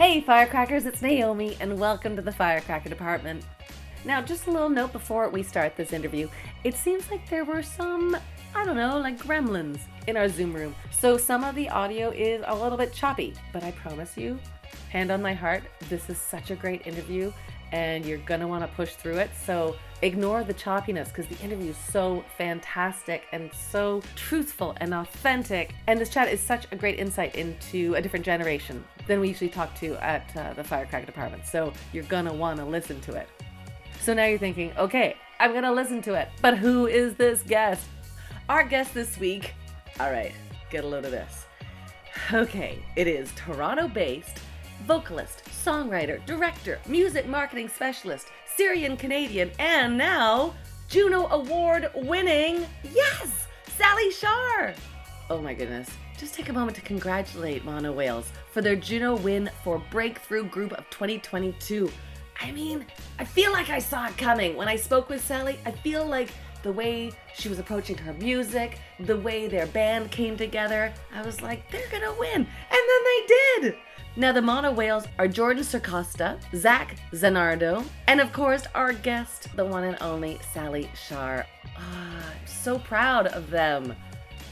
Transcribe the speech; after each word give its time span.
Hey, 0.00 0.22
firecrackers, 0.22 0.86
it's 0.86 1.02
Naomi, 1.02 1.58
and 1.60 1.78
welcome 1.78 2.16
to 2.16 2.22
the 2.22 2.32
Firecracker 2.32 2.88
Department. 2.88 3.44
Now, 4.06 4.22
just 4.22 4.46
a 4.46 4.50
little 4.50 4.70
note 4.70 4.94
before 4.94 5.28
we 5.28 5.42
start 5.42 5.76
this 5.76 5.92
interview. 5.92 6.26
It 6.64 6.74
seems 6.74 7.10
like 7.10 7.28
there 7.28 7.44
were 7.44 7.62
some, 7.62 8.16
I 8.54 8.64
don't 8.64 8.76
know, 8.76 8.96
like 8.96 9.18
gremlins 9.18 9.80
in 10.06 10.16
our 10.16 10.30
Zoom 10.30 10.54
room. 10.54 10.74
So 10.90 11.18
some 11.18 11.44
of 11.44 11.54
the 11.54 11.68
audio 11.68 12.08
is 12.12 12.42
a 12.46 12.54
little 12.54 12.78
bit 12.78 12.94
choppy, 12.94 13.34
but 13.52 13.62
I 13.62 13.72
promise 13.72 14.16
you, 14.16 14.38
hand 14.88 15.10
on 15.10 15.20
my 15.20 15.34
heart, 15.34 15.64
this 15.90 16.08
is 16.08 16.16
such 16.16 16.50
a 16.50 16.56
great 16.56 16.86
interview 16.86 17.30
and 17.72 18.04
you're 18.04 18.18
gonna 18.18 18.46
wanna 18.46 18.68
push 18.76 18.94
through 18.94 19.16
it. 19.16 19.30
So 19.44 19.76
ignore 20.02 20.44
the 20.44 20.54
choppiness 20.54 21.08
because 21.08 21.26
the 21.26 21.38
interview 21.44 21.70
is 21.70 21.76
so 21.76 22.24
fantastic 22.36 23.24
and 23.32 23.50
so 23.52 24.02
truthful 24.16 24.74
and 24.78 24.94
authentic. 24.94 25.74
And 25.86 26.00
this 26.00 26.08
chat 26.08 26.28
is 26.28 26.40
such 26.40 26.66
a 26.72 26.76
great 26.76 26.98
insight 26.98 27.34
into 27.34 27.94
a 27.94 28.02
different 28.02 28.24
generation 28.24 28.84
than 29.06 29.20
we 29.20 29.28
usually 29.28 29.50
talk 29.50 29.74
to 29.76 29.94
at 30.02 30.34
uh, 30.36 30.52
the 30.54 30.64
Firecracker 30.64 31.06
Department. 31.06 31.46
So 31.46 31.72
you're 31.92 32.04
gonna 32.04 32.32
wanna 32.32 32.66
listen 32.66 33.00
to 33.02 33.14
it. 33.14 33.28
So 34.00 34.14
now 34.14 34.24
you're 34.24 34.38
thinking, 34.38 34.72
okay, 34.76 35.16
I'm 35.38 35.52
gonna 35.52 35.72
listen 35.72 36.02
to 36.02 36.14
it. 36.14 36.28
But 36.40 36.58
who 36.58 36.86
is 36.86 37.14
this 37.14 37.42
guest? 37.42 37.86
Our 38.48 38.64
guest 38.64 38.94
this 38.94 39.18
week, 39.18 39.54
all 40.00 40.10
right, 40.10 40.32
get 40.70 40.84
a 40.84 40.86
load 40.86 41.04
of 41.04 41.10
this. 41.10 41.46
Okay, 42.32 42.84
it 42.96 43.06
is 43.06 43.32
Toronto 43.36 43.88
based 43.88 44.40
vocalist, 44.86 45.44
songwriter, 45.46 46.24
director, 46.26 46.78
music 46.86 47.26
marketing 47.26 47.68
specialist, 47.68 48.28
Syrian 48.56 48.96
Canadian, 48.96 49.50
and 49.58 49.96
now 49.96 50.54
Juno 50.88 51.28
Award 51.28 51.90
winning, 51.94 52.66
yes, 52.92 53.46
Sally 53.76 54.10
Shaar. 54.10 54.74
Oh 55.28 55.40
my 55.40 55.54
goodness. 55.54 55.88
Just 56.18 56.34
take 56.34 56.48
a 56.48 56.52
moment 56.52 56.76
to 56.76 56.82
congratulate 56.82 57.64
Mono 57.64 57.92
Whales 57.92 58.30
for 58.52 58.60
their 58.60 58.76
Juno 58.76 59.16
win 59.16 59.48
for 59.64 59.82
Breakthrough 59.90 60.44
Group 60.44 60.72
of 60.72 60.88
2022. 60.90 61.90
I 62.40 62.50
mean, 62.50 62.84
I 63.18 63.24
feel 63.24 63.52
like 63.52 63.70
I 63.70 63.78
saw 63.78 64.06
it 64.06 64.18
coming. 64.18 64.56
When 64.56 64.68
I 64.68 64.76
spoke 64.76 65.08
with 65.08 65.24
Sally, 65.24 65.58
I 65.64 65.70
feel 65.70 66.04
like 66.04 66.30
the 66.62 66.72
way 66.72 67.12
she 67.34 67.48
was 67.48 67.58
approaching 67.58 67.96
her 67.98 68.12
music, 68.14 68.78
the 68.98 69.16
way 69.16 69.48
their 69.48 69.66
band 69.66 70.10
came 70.10 70.36
together, 70.36 70.92
I 71.14 71.22
was 71.22 71.40
like, 71.40 71.70
they're 71.70 71.88
gonna 71.90 72.14
win. 72.18 72.34
And 72.34 72.46
then 72.46 73.04
they 73.04 73.26
did. 73.26 73.76
Now, 74.20 74.32
the 74.32 74.42
Mono 74.42 74.70
Whales 74.70 75.06
are 75.18 75.26
Jordan 75.26 75.62
Circosta, 75.62 76.38
Zach 76.54 76.98
Zanardo, 77.12 77.82
and 78.06 78.20
of 78.20 78.34
course, 78.34 78.64
our 78.74 78.92
guest, 78.92 79.48
the 79.56 79.64
one 79.64 79.84
and 79.84 79.96
only 80.02 80.38
Sally 80.52 80.90
Shaar. 80.94 81.46
Ah, 81.78 82.26
I'm 82.30 82.46
so 82.46 82.78
proud 82.78 83.28
of 83.28 83.48
them. 83.48 83.96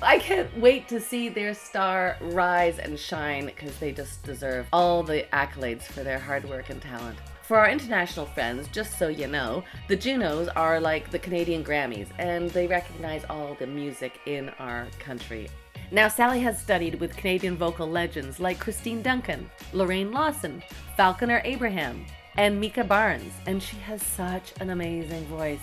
I 0.00 0.20
can't 0.20 0.48
wait 0.58 0.88
to 0.88 0.98
see 0.98 1.28
their 1.28 1.52
star 1.52 2.16
rise 2.32 2.78
and 2.78 2.98
shine 2.98 3.44
because 3.44 3.76
they 3.76 3.92
just 3.92 4.22
deserve 4.22 4.66
all 4.72 5.02
the 5.02 5.26
accolades 5.34 5.82
for 5.82 6.02
their 6.02 6.18
hard 6.18 6.48
work 6.48 6.70
and 6.70 6.80
talent. 6.80 7.18
For 7.42 7.58
our 7.58 7.68
international 7.68 8.24
friends, 8.24 8.68
just 8.68 8.98
so 8.98 9.08
you 9.08 9.26
know, 9.26 9.64
the 9.86 9.96
Junos 9.96 10.48
are 10.48 10.80
like 10.80 11.10
the 11.10 11.18
Canadian 11.18 11.62
Grammys 11.62 12.08
and 12.18 12.48
they 12.52 12.66
recognize 12.66 13.26
all 13.28 13.54
the 13.58 13.66
music 13.66 14.18
in 14.24 14.48
our 14.58 14.86
country. 14.98 15.50
Now, 15.90 16.08
Sally 16.08 16.40
has 16.40 16.60
studied 16.60 17.00
with 17.00 17.16
Canadian 17.16 17.56
vocal 17.56 17.88
legends 17.88 18.38
like 18.38 18.58
Christine 18.58 19.00
Duncan, 19.00 19.50
Lorraine 19.72 20.12
Lawson, 20.12 20.62
Falconer 20.98 21.40
Abraham, 21.44 22.04
and 22.36 22.60
Micah 22.60 22.84
Barnes, 22.84 23.32
and 23.46 23.62
she 23.62 23.78
has 23.78 24.02
such 24.02 24.52
an 24.60 24.68
amazing 24.68 25.24
voice. 25.26 25.62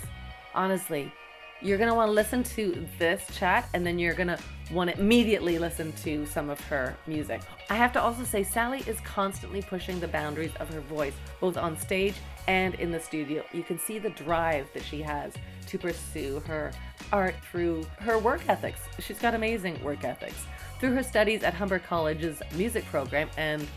Honestly, 0.56 1.14
you're 1.62 1.78
want 1.96 2.10
to 2.10 2.14
listen 2.14 2.42
to 2.44 2.88
this 2.98 3.24
chat 3.38 3.70
and 3.74 3.86
then 3.86 4.00
you're 4.00 4.16
to 4.28 4.40
want 4.72 4.90
to 4.90 5.00
immediately 5.00 5.60
listen 5.60 5.92
to 6.04 6.26
some 6.26 6.50
of 6.50 6.60
her 6.62 6.96
music. 7.08 7.42
I 7.70 7.76
have 7.76 7.94
to 7.94 8.02
also 8.02 8.24
say, 8.24 8.44
Sally 8.44 8.84
is 8.88 9.00
constantly 9.02 9.62
pushing 9.62 10.00
the 10.00 10.08
boundaries 10.08 10.52
of 10.60 10.74
her 10.74 10.82
voice, 10.82 11.14
both 11.40 11.58
on 11.58 11.78
stage 11.78 12.16
and 12.48 12.74
in 12.76 12.92
the 12.92 13.00
studio. 13.00 13.44
You 13.54 13.64
can 13.64 13.78
see 13.78 14.00
the 14.00 14.10
drive 14.12 14.68
that 14.74 14.84
she 14.84 15.02
has 15.02 15.34
to 15.68 15.78
pursue 15.78 16.40
her 16.42 16.72
art 17.12 17.36
through 17.52 17.86
her 18.00 18.18
work 18.18 18.42
ethics. 18.48 18.80
She's 19.00 19.20
got 19.20 19.36
amazing 19.36 19.82
work 19.84 20.04
ethics. 20.04 20.46
Through 20.80 20.94
her 20.94 21.04
studies 21.04 21.44
at 21.44 21.54
Humber 21.54 21.80
College's 21.80 22.42
music 22.56 22.86
program 22.86 23.30
and 23.38 23.68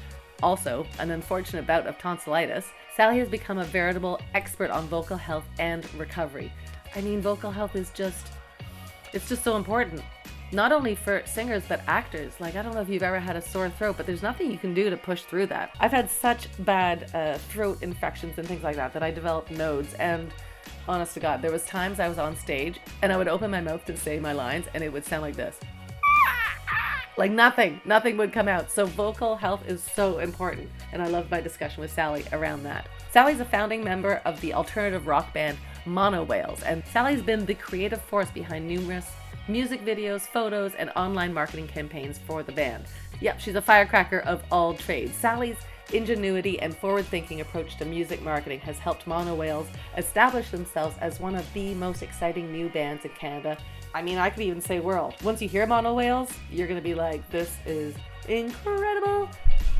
also 0.42 0.86
an 0.98 1.10
unfortunate 1.10 1.66
bout 1.66 1.86
of 1.86 1.98
tonsillitis, 1.98 2.66
Sally 2.96 3.18
has 3.18 3.28
become 3.28 3.58
a 3.58 3.64
veritable 3.64 4.20
expert 4.34 4.70
on 4.70 4.86
vocal 4.88 5.16
health 5.16 5.44
and 5.58 5.92
recovery. 5.94 6.52
I 6.96 7.00
mean, 7.00 7.20
vocal 7.20 7.50
health 7.50 7.76
is 7.76 7.90
just, 7.90 8.28
it's 9.12 9.28
just 9.28 9.44
so 9.44 9.56
important. 9.56 10.02
Not 10.50 10.72
only 10.72 10.94
for 10.94 11.22
singers, 11.26 11.62
but 11.68 11.82
actors. 11.86 12.32
Like, 12.40 12.56
I 12.56 12.62
don't 12.62 12.74
know 12.74 12.80
if 12.80 12.88
you've 12.88 13.02
ever 13.02 13.20
had 13.20 13.36
a 13.36 13.42
sore 13.42 13.68
throat, 13.68 13.96
but 13.98 14.06
there's 14.06 14.22
nothing 14.22 14.50
you 14.50 14.56
can 14.56 14.72
do 14.72 14.88
to 14.88 14.96
push 14.96 15.22
through 15.22 15.46
that. 15.46 15.74
I've 15.78 15.92
had 15.92 16.10
such 16.10 16.48
bad 16.64 17.10
uh, 17.14 17.36
throat 17.36 17.82
infections 17.82 18.38
and 18.38 18.48
things 18.48 18.62
like 18.62 18.76
that 18.76 18.94
that 18.94 19.02
I 19.02 19.10
developed 19.10 19.50
nodes. 19.50 19.92
And 19.94 20.32
honest 20.88 21.12
to 21.14 21.20
God, 21.20 21.42
there 21.42 21.52
was 21.52 21.64
times 21.66 22.00
I 22.00 22.08
was 22.08 22.18
on 22.18 22.34
stage 22.34 22.80
and 23.02 23.12
I 23.12 23.18
would 23.18 23.28
open 23.28 23.50
my 23.50 23.60
mouth 23.60 23.84
to 23.86 23.96
say 23.96 24.18
my 24.18 24.32
lines 24.32 24.66
and 24.72 24.82
it 24.82 24.90
would 24.90 25.04
sound 25.04 25.22
like 25.22 25.36
this. 25.36 25.58
Like 27.18 27.32
nothing, 27.32 27.80
nothing 27.84 28.16
would 28.16 28.32
come 28.32 28.48
out. 28.48 28.70
So 28.70 28.86
vocal 28.86 29.36
health 29.36 29.68
is 29.68 29.82
so 29.82 30.20
important. 30.20 30.70
And 30.92 31.02
I 31.02 31.08
love 31.08 31.30
my 31.30 31.40
discussion 31.40 31.80
with 31.82 31.92
Sally 31.92 32.24
around 32.32 32.62
that. 32.62 32.88
Sally's 33.10 33.40
a 33.40 33.44
founding 33.44 33.82
member 33.82 34.22
of 34.24 34.40
the 34.40 34.54
alternative 34.54 35.06
rock 35.06 35.34
band 35.34 35.58
Mono 35.84 36.22
Whales, 36.22 36.62
and 36.62 36.84
Sally's 36.86 37.22
been 37.22 37.46
the 37.46 37.54
creative 37.54 38.00
force 38.02 38.30
behind 38.30 38.68
numerous 38.68 39.10
music 39.48 39.84
videos, 39.84 40.20
photos, 40.20 40.74
and 40.74 40.90
online 40.94 41.32
marketing 41.32 41.66
campaigns 41.66 42.18
for 42.18 42.42
the 42.42 42.52
band. 42.52 42.84
Yep, 43.20 43.40
she's 43.40 43.54
a 43.54 43.62
firecracker 43.62 44.20
of 44.20 44.42
all 44.52 44.74
trades. 44.74 45.16
Sally's 45.16 45.56
ingenuity 45.92 46.60
and 46.60 46.76
forward 46.76 47.06
thinking 47.06 47.40
approach 47.40 47.76
to 47.78 47.84
music 47.84 48.22
marketing 48.22 48.60
has 48.60 48.78
helped 48.78 49.06
Mono 49.06 49.34
Whales 49.34 49.66
establish 49.96 50.50
themselves 50.50 50.96
as 51.00 51.18
one 51.18 51.34
of 51.34 51.50
the 51.54 51.74
most 51.74 52.02
exciting 52.02 52.52
new 52.52 52.68
bands 52.68 53.04
in 53.04 53.10
Canada. 53.12 53.56
I 53.94 54.02
mean, 54.02 54.18
I 54.18 54.28
could 54.30 54.42
even 54.42 54.60
say 54.60 54.80
world. 54.80 55.14
Once 55.22 55.40
you 55.40 55.48
hear 55.48 55.66
Mono 55.66 55.94
Whales, 55.94 56.30
you're 56.50 56.66
going 56.66 56.80
to 56.80 56.84
be 56.84 56.94
like, 56.94 57.28
this 57.30 57.56
is 57.64 57.94
incredible. 58.28 59.30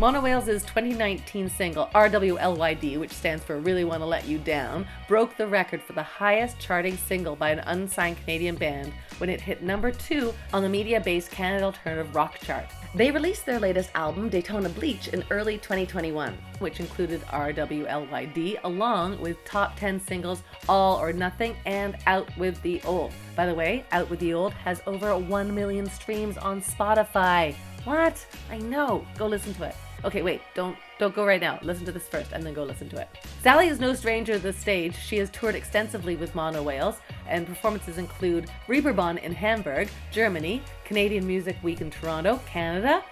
Mono 0.01 0.21
Whales' 0.21 0.63
2019 0.63 1.51
single, 1.51 1.87
RWLYD, 1.93 3.01
which 3.01 3.11
stands 3.11 3.43
for 3.43 3.59
Really 3.59 3.83
Wanna 3.83 4.07
Let 4.07 4.29
You 4.29 4.39
Down, 4.39 4.87
broke 5.09 5.37
the 5.37 5.49
record 5.49 5.83
for 5.83 5.93
the 5.93 6.05
highest 6.05 6.61
charting 6.61 6.97
single 6.97 7.35
by 7.35 7.51
an 7.51 7.59
unsigned 7.67 8.17
Canadian 8.19 8.55
band 8.55 8.93
when 9.17 9.29
it 9.29 9.41
hit 9.41 9.61
number 9.61 9.91
two 9.91 10.33
on 10.53 10.63
the 10.63 10.69
Mediabase 10.69 11.29
Canada 11.29 11.65
Alternative 11.65 12.15
Rock 12.15 12.39
chart. 12.39 12.67
They 12.95 13.11
released 13.11 13.45
their 13.45 13.59
latest 13.59 13.91
album, 13.97 14.29
Daytona 14.29 14.69
Bleach, 14.69 15.09
in 15.09 15.25
early 15.31 15.59
2021, 15.59 16.33
which 16.61 16.79
included 16.79 17.21
RWLYD 17.23 18.61
along 18.63 19.21
with 19.21 19.45
top 19.45 19.77
10 19.81 19.99
singles 19.99 20.45
All 20.69 20.97
or 20.97 21.13
Nothing 21.13 21.57
and 21.67 21.97
Out 22.07 22.29
with 22.39 22.63
the 22.63 22.81
Old. 22.85 23.13
By 23.35 23.47
the 23.47 23.55
way, 23.55 23.85
Out 23.91 24.09
with 24.09 24.21
the 24.21 24.33
Old 24.33 24.53
has 24.53 24.81
over 24.87 25.19
1 25.19 25.53
million 25.53 25.91
streams 25.91 26.39
on 26.39 26.63
Spotify. 26.63 27.57
What? 27.83 28.25
I 28.49 28.59
know. 28.59 29.05
Go 29.17 29.27
listen 29.27 29.55
to 29.55 29.65
it. 29.65 29.75
Okay, 30.05 30.23
wait, 30.23 30.41
don't 30.55 30.77
don't 30.99 31.15
go 31.15 31.25
right 31.25 31.41
now. 31.41 31.59
Listen 31.63 31.85
to 31.87 31.93
this 31.93 32.07
first 32.09 32.33
and 32.33 32.45
then 32.45 32.55
go 32.55 32.65
listen 32.65 32.89
to 32.91 33.01
it. 33.01 33.09
Sally 33.43 33.69
is 33.69 33.81
no 33.81 33.95
stranger 33.95 34.35
to 34.35 34.39
the 34.39 34.53
stage. 34.53 34.97
She 34.97 35.17
has 35.19 35.31
toured 35.31 35.55
extensively 35.55 36.17
with 36.17 36.35
Mono 36.35 36.63
Whales, 36.63 36.97
and 37.29 37.47
performances 37.47 37.99
include 37.99 38.51
Reeperbahn 38.69 39.23
in 39.23 39.33
Hamburg, 39.33 39.89
Germany, 40.11 40.63
Canadian 40.85 41.27
Music 41.27 41.57
Week 41.63 41.81
in 41.81 41.91
Toronto, 41.91 42.41
Canada, 42.47 43.03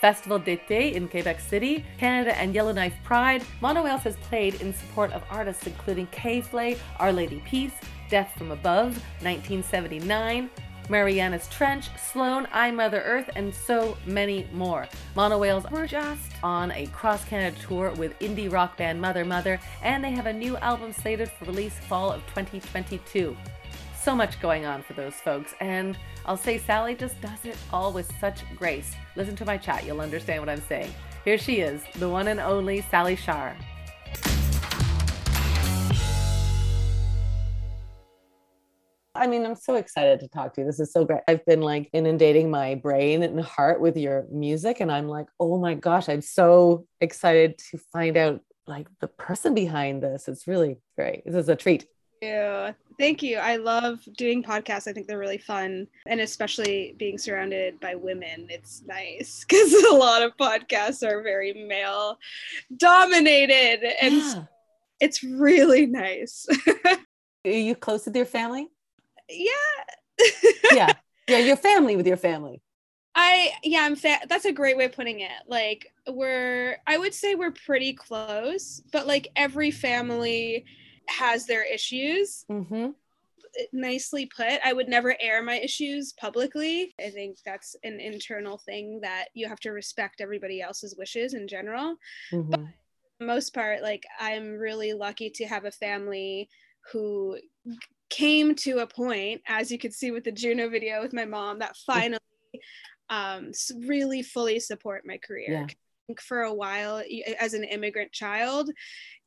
Festival 0.00 0.38
d'été 0.38 0.92
in 0.92 1.08
Quebec 1.08 1.40
City, 1.40 1.82
Canada 1.98 2.36
and 2.38 2.54
Yellowknife 2.54 2.94
Pride. 3.04 3.42
Mono 3.62 3.82
Whales 3.82 4.02
has 4.02 4.16
played 4.16 4.60
in 4.60 4.74
support 4.74 5.10
of 5.12 5.22
artists 5.30 5.66
including 5.66 6.06
K-Flay, 6.08 6.76
Our 6.98 7.10
Lady 7.10 7.42
Peace, 7.46 7.72
Death 8.10 8.30
from 8.36 8.50
Above, 8.50 8.96
1979, 9.22 10.50
Marianas 10.88 11.48
Trench, 11.48 11.88
Sloan, 11.96 12.46
I 12.52 12.70
Mother 12.70 13.00
Earth, 13.02 13.30
and 13.36 13.54
so 13.54 13.96
many 14.06 14.46
more. 14.52 14.86
Mono 15.14 15.38
Whales 15.38 15.64
were 15.70 15.86
just 15.86 16.32
on 16.42 16.70
a 16.72 16.86
cross 16.88 17.24
Canada 17.24 17.56
tour 17.60 17.90
with 17.92 18.18
indie 18.18 18.52
rock 18.52 18.76
band 18.76 19.00
Mother 19.00 19.24
Mother, 19.24 19.60
and 19.82 20.04
they 20.04 20.10
have 20.10 20.26
a 20.26 20.32
new 20.32 20.56
album 20.58 20.92
slated 20.92 21.30
for 21.30 21.46
release 21.46 21.78
fall 21.88 22.12
of 22.12 22.20
2022. 22.26 23.36
So 24.00 24.14
much 24.14 24.40
going 24.40 24.66
on 24.66 24.82
for 24.82 24.92
those 24.92 25.14
folks, 25.14 25.54
and 25.60 25.96
I'll 26.26 26.36
say 26.36 26.58
Sally 26.58 26.94
just 26.94 27.20
does 27.22 27.44
it 27.44 27.56
all 27.72 27.92
with 27.92 28.12
such 28.20 28.42
grace. 28.56 28.92
Listen 29.16 29.36
to 29.36 29.46
my 29.46 29.56
chat, 29.56 29.86
you'll 29.86 30.02
understand 30.02 30.40
what 30.40 30.50
I'm 30.50 30.60
saying. 30.60 30.92
Here 31.24 31.38
she 31.38 31.60
is, 31.60 31.82
the 31.94 32.08
one 32.08 32.28
and 32.28 32.38
only 32.38 32.82
Sally 32.82 33.16
Shaar. 33.16 33.56
I 39.14 39.26
mean, 39.26 39.46
I'm 39.46 39.54
so 39.54 39.76
excited 39.76 40.20
to 40.20 40.28
talk 40.28 40.54
to 40.54 40.60
you. 40.60 40.66
This 40.66 40.80
is 40.80 40.92
so 40.92 41.04
great. 41.04 41.20
I've 41.28 41.44
been 41.46 41.60
like 41.60 41.88
inundating 41.92 42.50
my 42.50 42.74
brain 42.74 43.22
and 43.22 43.40
heart 43.40 43.80
with 43.80 43.96
your 43.96 44.26
music, 44.30 44.80
and 44.80 44.90
I'm 44.90 45.08
like, 45.08 45.26
oh 45.38 45.58
my 45.58 45.74
gosh, 45.74 46.08
I'm 46.08 46.22
so 46.22 46.86
excited 47.00 47.58
to 47.70 47.78
find 47.92 48.16
out 48.16 48.40
like 48.66 48.88
the 49.00 49.08
person 49.08 49.54
behind 49.54 50.02
this. 50.02 50.28
It's 50.28 50.46
really 50.46 50.78
great. 50.96 51.22
This 51.24 51.34
is 51.34 51.48
a 51.48 51.56
treat. 51.56 51.86
you. 52.22 52.74
Thank 52.98 53.22
you. 53.22 53.38
I 53.38 53.56
love 53.56 54.00
doing 54.16 54.42
podcasts. 54.42 54.88
I 54.88 54.92
think 54.92 55.06
they're 55.06 55.18
really 55.18 55.38
fun. 55.38 55.86
And 56.06 56.20
especially 56.20 56.94
being 56.98 57.18
surrounded 57.18 57.80
by 57.80 57.94
women, 57.94 58.46
it's 58.50 58.82
nice 58.86 59.44
because 59.48 59.72
a 59.72 59.94
lot 59.94 60.22
of 60.22 60.36
podcasts 60.36 61.06
are 61.06 61.22
very 61.22 61.52
male 61.52 62.18
dominated. 62.76 63.84
And 64.00 64.14
yeah. 64.14 64.44
it's 65.00 65.22
really 65.22 65.86
nice. 65.86 66.46
are 67.44 67.50
you 67.50 67.74
close 67.74 68.06
with 68.06 68.16
your 68.16 68.26
family? 68.26 68.68
Yeah. 69.28 70.26
yeah. 70.72 70.92
Yeah. 71.28 71.38
Your 71.38 71.56
family 71.56 71.96
with 71.96 72.06
your 72.06 72.16
family. 72.16 72.60
I 73.14 73.52
yeah, 73.62 73.82
I'm 73.82 73.96
fa- 73.96 74.26
that's 74.28 74.44
a 74.44 74.52
great 74.52 74.76
way 74.76 74.86
of 74.86 74.92
putting 74.92 75.20
it. 75.20 75.30
Like 75.46 75.92
we're 76.08 76.78
I 76.86 76.98
would 76.98 77.14
say 77.14 77.34
we're 77.34 77.52
pretty 77.52 77.92
close, 77.92 78.82
but 78.92 79.06
like 79.06 79.28
every 79.36 79.70
family 79.70 80.64
has 81.06 81.46
their 81.46 81.62
issues. 81.64 82.44
Mm-hmm. 82.50 82.88
Nicely 83.72 84.26
put. 84.26 84.58
I 84.64 84.72
would 84.72 84.88
never 84.88 85.14
air 85.20 85.42
my 85.44 85.60
issues 85.60 86.12
publicly. 86.12 86.92
I 87.00 87.10
think 87.10 87.38
that's 87.46 87.76
an 87.84 88.00
internal 88.00 88.58
thing 88.58 89.00
that 89.02 89.26
you 89.32 89.48
have 89.48 89.60
to 89.60 89.70
respect 89.70 90.20
everybody 90.20 90.60
else's 90.60 90.96
wishes 90.98 91.34
in 91.34 91.46
general. 91.46 91.96
Mm-hmm. 92.32 92.50
But 92.50 92.60
most 93.20 93.54
part, 93.54 93.80
like 93.80 94.04
I'm 94.18 94.54
really 94.54 94.92
lucky 94.92 95.30
to 95.30 95.44
have 95.46 95.66
a 95.66 95.70
family 95.70 96.48
who 96.92 97.38
came 98.10 98.54
to 98.56 98.78
a 98.78 98.86
point, 98.86 99.42
as 99.46 99.70
you 99.70 99.78
could 99.78 99.92
see 99.92 100.10
with 100.10 100.24
the 100.24 100.32
Juno 100.32 100.68
video 100.68 101.02
with 101.02 101.12
my 101.12 101.24
mom, 101.24 101.58
that 101.60 101.76
finally 101.86 102.20
um, 103.08 103.52
really 103.86 104.22
fully 104.22 104.60
support 104.60 105.02
my 105.06 105.18
career. 105.18 105.66
Yeah. 106.08 106.14
For 106.20 106.42
a 106.42 106.52
while, 106.52 107.02
as 107.40 107.54
an 107.54 107.64
immigrant 107.64 108.12
child, 108.12 108.70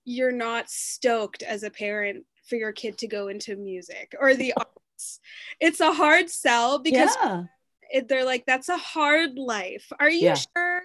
you're 0.05 0.31
not 0.31 0.69
stoked 0.69 1.41
as 1.41 1.63
a 1.63 1.71
parent 1.71 2.23
for 2.47 2.55
your 2.55 2.71
kid 2.71 2.97
to 2.99 3.07
go 3.07 3.27
into 3.27 3.55
music 3.55 4.15
or 4.19 4.35
the 4.35 4.53
arts. 4.57 5.19
It's 5.59 5.79
a 5.79 5.91
hard 5.91 6.29
sell 6.29 6.79
because 6.79 7.15
yeah. 7.21 7.43
it, 7.91 8.07
they're 8.07 8.25
like, 8.25 8.45
that's 8.45 8.69
a 8.69 8.77
hard 8.77 9.37
life. 9.37 9.91
Are 9.99 10.09
you 10.09 10.27
yeah. 10.27 10.35
sure? 10.35 10.81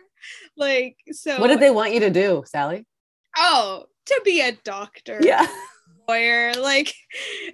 Like, 0.56 0.96
so 1.10 1.38
what 1.38 1.48
did 1.48 1.60
they 1.60 1.70
want 1.70 1.92
you 1.92 2.00
to 2.00 2.10
do, 2.10 2.42
Sally? 2.46 2.86
Oh, 3.36 3.84
to 4.06 4.20
be 4.24 4.40
a 4.40 4.52
doctor. 4.52 5.18
Yeah. 5.22 5.46
Lawyer. 6.08 6.52
Like, 6.54 6.94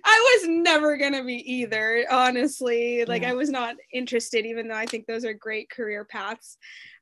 I 0.05 0.39
was 0.41 0.49
never 0.49 0.97
gonna 0.97 1.25
be 1.25 1.37
either, 1.53 2.06
honestly. 2.11 3.05
Like, 3.05 3.23
yeah. 3.23 3.31
I 3.31 3.35
was 3.35 3.50
not 3.50 3.77
interested, 3.93 4.47
even 4.47 4.69
though 4.69 4.77
I 4.77 4.87
think 4.87 5.06
those 5.06 5.25
are 5.25 5.35
great 5.35 5.71
career 5.71 6.05
paths. 6.05 6.56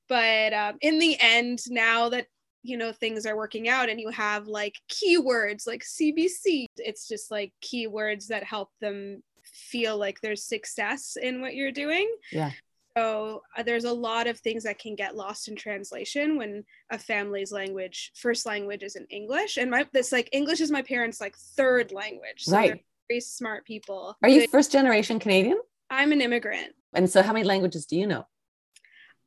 But 0.08 0.52
um, 0.52 0.76
in 0.80 0.98
the 0.98 1.16
end, 1.20 1.60
now 1.68 2.08
that 2.10 2.26
you 2.62 2.76
know 2.76 2.92
things 2.92 3.26
are 3.26 3.36
working 3.36 3.68
out 3.68 3.88
and 3.88 4.00
you 4.00 4.10
have 4.10 4.48
like 4.48 4.74
keywords 4.88 5.68
like 5.68 5.84
cbc 5.84 6.66
it's 6.78 7.06
just 7.06 7.30
like 7.30 7.52
keywords 7.62 8.26
that 8.26 8.42
help 8.42 8.70
them 8.80 9.22
feel 9.44 9.96
like 9.96 10.20
there's 10.20 10.42
success 10.42 11.16
in 11.20 11.40
what 11.40 11.54
you're 11.54 11.70
doing 11.70 12.12
yeah 12.32 12.50
so 12.96 13.42
uh, 13.56 13.62
there's 13.62 13.84
a 13.84 13.92
lot 13.92 14.26
of 14.26 14.38
things 14.38 14.62
that 14.64 14.78
can 14.78 14.94
get 14.94 15.16
lost 15.16 15.48
in 15.48 15.56
translation 15.56 16.36
when 16.36 16.64
a 16.90 16.98
family's 16.98 17.52
language 17.52 18.12
first 18.14 18.46
language 18.46 18.82
isn't 18.82 19.06
english. 19.10 19.58
And 19.58 19.70
my 19.70 19.86
this 19.92 20.12
like 20.12 20.28
english 20.32 20.60
is 20.60 20.70
my 20.70 20.82
parents 20.82 21.20
like 21.20 21.36
third 21.36 21.92
language. 21.92 22.44
So 22.44 22.56
right. 22.56 22.84
very 23.08 23.20
smart 23.20 23.66
people. 23.66 24.16
Are 24.22 24.28
you 24.28 24.48
first 24.48 24.72
generation 24.72 25.18
canadian? 25.18 25.58
I'm 25.90 26.12
an 26.12 26.20
immigrant. 26.20 26.74
And 26.94 27.08
so 27.08 27.22
how 27.22 27.32
many 27.32 27.44
languages 27.44 27.86
do 27.86 27.96
you 27.96 28.06
know? 28.06 28.26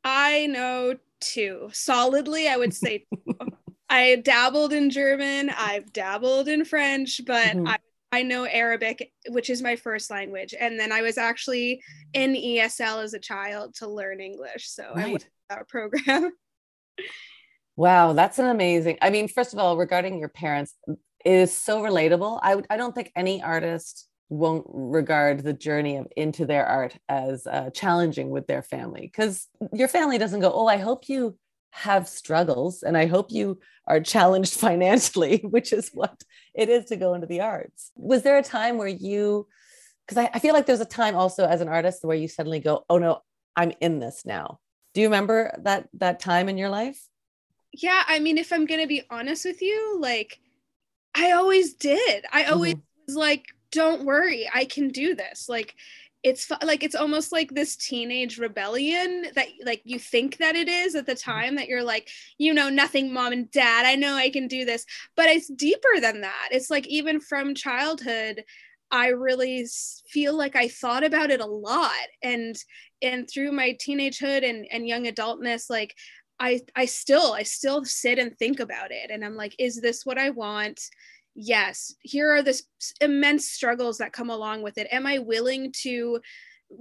I 0.02 0.46
know 0.48 0.96
two. 1.20 1.68
Solidly 1.72 2.48
i 2.48 2.56
would 2.56 2.74
say 2.74 3.06
i 3.88 4.16
dabbled 4.16 4.72
in 4.72 4.90
german. 4.90 5.50
I've 5.50 5.92
dabbled 5.92 6.48
in 6.48 6.64
french 6.64 7.20
but 7.24 7.48
mm-hmm. 7.48 7.68
i 7.68 7.78
I 8.12 8.22
know 8.22 8.44
Arabic, 8.44 9.12
which 9.28 9.50
is 9.50 9.62
my 9.62 9.76
first 9.76 10.10
language. 10.10 10.54
And 10.58 10.78
then 10.78 10.90
I 10.90 11.02
was 11.02 11.16
actually 11.16 11.82
in 12.12 12.34
ESL 12.34 13.02
as 13.04 13.14
a 13.14 13.20
child 13.20 13.74
to 13.76 13.88
learn 13.88 14.20
English. 14.20 14.68
So 14.68 14.84
right. 14.94 15.06
I 15.06 15.10
went 15.10 15.28
that 15.48 15.68
program. 15.68 16.32
wow, 17.76 18.12
that's 18.12 18.38
an 18.38 18.46
amazing. 18.46 18.98
I 19.00 19.10
mean, 19.10 19.28
first 19.28 19.52
of 19.52 19.58
all, 19.58 19.76
regarding 19.76 20.18
your 20.18 20.28
parents, 20.28 20.74
it 20.86 20.98
is 21.32 21.56
so 21.56 21.82
relatable. 21.82 22.40
I, 22.42 22.62
I 22.68 22.76
don't 22.76 22.94
think 22.94 23.12
any 23.14 23.42
artist 23.42 24.08
won't 24.30 24.64
regard 24.68 25.42
the 25.42 25.52
journey 25.52 25.96
of 25.96 26.06
into 26.16 26.46
their 26.46 26.64
art 26.64 26.96
as 27.08 27.46
uh, 27.46 27.68
challenging 27.70 28.30
with 28.30 28.46
their 28.46 28.62
family 28.62 29.02
because 29.02 29.48
your 29.72 29.88
family 29.88 30.18
doesn't 30.18 30.38
go 30.38 30.52
oh 30.54 30.68
i 30.68 30.76
hope 30.76 31.08
you 31.08 31.36
have 31.70 32.08
struggles 32.08 32.82
and 32.82 32.96
i 32.96 33.06
hope 33.06 33.30
you 33.30 33.58
are 33.86 34.00
challenged 34.00 34.54
financially 34.60 35.38
which 35.50 35.72
is 35.72 35.90
what 35.92 36.22
it 36.54 36.68
is 36.68 36.86
to 36.86 36.96
go 36.96 37.14
into 37.14 37.26
the 37.26 37.40
arts. 37.40 37.92
Was 37.94 38.22
there 38.22 38.38
a 38.38 38.42
time 38.42 38.78
where 38.78 38.88
you 38.88 39.46
because 40.06 40.24
I, 40.24 40.30
I 40.34 40.38
feel 40.40 40.54
like 40.54 40.66
there's 40.66 40.80
a 40.80 40.84
time 40.84 41.14
also 41.14 41.46
as 41.46 41.60
an 41.60 41.68
artist 41.68 42.04
where 42.04 42.16
you 42.16 42.28
suddenly 42.28 42.60
go 42.60 42.84
oh 42.88 42.98
no 42.98 43.20
i'm 43.56 43.72
in 43.80 43.98
this 43.98 44.22
now. 44.24 44.58
Do 44.94 45.00
you 45.00 45.06
remember 45.06 45.56
that 45.62 45.88
that 45.94 46.20
time 46.20 46.48
in 46.48 46.58
your 46.58 46.68
life? 46.68 47.00
Yeah 47.72 48.02
i 48.06 48.18
mean 48.18 48.38
if 48.38 48.52
i'm 48.52 48.66
gonna 48.66 48.86
be 48.86 49.02
honest 49.10 49.44
with 49.44 49.62
you 49.62 49.98
like 50.00 50.38
i 51.14 51.32
always 51.32 51.74
did. 51.74 52.24
I 52.32 52.44
always 52.44 52.74
mm-hmm. 52.74 53.02
was 53.06 53.16
like 53.16 53.44
don't 53.72 54.04
worry 54.04 54.48
i 54.52 54.64
can 54.64 54.88
do 54.88 55.14
this. 55.14 55.48
Like 55.48 55.74
it's 56.22 56.50
like 56.62 56.82
it's 56.82 56.94
almost 56.94 57.32
like 57.32 57.50
this 57.50 57.76
teenage 57.76 58.38
rebellion 58.38 59.26
that 59.34 59.48
like 59.64 59.80
you 59.84 59.98
think 59.98 60.36
that 60.36 60.54
it 60.54 60.68
is 60.68 60.94
at 60.94 61.06
the 61.06 61.12
mm-hmm. 61.12 61.30
time 61.30 61.54
that 61.56 61.68
you're 61.68 61.82
like 61.82 62.08
you 62.38 62.52
know 62.52 62.68
nothing 62.68 63.12
mom 63.12 63.32
and 63.32 63.50
dad. 63.50 63.86
I 63.86 63.94
know 63.94 64.14
i 64.14 64.30
can 64.30 64.46
do 64.46 64.64
this. 64.64 64.84
But 65.16 65.26
it's 65.28 65.48
deeper 65.48 66.00
than 66.00 66.20
that. 66.20 66.48
It's 66.50 66.70
like 66.70 66.86
even 66.86 67.20
from 67.20 67.54
childhood 67.54 68.44
i 68.92 69.08
really 69.08 69.64
feel 70.08 70.36
like 70.36 70.56
i 70.56 70.66
thought 70.66 71.04
about 71.04 71.30
it 71.30 71.40
a 71.40 71.46
lot. 71.46 71.92
And 72.22 72.56
and 73.02 73.28
through 73.28 73.52
my 73.52 73.76
teenagehood 73.80 74.48
and 74.48 74.66
and 74.70 74.86
young 74.86 75.06
adultness 75.06 75.70
like 75.70 75.94
i 76.38 76.60
i 76.76 76.84
still 76.84 77.32
i 77.32 77.42
still 77.42 77.84
sit 77.84 78.18
and 78.18 78.36
think 78.36 78.60
about 78.60 78.90
it. 78.90 79.10
And 79.10 79.24
i'm 79.24 79.36
like 79.36 79.54
is 79.58 79.80
this 79.80 80.04
what 80.04 80.18
i 80.18 80.30
want 80.30 80.80
yes 81.34 81.94
here 82.00 82.30
are 82.32 82.42
the 82.42 82.60
immense 83.00 83.46
struggles 83.46 83.98
that 83.98 84.12
come 84.12 84.30
along 84.30 84.62
with 84.62 84.78
it 84.78 84.88
am 84.90 85.06
i 85.06 85.18
willing 85.18 85.72
to 85.72 86.20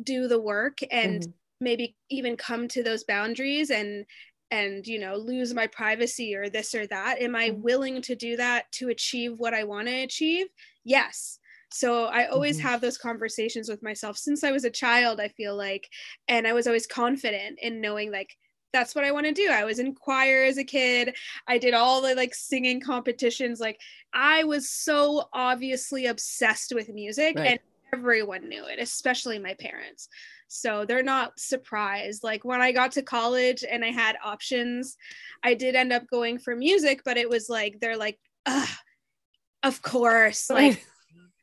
do 0.04 0.28
the 0.28 0.40
work 0.40 0.80
and 0.92 1.22
mm-hmm. 1.22 1.32
maybe 1.62 1.96
even 2.10 2.36
come 2.36 2.68
to 2.68 2.84
those 2.84 3.04
boundaries 3.04 3.70
and 3.70 4.06
and 4.52 4.88
you 4.88 5.00
know 5.00 5.16
lose 5.16 5.54
my 5.54 5.68
privacy 5.68 6.36
or 6.36 6.50
this 6.50 6.74
or 6.74 6.88
that 6.88 7.20
am 7.20 7.36
i 7.36 7.50
mm-hmm. 7.50 7.62
willing 7.62 8.02
to 8.02 8.16
do 8.16 8.38
that 8.38 8.72
to 8.72 8.90
achieve 8.90 9.34
what 9.38 9.54
i 9.54 9.64
want 9.64 9.88
to 9.88 10.04
achieve 10.04 10.48
yes 10.84 11.40
so 11.72 12.06
i 12.06 12.26
always 12.26 12.58
mm-hmm. 12.58 12.68
have 12.68 12.82
those 12.82 12.98
conversations 12.98 13.70
with 13.70 13.84
myself 13.84 14.18
since 14.18 14.44
i 14.44 14.52
was 14.52 14.64
a 14.64 14.72
child 14.72 15.20
i 15.20 15.28
feel 15.28 15.56
like 15.56 15.88
and 16.28 16.48
i 16.48 16.54
was 16.54 16.66
always 16.66 16.88
confident 16.88 17.60
in 17.62 17.82
knowing 17.82 18.12
like 18.12 18.36
that's 18.72 18.96
what 18.96 19.04
I 19.04 19.12
want 19.12 19.26
to 19.26 19.34
do. 19.34 19.50
I 19.50 19.64
was 19.64 19.80
in 19.80 19.96
choir 19.96 20.44
as 20.44 20.58
a 20.58 20.64
kid. 20.64 21.16
I 21.48 21.58
did 21.58 21.74
all 21.74 22.02
the 22.02 22.16
like 22.16 22.36
singing 22.36 22.82
competitions. 22.82 23.60
Like 23.60 23.80
I 24.14 24.44
was 24.44 24.70
so 24.70 25.30
obviously 25.34 26.08
obsessed 26.08 26.74
with 26.74 26.90
music 26.90 27.36
right. 27.36 27.52
and 27.52 27.60
everyone 27.94 28.48
knew 28.48 28.66
it, 28.66 28.80
especially 28.80 29.40
my 29.40 29.56
parents. 29.56 30.10
So 30.48 30.86
they're 30.86 31.04
not 31.04 31.40
surprised. 31.40 32.24
Like 32.24 32.44
when 32.44 32.62
I 32.62 32.72
got 32.72 32.94
to 32.94 33.02
college 33.02 33.64
and 33.70 33.84
I 33.84 33.90
had 33.92 34.18
options, 34.24 34.98
I 35.44 35.54
did 35.54 35.76
end 35.76 35.94
up 35.94 36.08
going 36.08 36.40
for 36.40 36.56
music, 36.56 37.02
but 37.06 37.18
it 37.18 37.30
was 37.30 37.50
like 37.50 37.80
they're 37.80 37.98
like, 37.98 38.20
of 39.64 39.82
course. 39.82 40.50
Like 40.50 40.86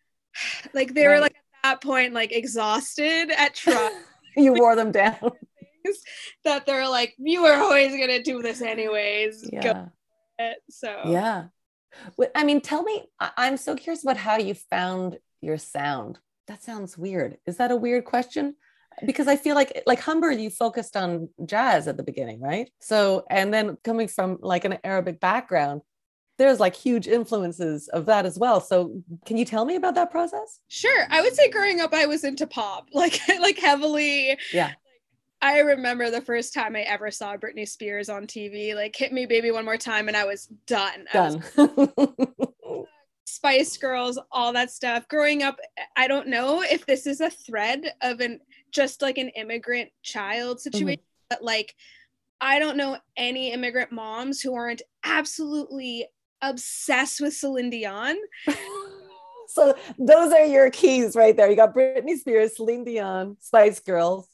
like 0.74 0.94
they 0.94 1.06
right. 1.06 1.14
were 1.14 1.20
like 1.20 1.36
at 1.36 1.62
that 1.62 1.82
point 1.82 2.14
like 2.14 2.32
exhausted 2.32 3.30
at 3.30 3.54
trying. 3.54 3.92
you 4.36 4.52
wore 4.52 4.76
them 4.76 4.92
down 4.92 5.32
that 6.44 6.66
they're 6.66 6.88
like, 6.88 7.14
you 7.18 7.42
were 7.42 7.54
always 7.54 7.92
gonna 7.92 8.22
do 8.22 8.42
this 8.42 8.62
anyways. 8.62 9.48
Yeah. 9.52 9.86
So 10.70 11.02
yeah. 11.06 11.46
I 12.34 12.44
mean, 12.44 12.60
tell 12.60 12.82
me, 12.82 13.04
I'm 13.20 13.56
so 13.56 13.74
curious 13.74 14.02
about 14.02 14.18
how 14.18 14.36
you 14.36 14.54
found 14.54 15.18
your 15.40 15.58
sound. 15.58 16.18
That 16.46 16.62
sounds 16.62 16.96
weird. 16.96 17.38
Is 17.46 17.56
that 17.56 17.70
a 17.70 17.76
weird 17.76 18.04
question? 18.04 18.54
Because 19.04 19.28
I 19.28 19.36
feel 19.36 19.54
like 19.54 19.82
like 19.86 20.00
Humber, 20.00 20.30
you 20.30 20.50
focused 20.50 20.96
on 20.96 21.28
jazz 21.44 21.86
at 21.86 21.96
the 21.96 22.02
beginning, 22.02 22.40
right? 22.40 22.70
So 22.80 23.26
and 23.30 23.52
then 23.52 23.76
coming 23.84 24.08
from 24.08 24.38
like 24.40 24.64
an 24.64 24.78
Arabic 24.84 25.20
background, 25.20 25.82
there's 26.38 26.60
like 26.60 26.74
huge 26.74 27.06
influences 27.06 27.88
of 27.88 28.06
that 28.06 28.26
as 28.26 28.38
well. 28.38 28.60
So 28.60 29.02
can 29.26 29.36
you 29.36 29.44
tell 29.44 29.64
me 29.64 29.76
about 29.76 29.94
that 29.96 30.10
process? 30.10 30.60
Sure. 30.68 31.06
I 31.10 31.20
would 31.20 31.34
say 31.34 31.50
growing 31.50 31.80
up 31.80 31.92
I 31.92 32.06
was 32.06 32.24
into 32.24 32.46
pop, 32.46 32.88
like 32.94 33.20
like 33.40 33.58
heavily. 33.58 34.38
Yeah. 34.52 34.72
I 35.42 35.60
remember 35.60 36.10
the 36.10 36.20
first 36.20 36.54
time 36.54 36.76
I 36.76 36.80
ever 36.80 37.10
saw 37.10 37.36
Britney 37.36 37.68
Spears 37.68 38.08
on 38.08 38.26
TV, 38.26 38.74
like 38.74 38.96
hit 38.96 39.12
me 39.12 39.26
baby 39.26 39.50
one 39.50 39.64
more 39.64 39.76
time 39.76 40.08
and 40.08 40.16
I 40.16 40.24
was 40.24 40.46
done. 40.66 41.06
Done. 41.12 41.42
Was, 41.56 42.86
Spice 43.26 43.76
Girls, 43.76 44.18
all 44.32 44.52
that 44.54 44.70
stuff. 44.70 45.06
Growing 45.08 45.42
up, 45.42 45.58
I 45.96 46.08
don't 46.08 46.28
know 46.28 46.62
if 46.62 46.86
this 46.86 47.06
is 47.06 47.20
a 47.20 47.30
thread 47.30 47.92
of 48.02 48.20
an 48.20 48.40
just 48.72 49.02
like 49.02 49.18
an 49.18 49.28
immigrant 49.30 49.90
child 50.02 50.60
situation, 50.60 51.00
mm-hmm. 51.00 51.26
but 51.30 51.42
like 51.42 51.74
I 52.40 52.58
don't 52.58 52.76
know 52.76 52.98
any 53.16 53.52
immigrant 53.52 53.92
moms 53.92 54.40
who 54.40 54.54
aren't 54.54 54.82
absolutely 55.04 56.06
obsessed 56.42 57.20
with 57.20 57.34
Celine 57.34 57.70
Dion. 57.70 58.16
so 59.48 59.74
those 59.98 60.32
are 60.32 60.44
your 60.44 60.70
keys 60.70 61.16
right 61.16 61.36
there. 61.36 61.48
You 61.50 61.56
got 61.56 61.74
Britney 61.74 62.16
Spears, 62.16 62.56
Celine 62.56 62.84
Dion, 62.84 63.36
Spice 63.40 63.80
Girls. 63.80 64.28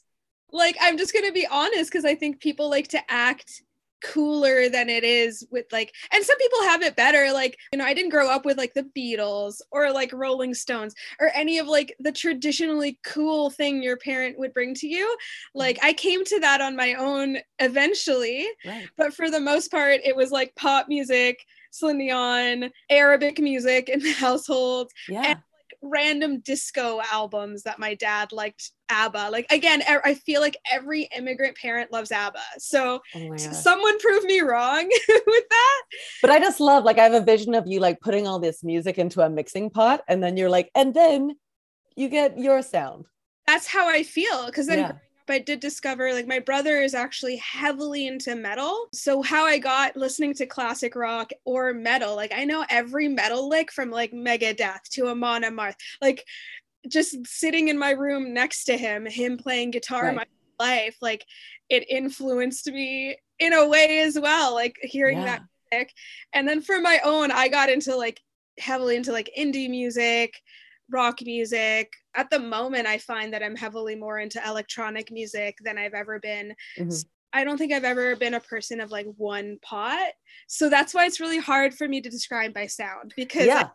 Like 0.53 0.77
I'm 0.79 0.97
just 0.97 1.13
gonna 1.13 1.31
be 1.31 1.47
honest 1.47 1.91
because 1.91 2.05
I 2.05 2.15
think 2.15 2.39
people 2.39 2.69
like 2.69 2.87
to 2.89 2.99
act 3.09 3.63
cooler 4.03 4.69
than 4.69 4.89
it 4.89 5.03
is 5.03 5.47
with 5.49 5.65
like 5.71 5.93
and 6.11 6.23
some 6.23 6.37
people 6.37 6.61
have 6.63 6.81
it 6.81 6.95
better 6.95 7.31
like 7.31 7.57
you 7.71 7.79
know 7.79 7.85
i 7.85 7.93
didn't 7.93 8.11
grow 8.11 8.29
up 8.29 8.43
with 8.43 8.57
like 8.57 8.73
the 8.73 8.85
beatles 8.95 9.61
or 9.71 9.91
like 9.91 10.11
rolling 10.11 10.53
stones 10.53 10.93
or 11.21 11.31
any 11.33 11.57
of 11.57 11.67
like 11.67 11.95
the 12.01 12.11
traditionally 12.11 12.99
cool 13.05 13.49
thing 13.49 13.81
your 13.81 13.95
parent 13.95 14.37
would 14.37 14.53
bring 14.53 14.75
to 14.75 14.87
you 14.87 15.17
like 15.55 15.79
i 15.81 15.93
came 15.93 16.23
to 16.25 16.37
that 16.41 16.59
on 16.59 16.75
my 16.75 16.95
own 16.95 17.37
eventually 17.59 18.45
right. 18.65 18.89
but 18.97 19.13
for 19.13 19.31
the 19.31 19.39
most 19.39 19.71
part 19.71 20.01
it 20.03 20.15
was 20.15 20.31
like 20.31 20.53
pop 20.55 20.87
music 20.89 21.39
Celine 21.71 21.97
Dion, 21.97 22.71
Arabic 22.91 23.39
music 23.39 23.89
in 23.89 23.99
the 23.99 24.11
household, 24.19 24.91
yeah. 25.09 25.37
And 25.83 25.91
random 25.91 26.39
disco 26.39 27.01
albums 27.11 27.63
that 27.63 27.79
my 27.79 27.95
dad 27.95 28.31
liked 28.31 28.71
ABBA. 28.89 29.29
Like 29.31 29.51
again, 29.51 29.83
I 29.87 30.13
feel 30.13 30.41
like 30.41 30.57
every 30.71 31.09
immigrant 31.15 31.57
parent 31.57 31.91
loves 31.91 32.11
ABBA. 32.11 32.39
So 32.57 33.01
oh 33.15 33.37
someone 33.37 33.99
prove 33.99 34.23
me 34.23 34.41
wrong 34.41 34.89
with 35.09 35.43
that. 35.49 35.81
But 36.21 36.31
I 36.31 36.39
just 36.39 36.59
love 36.59 36.83
like 36.83 36.97
I 36.97 37.03
have 37.03 37.13
a 37.13 37.21
vision 37.21 37.53
of 37.55 37.67
you 37.67 37.79
like 37.79 37.99
putting 38.01 38.27
all 38.27 38.39
this 38.39 38.63
music 38.63 38.97
into 38.97 39.21
a 39.21 39.29
mixing 39.29 39.69
pot 39.69 40.01
and 40.07 40.23
then 40.23 40.37
you're 40.37 40.49
like 40.49 40.69
and 40.75 40.93
then 40.93 41.35
you 41.95 42.09
get 42.09 42.37
your 42.37 42.61
sound. 42.61 43.05
That's 43.47 43.67
how 43.67 43.89
I 43.89 44.03
feel 44.03 44.45
because 44.47 44.67
then 44.67 44.79
yeah 44.79 44.91
but 45.25 45.33
I 45.33 45.39
did 45.39 45.59
discover 45.59 46.13
like 46.13 46.27
my 46.27 46.39
brother 46.39 46.81
is 46.81 46.93
actually 46.93 47.37
heavily 47.37 48.07
into 48.07 48.35
metal. 48.35 48.87
So 48.93 49.21
how 49.21 49.45
I 49.45 49.57
got 49.57 49.95
listening 49.95 50.33
to 50.35 50.45
classic 50.45 50.95
rock 50.95 51.31
or 51.45 51.73
metal, 51.73 52.15
like 52.15 52.33
I 52.35 52.45
know 52.45 52.65
every 52.69 53.07
metal 53.07 53.49
lick 53.49 53.71
from 53.71 53.91
like 53.91 54.11
Megadeth 54.11 54.83
to 54.91 55.07
Amon 55.07 55.43
Amarth, 55.43 55.75
like 56.01 56.25
just 56.87 57.25
sitting 57.25 57.69
in 57.69 57.77
my 57.77 57.91
room 57.91 58.33
next 58.33 58.65
to 58.65 58.77
him, 58.77 59.05
him 59.05 59.37
playing 59.37 59.71
guitar 59.71 60.05
right. 60.05 60.15
my 60.15 60.25
life, 60.59 60.97
like 61.01 61.25
it 61.69 61.89
influenced 61.89 62.67
me 62.67 63.17
in 63.39 63.53
a 63.53 63.67
way 63.67 63.99
as 63.99 64.19
well, 64.19 64.53
like 64.53 64.77
hearing 64.81 65.17
yeah. 65.17 65.25
that 65.25 65.41
music. 65.71 65.93
And 66.33 66.47
then 66.47 66.61
for 66.61 66.79
my 66.79 66.99
own, 67.03 67.31
I 67.31 67.47
got 67.47 67.69
into 67.69 67.95
like 67.95 68.21
heavily 68.59 68.95
into 68.95 69.11
like 69.11 69.29
indie 69.37 69.69
music, 69.69 70.35
rock 70.93 71.21
music. 71.21 71.91
At 72.15 72.29
the 72.29 72.39
moment, 72.39 72.87
I 72.87 72.99
find 72.99 73.33
that 73.33 73.43
I'm 73.43 73.55
heavily 73.55 73.95
more 73.95 74.19
into 74.19 74.41
electronic 74.47 75.11
music 75.11 75.57
than 75.63 75.77
I've 75.77 75.93
ever 75.93 76.19
been. 76.19 76.53
Mm-hmm. 76.77 76.91
So 76.91 77.07
I 77.33 77.43
don't 77.43 77.57
think 77.57 77.73
I've 77.73 77.83
ever 77.83 78.15
been 78.15 78.35
a 78.35 78.39
person 78.39 78.79
of 78.79 78.91
like 78.91 79.07
one 79.17 79.57
pot. 79.61 80.11
So 80.47 80.69
that's 80.69 80.93
why 80.93 81.05
it's 81.05 81.19
really 81.19 81.39
hard 81.39 81.73
for 81.73 81.87
me 81.87 81.99
to 81.99 82.09
describe 82.09 82.53
my 82.53 82.67
sound 82.67 83.13
because 83.17 83.47
yeah. 83.47 83.69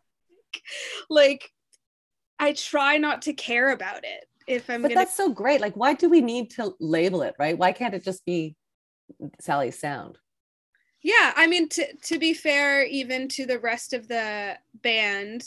I, 0.54 0.58
like 1.10 1.50
I 2.38 2.52
try 2.52 2.98
not 2.98 3.22
to 3.22 3.32
care 3.32 3.72
about 3.72 4.04
it 4.04 4.25
if 4.46 4.70
I'm 4.70 4.82
But 4.82 4.90
gonna... 4.90 5.00
that's 5.00 5.16
so 5.16 5.30
great. 5.30 5.60
Like 5.60 5.76
why 5.76 5.94
do 5.94 6.08
we 6.08 6.20
need 6.20 6.52
to 6.52 6.72
label 6.78 7.22
it, 7.22 7.34
right? 7.38 7.58
Why 7.58 7.72
can't 7.72 7.94
it 7.94 8.04
just 8.04 8.25
be 8.25 8.54
Sally's 9.40 9.78
sound? 9.78 10.18
Yeah, 11.02 11.32
I 11.37 11.48
mean 11.48 11.68
to 11.70 11.96
to 12.04 12.18
be 12.18 12.34
fair 12.34 12.84
even 12.84 13.28
to 13.30 13.46
the 13.46 13.58
rest 13.58 13.92
of 13.92 14.06
the 14.06 14.56
band, 14.82 15.44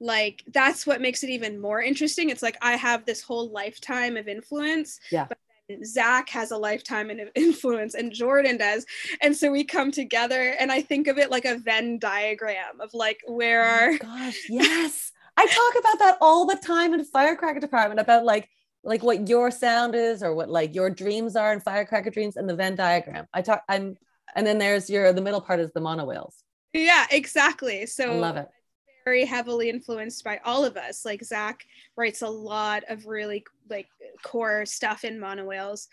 like 0.00 0.42
that's 0.52 0.86
what 0.86 1.00
makes 1.00 1.22
it 1.22 1.30
even 1.30 1.60
more 1.60 1.80
interesting 1.80 2.28
it's 2.28 2.42
like 2.42 2.56
i 2.60 2.72
have 2.76 3.04
this 3.06 3.22
whole 3.22 3.50
lifetime 3.50 4.16
of 4.16 4.28
influence 4.28 5.00
yeah 5.10 5.26
but 5.26 5.38
Zach 5.84 6.28
has 6.30 6.50
a 6.50 6.56
lifetime 6.56 7.10
of 7.10 7.28
influence 7.34 7.94
and 7.94 8.12
Jordan 8.12 8.56
does. 8.56 8.86
And 9.20 9.36
so 9.36 9.50
we 9.50 9.64
come 9.64 9.90
together 9.90 10.54
and 10.60 10.70
I 10.70 10.80
think 10.80 11.08
of 11.08 11.18
it 11.18 11.30
like 11.30 11.44
a 11.44 11.58
Venn 11.58 11.98
diagram 11.98 12.80
of 12.80 12.94
like 12.94 13.20
where 13.26 13.64
oh 13.64 13.68
our 13.68 13.98
gosh, 13.98 14.46
yes. 14.48 15.12
I 15.36 15.46
talk 15.46 15.80
about 15.80 15.98
that 15.98 16.18
all 16.20 16.46
the 16.46 16.56
time 16.56 16.94
in 16.94 17.04
firecracker 17.04 17.60
department 17.60 18.00
about 18.00 18.24
like 18.24 18.48
like 18.84 19.02
what 19.02 19.28
your 19.28 19.50
sound 19.50 19.94
is 19.94 20.22
or 20.22 20.34
what 20.34 20.48
like 20.48 20.74
your 20.74 20.88
dreams 20.88 21.34
are 21.36 21.52
in 21.52 21.60
firecracker 21.60 22.10
dreams 22.10 22.36
and 22.36 22.48
the 22.48 22.54
Venn 22.54 22.76
diagram. 22.76 23.26
I 23.34 23.42
talk 23.42 23.62
I'm 23.68 23.96
and 24.34 24.46
then 24.46 24.58
there's 24.58 24.88
your 24.88 25.12
the 25.12 25.20
middle 25.20 25.40
part 25.40 25.60
is 25.60 25.72
the 25.72 25.80
mono 25.80 26.04
whales. 26.04 26.42
Yeah, 26.72 27.06
exactly. 27.10 27.86
So 27.86 28.12
I 28.12 28.14
love 28.14 28.36
it 28.36 28.48
very 29.06 29.24
heavily 29.24 29.70
influenced 29.70 30.24
by 30.24 30.40
all 30.44 30.64
of 30.64 30.76
us. 30.76 31.04
Like 31.04 31.24
Zach 31.24 31.64
writes 31.96 32.22
a 32.22 32.28
lot 32.28 32.82
of 32.88 33.06
really 33.06 33.44
like 33.70 33.86
core 34.22 34.66
stuff 34.66 35.04
in 35.04 35.20
mono 35.20 35.44
whales. 35.44 35.88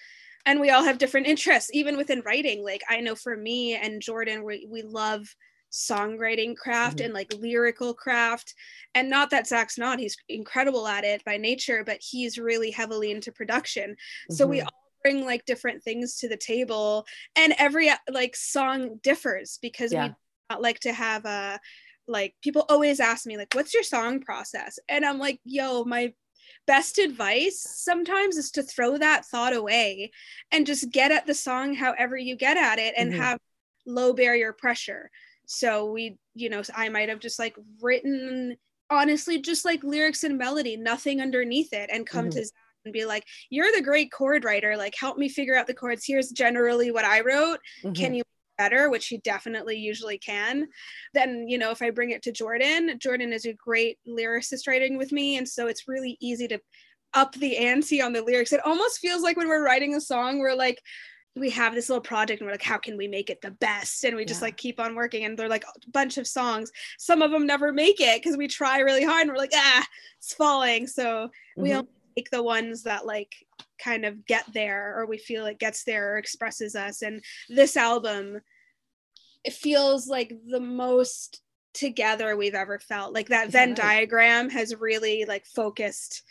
And 0.47 0.59
we 0.59 0.71
all 0.71 0.83
have 0.83 0.97
different 0.97 1.27
interests, 1.27 1.69
even 1.73 1.95
within 1.95 2.23
writing. 2.25 2.65
Like 2.65 2.81
I 2.89 2.99
know 2.99 3.15
for 3.15 3.37
me 3.37 3.75
and 3.75 4.01
Jordan, 4.01 4.43
we, 4.43 4.67
we 4.69 4.81
love 4.81 5.33
songwriting 5.71 6.57
craft 6.57 6.97
mm-hmm. 6.97 7.05
and 7.05 7.13
like 7.13 7.31
lyrical 7.39 7.93
craft. 7.93 8.55
And 8.95 9.11
not 9.11 9.29
that 9.29 9.47
Zach's 9.47 9.77
not, 9.77 9.99
he's 9.99 10.17
incredible 10.27 10.87
at 10.87 11.03
it 11.03 11.23
by 11.23 11.37
nature, 11.37 11.83
but 11.85 11.99
he's 12.01 12.39
really 12.39 12.71
heavily 12.71 13.11
into 13.11 13.31
production. 13.31 13.91
Mm-hmm. 13.91 14.33
So 14.33 14.47
we 14.47 14.57
mm-hmm. 14.57 14.65
all 14.65 14.89
bring 15.03 15.23
like 15.23 15.45
different 15.45 15.83
things 15.83 16.17
to 16.17 16.27
the 16.27 16.37
table 16.37 17.05
and 17.35 17.53
every 17.59 17.91
like 18.09 18.35
song 18.35 18.99
differs 19.03 19.59
because 19.61 19.93
yeah. 19.93 20.13
we 20.49 20.55
like 20.59 20.79
to 20.79 20.93
have 20.93 21.25
a 21.25 21.59
like 22.07 22.35
people 22.41 22.65
always 22.69 22.99
ask 22.99 23.25
me 23.25 23.37
like 23.37 23.53
what's 23.53 23.73
your 23.73 23.83
song 23.83 24.19
process 24.19 24.77
and 24.89 25.05
i'm 25.05 25.19
like 25.19 25.39
yo 25.45 25.83
my 25.83 26.13
best 26.67 26.97
advice 26.97 27.65
sometimes 27.69 28.37
is 28.37 28.51
to 28.51 28.63
throw 28.63 28.97
that 28.97 29.25
thought 29.25 29.55
away 29.55 30.11
and 30.51 30.65
just 30.65 30.91
get 30.91 31.11
at 31.11 31.25
the 31.25 31.33
song 31.33 31.73
however 31.73 32.17
you 32.17 32.35
get 32.35 32.57
at 32.57 32.79
it 32.79 32.93
and 32.97 33.11
mm-hmm. 33.11 33.21
have 33.21 33.39
low 33.85 34.13
barrier 34.13 34.53
pressure 34.53 35.09
so 35.45 35.91
we 35.91 36.17
you 36.35 36.49
know 36.49 36.61
i 36.75 36.89
might 36.89 37.09
have 37.09 37.19
just 37.19 37.39
like 37.39 37.55
written 37.81 38.55
honestly 38.89 39.41
just 39.41 39.65
like 39.65 39.83
lyrics 39.83 40.23
and 40.23 40.37
melody 40.37 40.77
nothing 40.77 41.21
underneath 41.21 41.73
it 41.73 41.89
and 41.91 42.07
come 42.07 42.25
mm-hmm. 42.25 42.39
to 42.39 42.45
Zach 42.45 42.53
and 42.85 42.93
be 42.93 43.05
like 43.05 43.25
you're 43.49 43.71
the 43.71 43.81
great 43.81 44.11
chord 44.11 44.43
writer 44.43 44.75
like 44.77 44.93
help 44.99 45.17
me 45.17 45.29
figure 45.29 45.55
out 45.55 45.67
the 45.67 45.73
chords 45.73 46.03
here's 46.05 46.29
generally 46.29 46.91
what 46.91 47.05
i 47.05 47.21
wrote 47.21 47.59
mm-hmm. 47.83 47.93
can 47.93 48.13
you 48.13 48.23
better, 48.57 48.89
which 48.89 49.07
he 49.07 49.17
definitely 49.19 49.77
usually 49.77 50.17
can, 50.17 50.67
then, 51.13 51.47
you 51.47 51.57
know, 51.57 51.71
if 51.71 51.81
I 51.81 51.89
bring 51.89 52.11
it 52.11 52.21
to 52.23 52.31
Jordan, 52.31 52.97
Jordan 52.99 53.33
is 53.33 53.45
a 53.45 53.53
great 53.53 53.97
lyricist 54.07 54.67
writing 54.67 54.97
with 54.97 55.11
me. 55.11 55.37
And 55.37 55.47
so 55.47 55.67
it's 55.67 55.87
really 55.87 56.17
easy 56.19 56.47
to 56.49 56.59
up 57.13 57.33
the 57.35 57.57
ante 57.57 58.01
on 58.01 58.13
the 58.13 58.21
lyrics. 58.21 58.53
It 58.53 58.65
almost 58.65 58.99
feels 58.99 59.21
like 59.21 59.37
when 59.37 59.47
we're 59.47 59.65
writing 59.65 59.95
a 59.95 60.01
song, 60.01 60.39
we're 60.39 60.55
like, 60.55 60.81
we 61.35 61.49
have 61.49 61.73
this 61.73 61.89
little 61.89 62.01
project 62.01 62.41
and 62.41 62.47
we're 62.47 62.53
like, 62.53 62.61
how 62.61 62.77
can 62.77 62.95
we 62.95 63.07
make 63.07 63.29
it 63.29 63.41
the 63.41 63.51
best? 63.51 64.03
And 64.03 64.15
we 64.15 64.23
just 64.23 64.41
yeah. 64.41 64.45
like 64.45 64.57
keep 64.57 64.79
on 64.79 64.95
working. 64.95 65.25
And 65.25 65.37
they're 65.37 65.49
like 65.49 65.63
a 65.63 65.89
bunch 65.89 66.17
of 66.17 66.27
songs. 66.27 66.71
Some 66.99 67.21
of 67.21 67.31
them 67.31 67.47
never 67.47 67.73
make 67.73 67.99
it 67.99 68.21
because 68.21 68.37
we 68.37 68.47
try 68.47 68.79
really 68.79 69.03
hard 69.03 69.21
and 69.21 69.31
we're 69.31 69.37
like, 69.37 69.53
ah, 69.55 69.85
it's 70.19 70.33
falling. 70.33 70.85
So 70.85 71.03
mm-hmm. 71.03 71.61
we 71.61 71.73
only 71.73 71.87
take 72.15 72.29
the 72.29 72.43
ones 72.43 72.83
that 72.83 73.07
like 73.07 73.33
kind 73.77 74.05
of 74.05 74.25
get 74.25 74.45
there 74.53 74.97
or 74.97 75.05
we 75.05 75.17
feel 75.17 75.45
it 75.45 75.59
gets 75.59 75.83
there 75.83 76.13
or 76.13 76.17
expresses 76.17 76.75
us. 76.75 77.01
And 77.01 77.23
this 77.49 77.77
album 77.77 78.41
it 79.43 79.53
feels 79.53 80.07
like 80.07 80.33
the 80.49 80.59
most 80.59 81.41
together 81.73 82.37
we've 82.37 82.53
ever 82.53 82.79
felt. 82.79 83.13
Like 83.13 83.29
that 83.29 83.51
venn 83.51 83.73
diagram 83.73 84.49
has 84.49 84.75
really 84.79 85.25
like 85.25 85.45
focused 85.45 86.23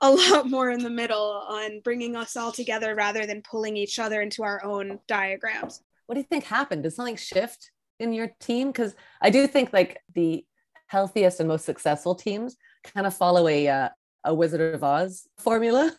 a 0.00 0.10
lot 0.10 0.48
more 0.48 0.70
in 0.70 0.82
the 0.82 0.90
middle 0.90 1.44
on 1.48 1.80
bringing 1.80 2.16
us 2.16 2.36
all 2.36 2.52
together 2.52 2.94
rather 2.94 3.26
than 3.26 3.42
pulling 3.42 3.76
each 3.76 3.98
other 3.98 4.22
into 4.22 4.42
our 4.42 4.64
own 4.64 4.98
diagrams. 5.08 5.82
What 6.06 6.14
do 6.14 6.20
you 6.20 6.26
think 6.26 6.44
happened? 6.44 6.82
Did 6.82 6.92
something 6.92 7.16
shift 7.16 7.70
in 7.98 8.12
your 8.12 8.30
team? 8.40 8.68
Because 8.68 8.94
i 9.20 9.30
do 9.30 9.46
think 9.46 9.72
like 9.72 10.00
the 10.14 10.44
healthiest 10.86 11.40
and 11.40 11.48
most 11.48 11.64
successful 11.64 12.14
teams 12.14 12.56
kind 12.94 13.06
of 13.06 13.14
follow 13.14 13.48
a 13.48 13.68
uh, 13.68 13.88
a 14.24 14.34
wizard 14.34 14.74
of 14.74 14.84
oz 14.84 15.26
formula 15.38 15.92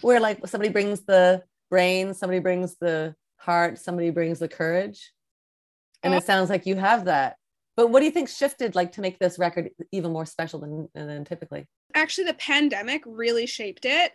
where 0.00 0.20
like 0.20 0.46
somebody 0.46 0.72
brings 0.72 1.00
the 1.02 1.42
brain, 1.70 2.14
somebody 2.14 2.38
brings 2.40 2.76
the 2.76 3.14
heart, 3.36 3.78
somebody 3.78 4.10
brings 4.10 4.38
the 4.38 4.48
courage. 4.48 5.12
And 6.02 6.14
it 6.14 6.24
sounds 6.24 6.48
like 6.48 6.66
you 6.66 6.76
have 6.76 7.06
that. 7.06 7.36
But 7.76 7.90
what 7.90 8.00
do 8.00 8.06
you 8.06 8.12
think 8.12 8.28
shifted 8.28 8.74
like 8.74 8.92
to 8.92 9.00
make 9.00 9.18
this 9.18 9.38
record 9.38 9.70
even 9.92 10.12
more 10.12 10.26
special 10.26 10.60
than, 10.60 10.88
than 10.94 11.24
typically? 11.24 11.66
Actually, 11.94 12.24
the 12.24 12.34
pandemic 12.34 13.02
really 13.06 13.46
shaped 13.46 13.84
it 13.84 14.12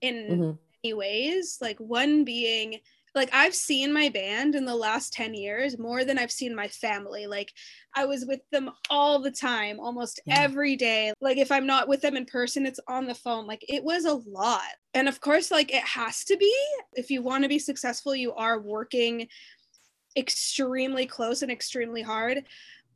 in 0.00 0.14
mm-hmm. 0.14 0.52
many 0.82 0.94
ways. 0.94 1.58
Like 1.60 1.78
one 1.78 2.24
being 2.24 2.80
like 3.14 3.28
I've 3.32 3.54
seen 3.54 3.92
my 3.92 4.08
band 4.08 4.54
in 4.54 4.64
the 4.64 4.74
last 4.74 5.12
10 5.12 5.34
years 5.34 5.78
more 5.78 6.04
than 6.04 6.18
I've 6.18 6.32
seen 6.32 6.54
my 6.54 6.68
family. 6.68 7.26
Like 7.26 7.52
I 7.94 8.06
was 8.06 8.24
with 8.26 8.40
them 8.50 8.70
all 8.88 9.18
the 9.18 9.30
time, 9.30 9.78
almost 9.78 10.20
yeah. 10.24 10.40
every 10.40 10.76
day. 10.76 11.12
Like 11.20 11.36
if 11.36 11.52
I'm 11.52 11.66
not 11.66 11.88
with 11.88 12.00
them 12.00 12.16
in 12.16 12.24
person, 12.24 12.64
it's 12.64 12.80
on 12.88 13.06
the 13.06 13.14
phone. 13.14 13.46
Like 13.46 13.64
it 13.68 13.84
was 13.84 14.06
a 14.06 14.14
lot. 14.14 14.62
And 14.94 15.08
of 15.08 15.20
course, 15.20 15.50
like 15.50 15.72
it 15.72 15.84
has 15.84 16.24
to 16.24 16.36
be. 16.36 16.54
If 16.94 17.10
you 17.10 17.22
want 17.22 17.44
to 17.44 17.48
be 17.48 17.58
successful, 17.58 18.14
you 18.14 18.32
are 18.32 18.60
working 18.60 19.28
extremely 20.16 21.06
close 21.06 21.42
and 21.42 21.52
extremely 21.52 22.02
hard. 22.02 22.44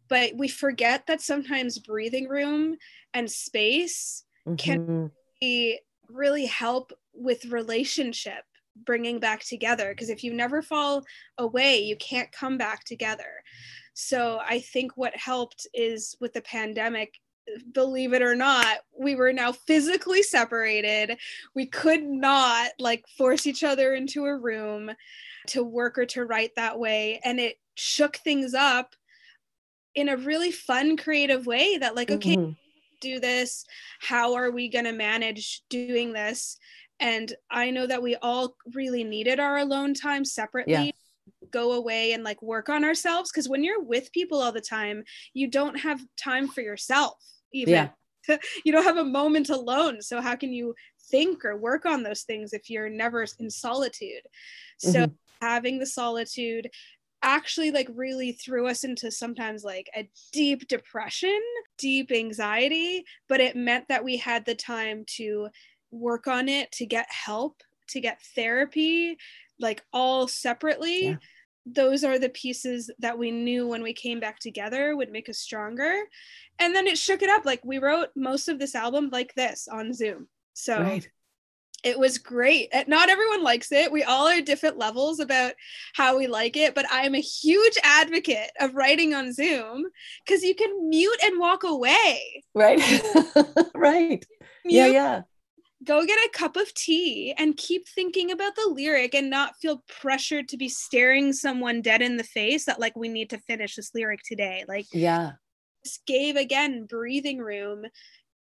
But 0.08 0.35
we 0.37 0.49
forget 0.49 1.06
that 1.08 1.20
sometimes 1.20 1.78
breathing 1.78 2.28
room 2.28 2.76
and 3.12 3.30
space 3.30 4.25
mm-hmm. 4.46 4.56
can 4.56 5.11
be, 5.40 5.80
really 6.08 6.46
help 6.46 6.92
with 7.12 7.44
relationship 7.46 8.44
bringing 8.85 9.18
back 9.18 9.45
together 9.45 9.90
because 9.90 10.11
if 10.11 10.23
you 10.23 10.33
never 10.33 10.62
fall 10.62 11.02
away 11.38 11.78
you 11.78 11.97
can't 11.97 12.33
come 12.33 12.59
back 12.59 12.85
together 12.85 13.42
so 13.95 14.40
i 14.47 14.59
think 14.59 14.97
what 14.97 15.16
helped 15.16 15.66
is 15.75 16.16
with 16.21 16.33
the 16.33 16.42
pandemic 16.42 17.14
believe 17.73 18.12
it 18.12 18.23
or 18.23 18.35
not, 18.35 18.78
we 18.99 19.14
were 19.14 19.33
now 19.33 19.52
physically 19.52 20.23
separated. 20.23 21.18
We 21.54 21.66
could 21.66 22.02
not 22.02 22.71
like 22.78 23.04
force 23.16 23.47
each 23.47 23.64
other 23.64 23.95
into 23.95 24.25
a 24.25 24.37
room 24.37 24.90
to 25.49 25.62
work 25.62 25.99
or 25.99 26.06
to 26.06 26.25
write 26.25 26.56
that 26.56 26.78
way. 26.78 27.21
And 27.25 27.38
it 27.38 27.56
shook 27.75 28.16
things 28.16 28.54
up 28.54 28.95
in 29.95 30.09
a 30.09 30.16
really 30.16 30.50
fun, 30.50 30.97
creative 30.97 31.47
way 31.47 31.78
that, 31.78 31.95
like, 31.95 32.11
okay, 32.11 32.37
mm-hmm. 32.37 32.52
do 33.00 33.21
this. 33.21 33.64
How 34.00 34.35
are 34.35 34.50
we 34.50 34.68
going 34.68 34.85
to 34.85 34.92
manage 34.92 35.62
doing 35.71 36.12
this? 36.12 36.59
And 36.98 37.32
I 37.50 37.70
know 37.70 37.86
that 37.86 38.02
we 38.02 38.16
all 38.16 38.56
really 38.74 39.04
needed 39.04 39.38
our 39.38 39.58
alone 39.58 39.94
time 39.94 40.24
separately. 40.24 40.72
Yeah 40.72 40.90
go 41.50 41.72
away 41.72 42.12
and 42.12 42.24
like 42.24 42.40
work 42.42 42.68
on 42.68 42.84
ourselves 42.84 43.30
because 43.30 43.48
when 43.48 43.62
you're 43.62 43.82
with 43.82 44.12
people 44.12 44.40
all 44.40 44.52
the 44.52 44.60
time 44.60 45.02
you 45.34 45.48
don't 45.48 45.78
have 45.78 46.00
time 46.16 46.48
for 46.48 46.60
yourself 46.60 47.14
even 47.52 47.88
yeah. 48.28 48.36
you 48.64 48.72
don't 48.72 48.84
have 48.84 48.96
a 48.96 49.04
moment 49.04 49.48
alone 49.48 50.00
so 50.00 50.20
how 50.20 50.34
can 50.34 50.52
you 50.52 50.74
think 51.10 51.44
or 51.44 51.56
work 51.56 51.86
on 51.86 52.02
those 52.02 52.22
things 52.22 52.52
if 52.52 52.68
you're 52.68 52.88
never 52.88 53.24
in 53.38 53.50
solitude 53.50 54.22
so 54.78 55.06
mm-hmm. 55.06 55.12
having 55.40 55.78
the 55.78 55.86
solitude 55.86 56.68
actually 57.22 57.70
like 57.70 57.88
really 57.94 58.32
threw 58.32 58.66
us 58.68 58.84
into 58.84 59.10
sometimes 59.10 59.64
like 59.64 59.88
a 59.96 60.08
deep 60.32 60.66
depression 60.68 61.40
deep 61.78 62.10
anxiety 62.12 63.04
but 63.28 63.40
it 63.40 63.56
meant 63.56 63.86
that 63.88 64.04
we 64.04 64.16
had 64.16 64.44
the 64.44 64.54
time 64.54 65.04
to 65.06 65.48
work 65.90 66.26
on 66.26 66.48
it 66.48 66.70
to 66.72 66.86
get 66.86 67.06
help 67.10 67.62
to 67.88 68.00
get 68.00 68.20
therapy 68.34 69.16
like 69.58 69.82
all 69.92 70.26
separately 70.26 71.08
yeah 71.08 71.16
those 71.66 72.04
are 72.04 72.18
the 72.18 72.28
pieces 72.28 72.90
that 73.00 73.18
we 73.18 73.30
knew 73.32 73.66
when 73.66 73.82
we 73.82 73.92
came 73.92 74.20
back 74.20 74.38
together 74.38 74.96
would 74.96 75.10
make 75.10 75.28
us 75.28 75.38
stronger. 75.38 76.02
And 76.60 76.74
then 76.74 76.86
it 76.86 76.96
shook 76.96 77.22
it 77.22 77.28
up. 77.28 77.44
Like 77.44 77.60
we 77.64 77.78
wrote 77.78 78.10
most 78.14 78.48
of 78.48 78.58
this 78.58 78.74
album 78.74 79.10
like 79.10 79.34
this 79.34 79.66
on 79.70 79.92
Zoom. 79.92 80.28
So 80.54 80.80
right. 80.80 81.08
it 81.82 81.98
was 81.98 82.18
great. 82.18 82.68
Eh, 82.70 82.84
not 82.86 83.10
everyone 83.10 83.42
likes 83.42 83.72
it. 83.72 83.90
We 83.90 84.04
all 84.04 84.28
are 84.28 84.40
different 84.40 84.78
levels 84.78 85.18
about 85.18 85.54
how 85.94 86.16
we 86.16 86.28
like 86.28 86.56
it, 86.56 86.74
but 86.74 86.86
I'm 86.88 87.16
a 87.16 87.20
huge 87.20 87.76
advocate 87.82 88.52
of 88.60 88.74
writing 88.76 89.12
on 89.12 89.32
Zoom 89.32 89.84
because 90.24 90.44
you 90.44 90.54
can 90.54 90.88
mute 90.88 91.20
and 91.24 91.40
walk 91.40 91.64
away. 91.64 92.44
Right. 92.54 92.80
right. 93.74 94.24
Mute, 94.64 94.76
yeah, 94.76 94.86
yeah 94.86 95.22
go 95.86 96.04
get 96.04 96.18
a 96.18 96.30
cup 96.32 96.56
of 96.56 96.72
tea 96.74 97.32
and 97.38 97.56
keep 97.56 97.88
thinking 97.88 98.30
about 98.32 98.56
the 98.56 98.70
lyric 98.74 99.14
and 99.14 99.30
not 99.30 99.56
feel 99.56 99.82
pressured 99.88 100.48
to 100.48 100.56
be 100.56 100.68
staring 100.68 101.32
someone 101.32 101.80
dead 101.80 102.02
in 102.02 102.16
the 102.16 102.24
face 102.24 102.64
that 102.64 102.80
like 102.80 102.96
we 102.96 103.08
need 103.08 103.30
to 103.30 103.38
finish 103.38 103.76
this 103.76 103.94
lyric 103.94 104.20
today. 104.24 104.64
Like 104.68 104.86
yeah. 104.92 105.32
this 105.84 106.00
gave 106.06 106.36
again 106.36 106.84
breathing 106.84 107.38
room. 107.38 107.84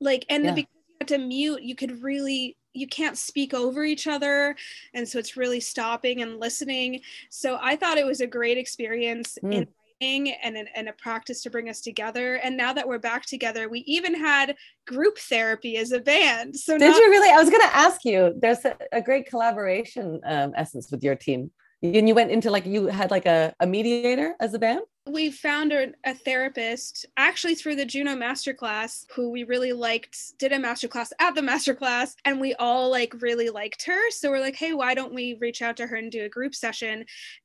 Like 0.00 0.24
and 0.30 0.44
yeah. 0.44 0.54
because 0.54 0.74
you 0.88 0.96
had 1.00 1.08
to 1.08 1.18
mute 1.18 1.62
you 1.62 1.74
could 1.74 2.02
really 2.02 2.56
you 2.74 2.86
can't 2.86 3.18
speak 3.18 3.52
over 3.52 3.84
each 3.84 4.06
other. 4.06 4.56
And 4.94 5.06
so 5.06 5.18
it's 5.18 5.36
really 5.36 5.60
stopping 5.60 6.22
and 6.22 6.38
listening. 6.38 7.00
So 7.28 7.58
i 7.60 7.76
thought 7.76 7.98
it 7.98 8.06
was 8.06 8.20
a 8.20 8.26
great 8.26 8.56
experience 8.56 9.36
mm. 9.42 9.52
in 9.52 9.68
and, 10.02 10.68
and 10.74 10.88
a 10.88 10.92
practice 10.92 11.42
to 11.42 11.50
bring 11.50 11.68
us 11.68 11.80
together. 11.80 12.34
And 12.36 12.56
now 12.56 12.72
that 12.72 12.86
we're 12.86 12.98
back 12.98 13.26
together, 13.26 13.68
we 13.68 13.80
even 13.80 14.14
had 14.14 14.56
group 14.86 15.18
therapy 15.18 15.76
as 15.76 15.92
a 15.92 16.00
band. 16.00 16.56
So 16.56 16.76
did 16.78 16.90
not- 16.90 16.96
you 16.96 17.10
really? 17.10 17.30
I 17.30 17.36
was 17.36 17.50
going 17.50 17.62
to 17.62 17.76
ask 17.76 18.04
you. 18.04 18.34
There's 18.38 18.64
a, 18.64 18.76
a 18.92 19.00
great 19.00 19.26
collaboration 19.26 20.20
um, 20.24 20.52
essence 20.56 20.90
with 20.90 21.02
your 21.02 21.14
team, 21.14 21.50
and 21.82 22.08
you 22.08 22.14
went 22.14 22.30
into 22.30 22.50
like 22.50 22.66
you 22.66 22.86
had 22.86 23.10
like 23.10 23.26
a, 23.26 23.54
a 23.60 23.66
mediator 23.66 24.34
as 24.40 24.54
a 24.54 24.58
band 24.58 24.82
we 25.06 25.30
found 25.30 25.72
a, 25.72 25.88
a, 26.04 26.14
therapist 26.14 27.06
actually 27.16 27.56
through 27.56 27.74
the 27.74 27.84
Juno 27.84 28.14
masterclass 28.14 29.04
who 29.10 29.30
we 29.30 29.42
really 29.42 29.72
liked, 29.72 30.38
did 30.38 30.52
a 30.52 30.58
masterclass 30.58 31.10
at 31.18 31.34
the 31.34 31.40
masterclass, 31.40 32.14
and 32.24 32.40
we 32.40 32.54
all 32.54 32.90
like 32.90 33.20
really 33.20 33.50
liked 33.50 33.84
her. 33.86 34.10
So 34.10 34.30
we're 34.30 34.40
like, 34.40 34.54
hey, 34.54 34.74
why 34.74 34.94
don't 34.94 35.14
we 35.14 35.36
reach 35.40 35.60
out 35.60 35.76
to 35.78 35.86
her 35.86 35.96
and 35.96 36.10
do 36.10 36.24
a 36.24 36.28
group 36.28 36.54
session? 36.54 37.04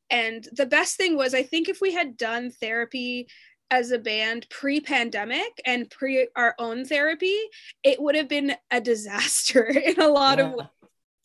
And 0.10 0.48
the 0.54 0.68
best 0.68 0.98
thing 0.98 1.18
was, 1.18 1.34
I 1.34 1.44
think 1.44 1.68
if 1.68 1.82
we 1.82 1.94
had 1.94 2.16
done 2.16 2.52
therapy 2.52 3.28
as 3.72 3.92
a 3.92 3.98
band 3.98 4.46
pre 4.50 4.80
pandemic 4.80 5.60
and 5.66 5.90
pre 5.90 6.28
our 6.36 6.54
own 6.60 6.86
therapy, 6.86 7.38
it 7.84 8.00
would 8.00 8.16
have 8.16 8.30
been 8.30 8.56
a 8.70 8.80
disaster 8.80 9.66
in 9.86 10.00
a 10.00 10.08
lot 10.08 10.38
yeah. 10.38 10.46
of 10.46 10.54
ways. 10.54 10.68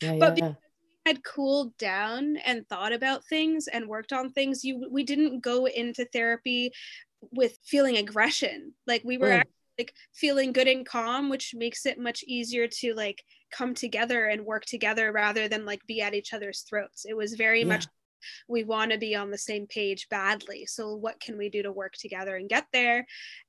Yeah, 0.01 0.17
but 0.19 0.39
yeah 0.39 0.53
had 1.07 1.25
cooled 1.25 1.77
down 1.79 2.37
and 2.37 2.67
thought 2.69 2.93
about 2.93 3.25
things 3.25 3.69
and 3.69 3.89
worked 3.89 4.13
on 4.13 4.31
things 4.31 4.65
you 4.65 4.87
we 4.91 5.03
didn't 5.03 5.41
go 5.41 5.67
into 5.67 6.05
therapy 6.07 6.71
with 7.31 7.59
feeling 7.65 7.97
aggression. 7.97 8.75
Like 8.87 9.03
we 9.05 9.19
were 9.19 9.29
mm. 9.29 9.39
actually, 9.39 9.53
like 9.79 9.95
feeling 10.15 10.53
good 10.53 10.69
and 10.69 10.87
calm 10.87 11.31
which 11.31 11.55
makes 11.57 11.87
it 11.87 11.99
much 11.99 12.23
easier 12.27 12.69
to 12.69 12.95
like 12.95 13.23
come 13.51 13.75
together 13.75 14.27
and 14.27 14.45
work 14.45 14.65
together 14.65 15.13
rather 15.13 15.49
than 15.49 15.65
like 15.65 15.81
be 15.87 16.03
at 16.03 16.15
each 16.15 16.33
other's 16.33 16.65
throats. 16.69 17.05
It 17.05 17.17
was 17.17 17.35
very 17.35 17.61
yeah. 17.61 17.67
much 17.67 17.87
we 18.49 18.63
want 18.63 18.93
to 18.93 18.99
be 18.99 19.17
on 19.17 19.33
the 19.33 19.39
same 19.39 19.67
page 19.67 20.09
badly. 20.09 20.65
So 20.67 20.95
what 20.95 21.19
can 21.19 21.37
we 21.37 21.49
do 21.49 21.65
to 21.65 21.73
work 21.73 21.95
together 21.95 22.37
and 22.37 22.49
get 22.49 22.67
there? 22.73 23.07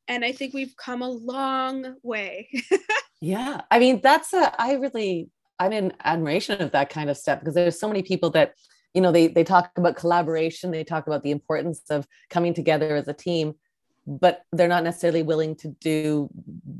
And 0.08 0.26
i 0.26 0.32
think 0.32 0.54
we've 0.54 0.76
come 0.78 1.02
a 1.02 1.10
long 1.10 1.96
way. 2.04 2.50
Yeah. 3.24 3.62
I 3.72 3.80
mean 3.80 4.02
that's 4.04 4.34
a 4.34 4.54
i 4.62 4.74
really 4.74 5.30
I'm 5.64 5.72
in 5.72 5.94
admiration 6.04 6.62
of 6.62 6.72
that 6.72 6.90
kind 6.90 7.10
of 7.10 7.18
stuff 7.18 7.40
because 7.40 7.56
there's 7.56 7.80
so 7.80 7.88
many 7.88 8.04
people 8.04 8.30
that, 8.32 8.56
you 8.94 9.02
know, 9.02 9.12
they 9.12 9.28
they 9.28 9.44
talk 9.44 9.72
about 9.78 9.96
collaboration, 9.96 10.72
they 10.72 10.84
talk 10.84 11.08
about 11.08 11.24
the 11.24 11.32
importance 11.32 11.82
of 11.90 12.08
coming 12.30 12.54
together 12.54 12.96
as 12.96 13.08
a 13.08 13.14
team, 13.14 13.56
but 14.06 14.44
they're 14.52 14.68
not 14.68 14.84
necessarily 14.84 15.24
willing 15.24 15.56
to 15.56 15.70
do 15.80 16.30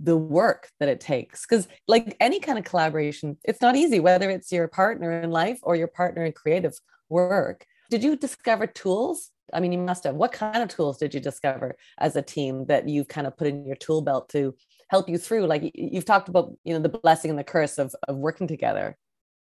the 0.04 0.18
work 0.18 0.70
that 0.80 0.90
it 0.90 1.00
takes. 1.00 1.46
Because 1.46 1.68
like 1.88 2.18
any 2.20 2.40
kind 2.40 2.60
of 2.60 2.66
collaboration, 2.66 3.38
it's 3.44 3.62
not 3.62 3.76
easy, 3.76 4.00
whether 4.00 4.30
it's 4.30 4.52
your 4.52 4.68
partner 4.68 5.22
in 5.22 5.32
life 5.32 5.60
or 5.64 5.76
your 5.76 5.88
partner 5.88 6.26
in 6.26 6.34
creative 6.34 6.78
work. 7.10 7.66
Did 7.90 8.04
you 8.04 8.16
discover 8.18 8.68
tools? 8.68 9.30
I 9.54 9.60
mean, 9.60 9.72
you 9.72 9.78
must 9.78 10.04
have. 10.04 10.16
What 10.16 10.32
kind 10.32 10.64
of 10.64 10.70
tools 10.70 10.98
did 10.98 11.14
you 11.14 11.20
discover 11.20 11.78
as 12.00 12.16
a 12.16 12.22
team 12.22 12.66
that 12.66 12.90
you've 12.90 13.08
kind 13.08 13.28
of 13.28 13.38
put 13.38 13.48
in 13.48 13.66
your 13.66 13.76
tool 13.76 14.02
belt 14.02 14.30
to 14.30 14.56
help 14.94 15.10
you 15.10 15.18
through 15.18 15.48
like 15.48 15.72
you've 15.74 16.06
talked 16.06 16.30
about 16.30 16.54
you 16.64 16.72
know 16.72 16.80
the 16.80 16.88
blessing 16.88 17.32
and 17.32 17.40
the 17.40 17.44
curse 17.44 17.80
of, 17.80 17.96
of 18.08 18.16
working 18.16 18.48
together 18.48 18.96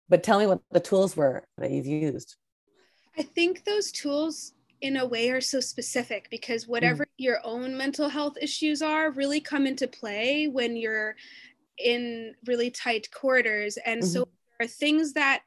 but 0.08 0.22
tell 0.22 0.38
me 0.38 0.46
what 0.46 0.60
the 0.70 0.80
tools 0.80 1.14
were 1.14 1.44
that 1.58 1.70
you've 1.70 1.84
used 1.84 2.36
i 3.18 3.22
think 3.22 3.62
those 3.66 3.92
tools 3.92 4.54
in 4.80 4.96
a 4.96 5.04
way 5.04 5.28
are 5.28 5.42
so 5.42 5.60
specific 5.60 6.28
because 6.30 6.66
whatever 6.66 7.04
mm. 7.04 7.08
your 7.18 7.40
own 7.44 7.76
mental 7.76 8.08
health 8.08 8.38
issues 8.40 8.80
are 8.80 9.10
really 9.10 9.38
come 9.38 9.66
into 9.66 9.86
play 9.86 10.48
when 10.48 10.78
you're 10.78 11.14
in 11.76 12.34
really 12.46 12.70
tight 12.70 13.10
quarters 13.10 13.76
and 13.84 14.00
mm-hmm. 14.00 14.08
so 14.08 14.20
there 14.24 14.64
are 14.64 14.66
things 14.66 15.12
that 15.12 15.42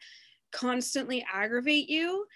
constantly 0.52 1.26
aggravate 1.34 1.90
you 1.90 2.28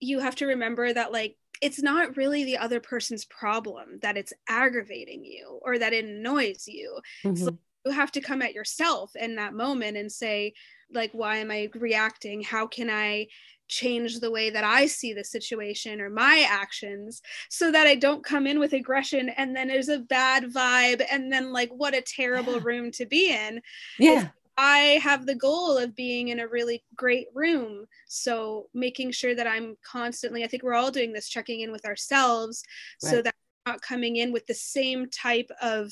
you 0.00 0.20
have 0.20 0.36
to 0.36 0.46
remember 0.46 0.90
that 0.90 1.12
like 1.12 1.36
it's 1.60 1.82
not 1.82 2.16
really 2.16 2.44
the 2.44 2.58
other 2.58 2.80
person's 2.80 3.24
problem 3.24 3.98
that 4.02 4.16
it's 4.16 4.32
aggravating 4.48 5.24
you 5.24 5.58
or 5.62 5.78
that 5.78 5.92
it 5.92 6.04
annoys 6.04 6.64
you. 6.66 6.98
Mm-hmm. 7.24 7.44
So 7.44 7.58
you 7.84 7.92
have 7.92 8.12
to 8.12 8.20
come 8.20 8.42
at 8.42 8.54
yourself 8.54 9.14
in 9.16 9.36
that 9.36 9.54
moment 9.54 9.96
and 9.96 10.10
say, 10.10 10.54
like, 10.92 11.12
why 11.12 11.36
am 11.36 11.50
I 11.50 11.70
reacting? 11.74 12.42
How 12.42 12.66
can 12.66 12.90
I 12.90 13.28
change 13.68 14.18
the 14.18 14.30
way 14.30 14.50
that 14.50 14.64
I 14.64 14.86
see 14.86 15.12
the 15.12 15.24
situation 15.24 16.00
or 16.00 16.10
my 16.10 16.44
actions 16.48 17.22
so 17.48 17.70
that 17.70 17.86
I 17.86 17.94
don't 17.94 18.24
come 18.24 18.46
in 18.48 18.58
with 18.58 18.72
aggression 18.72 19.28
and 19.28 19.54
then 19.54 19.68
there's 19.68 19.88
a 19.88 20.00
bad 20.00 20.44
vibe 20.52 21.06
and 21.10 21.32
then 21.32 21.52
like 21.52 21.70
what 21.70 21.94
a 21.94 22.02
terrible 22.02 22.54
yeah. 22.54 22.62
room 22.64 22.90
to 22.92 23.06
be 23.06 23.32
in. 23.32 23.62
Yeah. 23.98 24.28
I 24.62 25.00
have 25.02 25.24
the 25.24 25.34
goal 25.34 25.78
of 25.78 25.96
being 25.96 26.28
in 26.28 26.40
a 26.40 26.46
really 26.46 26.84
great 26.94 27.28
room. 27.34 27.86
So 28.08 28.66
making 28.74 29.12
sure 29.12 29.34
that 29.34 29.46
I'm 29.46 29.74
constantly, 29.82 30.44
I 30.44 30.48
think 30.48 30.62
we're 30.62 30.74
all 30.74 30.90
doing 30.90 31.14
this, 31.14 31.30
checking 31.30 31.60
in 31.60 31.72
with 31.72 31.86
ourselves 31.86 32.62
right. 33.02 33.10
so 33.10 33.22
that 33.22 33.34
we're 33.64 33.72
not 33.72 33.80
coming 33.80 34.16
in 34.16 34.32
with 34.32 34.46
the 34.46 34.52
same 34.52 35.08
type 35.08 35.50
of 35.62 35.90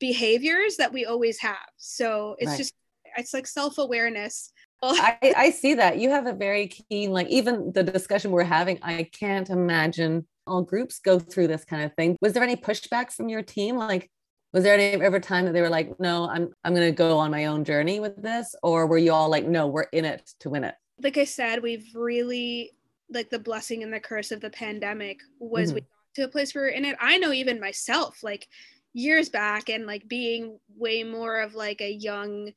behaviors 0.00 0.76
that 0.78 0.92
we 0.92 1.06
always 1.06 1.38
have. 1.38 1.68
So 1.76 2.34
it's 2.40 2.48
right. 2.48 2.58
just, 2.58 2.74
it's 3.16 3.32
like 3.32 3.46
self 3.46 3.78
awareness. 3.78 4.50
I, 4.82 5.32
I 5.36 5.50
see 5.50 5.74
that 5.74 5.98
you 5.98 6.10
have 6.10 6.26
a 6.26 6.32
very 6.32 6.66
keen, 6.66 7.12
like 7.12 7.28
even 7.28 7.70
the 7.72 7.84
discussion 7.84 8.32
we're 8.32 8.42
having, 8.42 8.80
I 8.82 9.04
can't 9.04 9.48
imagine 9.50 10.26
all 10.48 10.62
groups 10.62 10.98
go 10.98 11.20
through 11.20 11.46
this 11.46 11.64
kind 11.64 11.84
of 11.84 11.94
thing. 11.94 12.16
Was 12.20 12.32
there 12.32 12.42
any 12.42 12.56
pushback 12.56 13.12
from 13.12 13.28
your 13.28 13.42
team? 13.42 13.76
Like, 13.76 14.10
was 14.52 14.64
there 14.64 14.74
any 14.74 15.02
ever 15.02 15.20
time 15.20 15.44
that 15.44 15.52
they 15.52 15.60
were 15.60 15.68
like 15.68 15.98
no 16.00 16.28
i'm 16.28 16.52
i'm 16.64 16.74
going 16.74 16.86
to 16.86 16.92
go 16.96 17.18
on 17.18 17.30
my 17.30 17.46
own 17.46 17.64
journey 17.64 18.00
with 18.00 18.20
this 18.20 18.54
or 18.62 18.86
were 18.86 18.98
you 18.98 19.12
all 19.12 19.28
like 19.28 19.46
no 19.46 19.66
we're 19.66 19.82
in 19.82 20.04
it 20.04 20.32
to 20.38 20.50
win 20.50 20.64
it 20.64 20.74
like 21.02 21.16
i 21.16 21.24
said 21.24 21.62
we've 21.62 21.86
really 21.94 22.72
like 23.12 23.30
the 23.30 23.38
blessing 23.38 23.82
and 23.82 23.92
the 23.92 24.00
curse 24.00 24.30
of 24.30 24.40
the 24.40 24.50
pandemic 24.50 25.20
was 25.38 25.68
mm-hmm. 25.68 25.76
we 25.76 25.80
got 25.80 25.88
to 26.14 26.22
a 26.22 26.28
place 26.28 26.54
where 26.54 26.64
we're 26.64 26.70
in 26.70 26.84
it 26.84 26.96
i 27.00 27.18
know 27.18 27.32
even 27.32 27.60
myself 27.60 28.22
like 28.22 28.48
years 28.92 29.28
back 29.28 29.68
and 29.68 29.86
like 29.86 30.06
being 30.08 30.58
way 30.76 31.04
more 31.04 31.40
of 31.40 31.54
like 31.54 31.80
a 31.80 31.92
young 31.92 32.50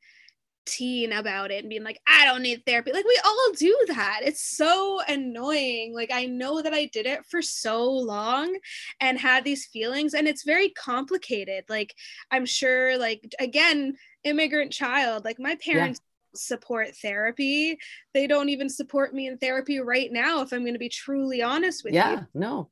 teen 0.66 1.12
about 1.12 1.50
it 1.50 1.60
and 1.60 1.68
being 1.68 1.84
like, 1.84 2.00
I 2.06 2.24
don't 2.24 2.42
need 2.42 2.64
therapy. 2.66 2.92
Like, 2.92 3.04
we 3.04 3.20
all 3.24 3.50
do 3.56 3.76
that. 3.88 4.20
It's 4.22 4.42
so 4.56 5.00
annoying. 5.08 5.94
Like, 5.94 6.10
I 6.12 6.26
know 6.26 6.62
that 6.62 6.74
I 6.74 6.86
did 6.86 7.06
it 7.06 7.24
for 7.26 7.42
so 7.42 7.90
long 7.90 8.56
and 9.00 9.18
had 9.18 9.44
these 9.44 9.66
feelings, 9.66 10.14
and 10.14 10.26
it's 10.26 10.44
very 10.44 10.70
complicated. 10.70 11.64
Like, 11.68 11.94
I'm 12.30 12.46
sure, 12.46 12.98
like, 12.98 13.34
again, 13.38 13.94
immigrant 14.24 14.72
child, 14.72 15.24
like, 15.24 15.38
my 15.38 15.56
parents. 15.56 16.00
Yeah. 16.00 16.10
support 16.36 16.88
therapy 16.96 17.78
they 18.12 18.26
don't 18.26 18.48
even 18.48 18.68
support 18.68 19.14
me 19.14 19.28
in 19.28 19.38
therapy 19.38 19.78
right 19.78 20.10
now 20.10 20.42
if 20.42 20.52
i'm 20.52 20.62
going 20.62 20.74
to 20.74 20.80
be 20.80 20.88
truly 20.88 21.42
honest 21.42 21.84
with 21.84 21.94
yeah, 21.94 22.10
you 22.10 22.16
yeah 22.16 22.24
no 22.34 22.68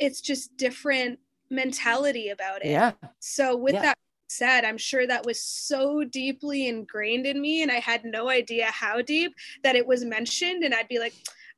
it's 0.00 0.20
just 0.20 0.56
different 0.56 1.16
mentality 1.48 2.30
about 2.30 2.64
it 2.64 2.70
yeah 2.70 2.90
so 3.20 3.56
with 3.56 3.74
yeah. 3.74 3.82
that 3.82 3.98
said 4.28 4.64
i'm 4.64 4.78
sure 4.78 5.06
that 5.06 5.26
was 5.26 5.42
so 5.42 6.04
deeply 6.04 6.68
ingrained 6.68 7.26
in 7.26 7.40
me 7.40 7.62
and 7.62 7.70
i 7.70 7.78
had 7.78 8.04
no 8.04 8.28
idea 8.28 8.66
how 8.66 9.02
deep 9.02 9.32
that 9.62 9.76
it 9.76 9.86
was 9.86 10.04
mentioned 10.04 10.62
and 10.64 10.74
i'd 10.74 10.88
be 10.88 10.98
like 10.98 11.14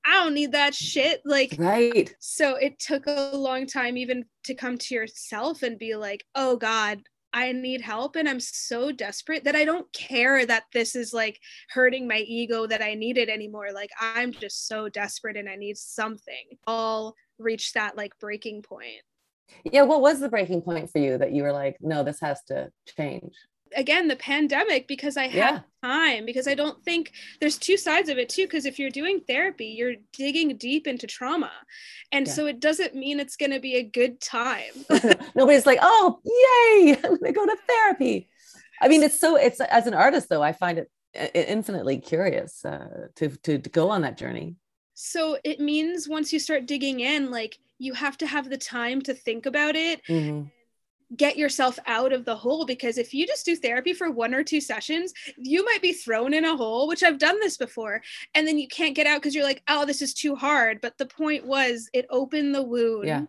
i 0.07 0.13
don't 0.15 0.35
need 0.35 0.53
that 0.53 0.75
shit 0.75 1.21
like 1.25 1.55
right 1.59 2.15
so 2.19 2.57
it 2.57 2.79
took 2.79 3.07
a 3.07 3.37
long 3.37 3.67
time 3.67 3.97
even 3.97 4.25
to 4.45 4.55
come 4.55 4.79
to 4.79 4.95
yourself 4.95 5.63
and 5.63 5.79
be 5.79 5.95
like 5.95 6.25
oh 6.35 6.57
god 6.57 7.01
I 7.33 7.53
need 7.53 7.81
help 7.81 8.17
and 8.17 8.29
I'm 8.29 8.41
so 8.41 8.91
desperate 8.91 9.45
that 9.45 9.55
I 9.55 9.65
don't 9.65 9.91
care 9.93 10.45
that 10.47 10.65
this 10.73 10.97
is 10.97 11.13
like 11.13 11.39
hurting 11.69 12.09
my 12.09 12.19
ego 12.19 12.67
that 12.67 12.83
I 12.83 12.95
need 12.95 13.19
it 13.19 13.29
anymore. 13.29 13.69
Like 13.73 13.91
I'm 14.01 14.33
just 14.33 14.67
so 14.67 14.89
desperate 14.89 15.37
and 15.37 15.49
I 15.49 15.57
need 15.57 15.79
something. 15.79 16.59
All 16.67 17.15
reach 17.39 17.73
that 17.75 17.97
like 17.97 18.19
breaking 18.19 18.63
point. 18.63 19.03
Yeah, 19.65 19.83
what 19.83 20.01
was 20.01 20.21
the 20.21 20.29
breaking 20.29 20.63
point 20.63 20.91
for 20.91 20.99
you 20.99 21.19
that 21.19 21.33
you 21.33 21.43
were 21.43 21.53
like, 21.53 21.77
no, 21.81 22.03
this 22.03 22.21
has 22.21 22.43
to 22.45 22.71
change? 22.97 23.35
Again, 23.77 24.09
the 24.09 24.17
pandemic 24.17 24.89
because 24.89 25.17
I 25.17 25.29
had 25.29 25.35
yeah. 25.35 25.61
time 25.83 26.27
because 26.27 26.49
I 26.49 26.55
don't 26.55 26.83
think 26.85 27.13
there's 27.41 27.57
two 27.57 27.77
sides 27.77 28.09
of 28.09 28.19
it 28.19 28.29
too 28.29 28.43
because 28.43 28.67
if 28.67 28.81
you're 28.81 28.91
doing 28.91 29.21
therapy, 29.21 29.67
you're 29.67 29.95
digging 30.13 30.57
deep 30.57 30.89
into 30.89 31.07
trauma. 31.07 31.53
And 32.11 32.27
yeah. 32.27 32.33
so 32.33 32.47
it 32.47 32.59
doesn't 32.59 32.97
mean 32.97 33.21
it's 33.21 33.37
going 33.37 33.53
to 33.53 33.61
be 33.61 33.77
a 33.77 33.85
good 33.85 34.21
time. 34.21 34.73
Nobody's 35.37 35.67
like, 35.67 35.79
"Oh, 35.81 36.19
yay, 36.25 36.97
I'm 37.05 37.17
going 37.17 37.33
to 37.33 37.33
go 37.33 37.47
to 37.47 37.57
therapy." 37.69 38.29
I 38.81 38.89
mean, 38.89 39.05
it's 39.05 39.21
so 39.21 39.37
it's 39.37 39.61
as 39.61 39.87
an 39.87 39.95
artist 39.95 40.29
though, 40.29 40.43
I 40.43 40.53
find 40.53 40.79
it 40.79 40.91
infinitely 41.15 41.99
curious 41.99 42.65
uh, 42.65 43.09
to, 43.17 43.29
to 43.29 43.59
to 43.59 43.71
go 43.71 43.91
on 43.91 44.03
that 44.03 44.19
journey. 44.19 44.57
So 44.95 45.39
it 45.45 45.61
means 45.61 46.09
once 46.09 46.33
you 46.33 46.39
start 46.39 46.67
digging 46.67 47.01
in 47.01 47.31
like 47.31 47.59
you 47.81 47.95
have 47.95 48.17
to 48.19 48.27
have 48.27 48.49
the 48.49 48.59
time 48.59 49.01
to 49.01 49.15
think 49.15 49.47
about 49.47 49.75
it 49.75 50.01
mm-hmm. 50.07 50.47
get 51.17 51.37
yourself 51.37 51.79
out 51.87 52.13
of 52.13 52.25
the 52.25 52.37
hole 52.37 52.67
because 52.67 52.99
if 52.99 53.13
you 53.15 53.27
just 53.27 53.45
do 53.45 53.57
therapy 53.57 53.93
for 53.93 54.11
one 54.11 54.35
or 54.35 54.45
two 54.45 54.61
sessions 54.61 55.13
you 55.39 55.65
might 55.65 55.83
be 55.83 55.93
thrown 55.93 56.35
in 56.35 56.45
a 56.45 56.57
hole 56.57 56.87
which 56.87 57.03
i've 57.03 57.19
done 57.19 57.41
this 57.41 57.57
before 57.57 58.01
and 58.35 58.47
then 58.47 58.59
you 58.59 58.69
can't 58.69 58.95
get 58.95 59.07
out 59.07 59.21
because 59.21 59.35
you're 59.35 59.45
like 59.45 59.63
oh 59.69 59.85
this 59.85 60.03
is 60.03 60.15
too 60.15 60.37
hard 60.37 60.81
but 60.81 60.97
the 60.99 61.07
point 61.07 61.47
was 61.47 61.89
it 61.93 62.07
opened 62.11 62.55
the 62.55 62.63
wound 62.63 63.07
yeah. 63.07 63.23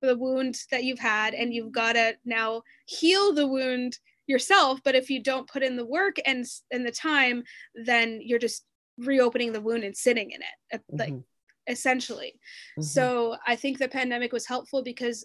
the 0.00 0.16
wound 0.16 0.58
that 0.70 0.84
you've 0.84 1.00
had 1.00 1.34
and 1.34 1.52
you've 1.52 1.72
got 1.72 1.94
to 1.94 2.14
now 2.24 2.62
heal 2.86 3.34
the 3.34 3.46
wound 3.46 3.98
yourself 4.28 4.80
but 4.84 4.94
if 4.94 5.10
you 5.10 5.22
don't 5.22 5.48
put 5.48 5.62
in 5.62 5.76
the 5.76 5.86
work 5.86 6.16
and 6.24 6.46
and 6.70 6.86
the 6.86 6.92
time 6.92 7.42
then 7.74 8.20
you're 8.22 8.38
just 8.38 8.64
reopening 8.98 9.52
the 9.52 9.60
wound 9.60 9.84
and 9.84 9.96
sitting 9.96 10.30
in 10.30 10.40
it 10.40 10.82
like 10.90 11.10
mm-hmm 11.10 11.20
essentially. 11.68 12.34
Mm-hmm. 12.72 12.82
So 12.82 13.36
I 13.46 13.56
think 13.56 13.78
the 13.78 13.88
pandemic 13.88 14.32
was 14.32 14.46
helpful 14.46 14.82
because 14.82 15.24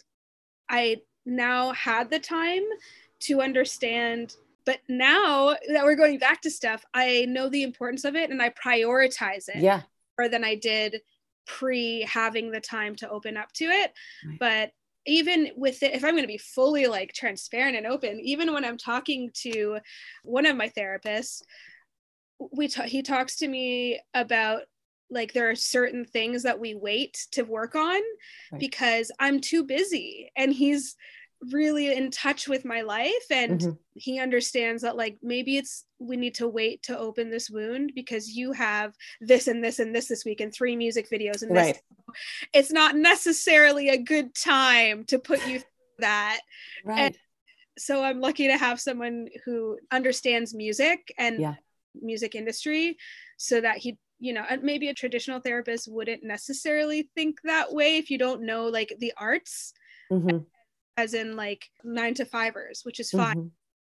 I 0.69 0.97
now 1.25 1.73
had 1.73 2.09
the 2.09 2.19
time 2.19 2.63
to 3.21 3.41
understand. 3.41 4.35
But 4.65 4.79
now 4.87 5.55
that 5.69 5.83
we're 5.83 5.95
going 5.95 6.19
back 6.19 6.41
to 6.41 6.51
stuff, 6.51 6.83
I 6.93 7.25
know 7.27 7.49
the 7.49 7.63
importance 7.63 8.05
of 8.05 8.15
it 8.15 8.29
and 8.29 8.41
I 8.41 8.49
prioritize 8.51 9.49
it 9.49 9.61
yeah. 9.61 9.81
more 10.17 10.29
than 10.29 10.43
I 10.43 10.55
did 10.55 11.01
pre 11.47 12.01
having 12.03 12.51
the 12.51 12.61
time 12.61 12.95
to 12.97 13.09
open 13.09 13.37
up 13.37 13.51
to 13.53 13.65
it. 13.65 13.91
Right. 14.25 14.39
But 14.39 14.71
even 15.05 15.49
with 15.55 15.81
it, 15.83 15.93
if 15.93 16.03
I'm 16.03 16.11
going 16.11 16.23
to 16.23 16.27
be 16.27 16.37
fully 16.37 16.87
like 16.87 17.13
transparent 17.13 17.75
and 17.75 17.87
open, 17.87 18.19
even 18.19 18.53
when 18.53 18.63
I'm 18.63 18.77
talking 18.77 19.31
to 19.41 19.79
one 20.23 20.45
of 20.45 20.55
my 20.55 20.69
therapists, 20.69 21.41
we 22.51 22.67
ta- 22.67 22.83
he 22.83 23.01
talks 23.01 23.37
to 23.37 23.47
me 23.47 23.99
about 24.13 24.61
like 25.11 25.33
there 25.33 25.49
are 25.49 25.55
certain 25.55 26.05
things 26.05 26.43
that 26.43 26.59
we 26.59 26.73
wait 26.73 27.27
to 27.31 27.43
work 27.43 27.75
on 27.75 28.01
right. 28.51 28.59
because 28.59 29.11
I'm 29.19 29.41
too 29.41 29.63
busy 29.63 30.31
and 30.35 30.51
he's 30.51 30.95
really 31.49 31.91
in 31.91 32.11
touch 32.11 32.47
with 32.47 32.65
my 32.65 32.81
life 32.81 33.25
and 33.31 33.59
mm-hmm. 33.59 33.71
he 33.95 34.19
understands 34.19 34.83
that 34.83 34.95
like 34.95 35.17
maybe 35.23 35.57
it's 35.57 35.85
we 35.99 36.15
need 36.15 36.35
to 36.35 36.47
wait 36.47 36.83
to 36.83 36.97
open 36.97 37.31
this 37.31 37.49
wound 37.49 37.91
because 37.95 38.29
you 38.29 38.51
have 38.51 38.95
this 39.21 39.47
and 39.47 39.63
this 39.63 39.79
and 39.79 39.93
this 39.93 40.07
this 40.07 40.23
week 40.23 40.39
and 40.39 40.53
three 40.53 40.75
music 40.75 41.09
videos 41.09 41.41
and 41.41 41.51
right. 41.51 41.73
this 41.73 42.15
it's 42.53 42.71
not 42.71 42.95
necessarily 42.95 43.89
a 43.89 43.97
good 43.97 44.35
time 44.35 45.03
to 45.03 45.17
put 45.17 45.39
you 45.47 45.59
through 45.59 45.67
that 45.99 46.41
right 46.85 46.99
and 46.99 47.17
so 47.77 48.03
i'm 48.03 48.21
lucky 48.21 48.47
to 48.47 48.57
have 48.57 48.79
someone 48.79 49.27
who 49.43 49.79
understands 49.91 50.53
music 50.53 51.11
and 51.17 51.39
yeah. 51.39 51.55
music 51.99 52.35
industry 52.35 52.97
so 53.37 53.59
that 53.59 53.77
he 53.77 53.97
you 54.21 54.33
know 54.33 54.45
maybe 54.61 54.87
a 54.87 54.93
traditional 54.93 55.39
therapist 55.39 55.91
wouldn't 55.91 56.23
necessarily 56.23 57.09
think 57.15 57.39
that 57.43 57.73
way 57.73 57.97
if 57.97 58.09
you 58.09 58.17
don't 58.17 58.43
know 58.45 58.67
like 58.67 58.93
the 58.99 59.11
arts 59.17 59.73
mm-hmm. 60.11 60.37
as 60.95 61.13
in 61.13 61.35
like 61.35 61.65
nine 61.83 62.13
to 62.13 62.23
fivers 62.23 62.81
which 62.83 62.99
is 62.99 63.09
fine 63.09 63.35
mm-hmm. 63.35 63.47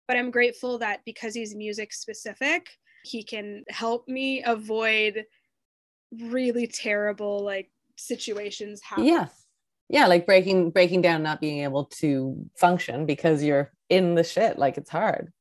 but 0.07 0.17
i'm 0.17 0.31
grateful 0.31 0.79
that 0.79 1.01
because 1.05 1.35
he's 1.35 1.55
music 1.55 1.93
specific 1.93 2.69
he 3.03 3.25
can 3.25 3.65
help 3.69 4.07
me 4.07 4.43
avoid 4.45 5.25
really 6.23 6.67
terrible 6.67 7.45
like 7.45 7.71
situations 7.97 8.81
happening. 8.83 9.13
yeah 9.13 9.27
yeah 9.89 10.07
like 10.07 10.27
breaking 10.27 10.71
breaking 10.71 11.03
down 11.03 11.25
not 11.25 11.41
being 11.41 11.65
able 11.65 11.87
to 11.87 12.37
function 12.57 13.05
because 13.05 13.43
you're 13.43 13.73
in 13.89 14.15
the 14.15 14.25
shit 14.25 14.59
like 14.59 14.79
it's 14.79 14.91
hard 14.91 15.33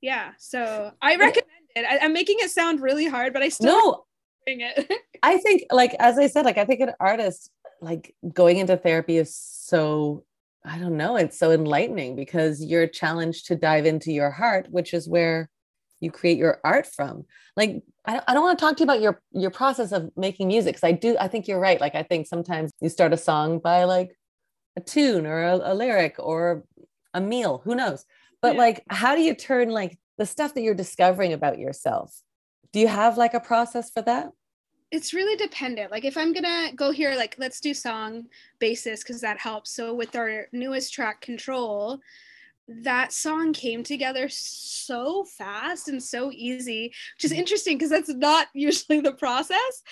yeah 0.00 0.30
so 0.38 0.90
i 1.02 1.16
recommend 1.16 1.46
it 1.76 1.84
I, 1.84 2.06
am 2.06 2.14
making 2.14 2.36
it 2.38 2.50
sound 2.50 2.80
really 2.80 3.06
hard 3.06 3.34
but 3.34 3.42
i 3.42 3.50
still 3.50 3.78
no 3.78 4.04
it. 4.46 4.90
I 5.22 5.38
think, 5.38 5.64
like, 5.70 5.94
as 5.98 6.18
I 6.18 6.26
said, 6.26 6.44
like, 6.44 6.58
I 6.58 6.64
think 6.64 6.80
an 6.80 6.92
artist, 7.00 7.50
like, 7.80 8.14
going 8.32 8.58
into 8.58 8.76
therapy 8.76 9.16
is 9.16 9.34
so, 9.36 10.24
I 10.64 10.78
don't 10.78 10.96
know, 10.96 11.16
it's 11.16 11.38
so 11.38 11.50
enlightening 11.52 12.16
because 12.16 12.62
you're 12.62 12.86
challenged 12.86 13.46
to 13.46 13.56
dive 13.56 13.86
into 13.86 14.12
your 14.12 14.30
heart, 14.30 14.66
which 14.70 14.94
is 14.94 15.08
where 15.08 15.48
you 16.00 16.10
create 16.10 16.38
your 16.38 16.60
art 16.64 16.86
from. 16.86 17.24
Like, 17.56 17.82
I, 18.04 18.20
I 18.26 18.34
don't 18.34 18.42
want 18.42 18.58
to 18.58 18.64
talk 18.64 18.76
to 18.76 18.80
you 18.80 18.84
about 18.84 19.00
your 19.00 19.22
your 19.32 19.50
process 19.50 19.92
of 19.92 20.10
making 20.16 20.48
music 20.48 20.74
because 20.74 20.86
I 20.86 20.92
do, 20.92 21.16
I 21.18 21.28
think 21.28 21.48
you're 21.48 21.60
right. 21.60 21.80
Like, 21.80 21.94
I 21.94 22.02
think 22.02 22.26
sometimes 22.26 22.72
you 22.80 22.88
start 22.88 23.12
a 23.12 23.16
song 23.16 23.58
by 23.58 23.84
like 23.84 24.16
a 24.76 24.80
tune 24.80 25.26
or 25.26 25.42
a, 25.42 25.72
a 25.72 25.74
lyric 25.74 26.16
or 26.18 26.64
a 27.14 27.20
meal, 27.20 27.62
who 27.64 27.74
knows? 27.74 28.04
But 28.42 28.54
yeah. 28.54 28.60
like, 28.60 28.84
how 28.90 29.14
do 29.14 29.22
you 29.22 29.34
turn 29.34 29.70
like 29.70 29.98
the 30.18 30.26
stuff 30.26 30.54
that 30.54 30.62
you're 30.62 30.74
discovering 30.74 31.32
about 31.32 31.58
yourself 31.58 32.14
do 32.74 32.80
you 32.80 32.88
have 32.88 33.16
like 33.16 33.34
a 33.34 33.40
process 33.40 33.88
for 33.88 34.02
that? 34.02 34.32
It's 34.90 35.14
really 35.14 35.36
dependent. 35.36 35.92
Like 35.92 36.04
if 36.04 36.16
i'm 36.16 36.32
gonna 36.32 36.72
go 36.74 36.90
here 36.90 37.14
like 37.14 37.36
let's 37.38 37.60
do 37.60 37.72
song 37.72 38.24
basis 38.58 39.02
because 39.04 39.20
that 39.20 39.38
helps. 39.38 39.70
So 39.70 39.94
with 39.94 40.16
our 40.16 40.48
newest 40.52 40.92
track 40.92 41.20
control 41.20 42.00
that 42.66 43.12
song 43.12 43.52
came 43.52 43.82
together 43.82 44.26
so 44.30 45.22
fast 45.22 45.86
and 45.86 46.02
so 46.02 46.32
easy 46.32 46.94
which 47.14 47.24
is 47.24 47.30
mm-hmm. 47.30 47.40
interesting 47.40 47.76
because 47.76 47.90
that's 47.90 48.08
not 48.08 48.48
usually 48.54 49.00
the 49.00 49.12
process. 49.12 49.82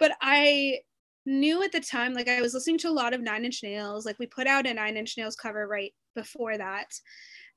But 0.00 0.12
i 0.20 0.80
knew 1.24 1.62
at 1.62 1.72
the 1.72 1.80
time 1.80 2.14
like 2.14 2.26
i 2.26 2.40
was 2.40 2.54
listening 2.54 2.78
to 2.78 2.88
a 2.88 2.98
lot 3.00 3.14
of 3.14 3.20
nine 3.20 3.44
inch 3.44 3.62
nails. 3.62 4.04
Like 4.04 4.18
we 4.18 4.26
put 4.26 4.48
out 4.48 4.66
a 4.66 4.74
nine 4.74 4.96
inch 4.96 5.16
nails 5.16 5.36
cover 5.36 5.68
right 5.68 5.94
before 6.16 6.58
that. 6.58 6.98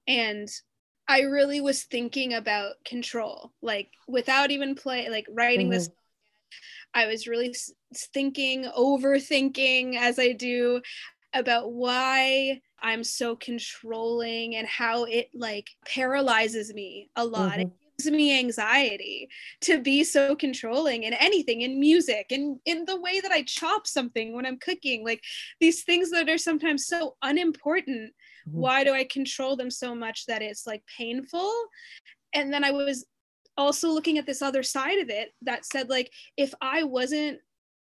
And 0.08 0.48
I 1.12 1.24
really 1.24 1.60
was 1.60 1.84
thinking 1.84 2.36
about 2.36 2.76
control, 2.86 3.52
like 3.62 3.90
without 4.08 4.50
even 4.50 4.76
play, 4.76 5.10
like 5.10 5.28
writing 5.30 5.66
mm-hmm. 5.66 5.74
this. 5.74 5.90
I 6.94 7.08
was 7.08 7.28
really 7.28 7.54
thinking, 8.14 8.64
overthinking 8.64 9.98
as 9.98 10.18
I 10.20 10.32
do 10.32 10.82
about 11.34 11.74
why 11.74 12.62
I'm 12.82 13.04
so 13.04 13.36
controlling 13.36 14.56
and 14.56 14.66
how 14.66 15.04
it 15.04 15.28
like 15.34 15.70
paralyzes 15.86 16.74
me 16.74 17.10
a 17.18 17.26
lot. 17.26 17.52
Mm-hmm. 17.52 17.62
It 17.62 17.72
gives 17.98 18.12
me 18.12 18.40
anxiety 18.40 19.28
to 19.62 19.82
be 19.82 20.06
so 20.06 20.34
controlling 20.34 21.04
in 21.04 21.12
anything, 21.12 21.60
in 21.60 21.78
music, 21.78 22.28
and 22.32 22.58
in 22.64 22.86
the 22.86 23.00
way 23.02 23.20
that 23.20 23.34
I 23.34 23.44
chop 23.44 23.86
something 23.86 24.34
when 24.34 24.46
I'm 24.46 24.60
cooking. 24.60 25.04
Like 25.04 25.22
these 25.60 25.84
things 25.84 26.10
that 26.12 26.30
are 26.30 26.38
sometimes 26.38 26.88
so 26.88 27.18
unimportant 27.22 28.14
mm-hmm. 28.48 28.60
why 28.60 28.84
do 28.84 28.94
i 28.94 29.04
control 29.04 29.56
them 29.56 29.72
so 29.72 29.94
much 29.96 30.26
that 30.26 30.42
it's 30.42 30.68
like 30.68 30.84
painful? 30.98 31.52
And 32.34 32.54
then 32.54 32.64
i 32.64 32.72
was 32.72 33.06
also 33.58 33.90
looking 33.90 34.18
at 34.18 34.26
this 34.26 34.42
other 34.42 34.64
side 34.64 35.00
of 35.00 35.10
it 35.10 35.30
that 35.42 35.66
said 35.66 35.90
like 35.90 36.12
if 36.38 36.54
i 36.62 36.84
wasn't 36.84 37.40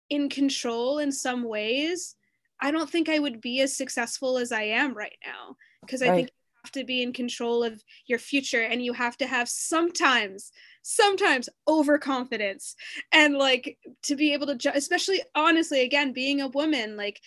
in 0.08 0.28
control 0.28 0.98
in 0.98 1.12
some 1.12 1.44
ways 1.44 2.16
i 2.60 2.70
don't 2.70 2.90
think 2.90 3.08
i 3.08 3.18
would 3.18 3.40
be 3.40 3.60
as 3.60 3.76
successful 3.76 4.38
as 4.38 4.52
i 4.52 4.62
am 4.62 4.94
right 4.94 5.16
now. 5.24 5.56
Because 5.82 6.02
i 6.02 6.14
think 6.14 6.28
you 6.28 6.60
have 6.64 6.72
to 6.72 6.84
be 6.84 7.02
in 7.02 7.12
control 7.12 7.62
of 7.62 7.82
your 8.06 8.18
future 8.18 8.62
and 8.62 8.84
you 8.84 8.92
have 8.92 9.16
to 9.18 9.26
have 9.26 9.48
sometimes 9.48 10.50
sometimes 10.82 11.48
overconfidence 11.68 12.74
and 13.12 13.36
like 13.36 13.78
to 14.02 14.16
be 14.16 14.32
able 14.32 14.46
to 14.46 14.56
ju- 14.56 14.72
especially 14.74 15.22
honestly 15.34 15.82
again 15.82 16.12
being 16.12 16.40
a 16.40 16.48
woman 16.48 16.96
like 16.96 17.20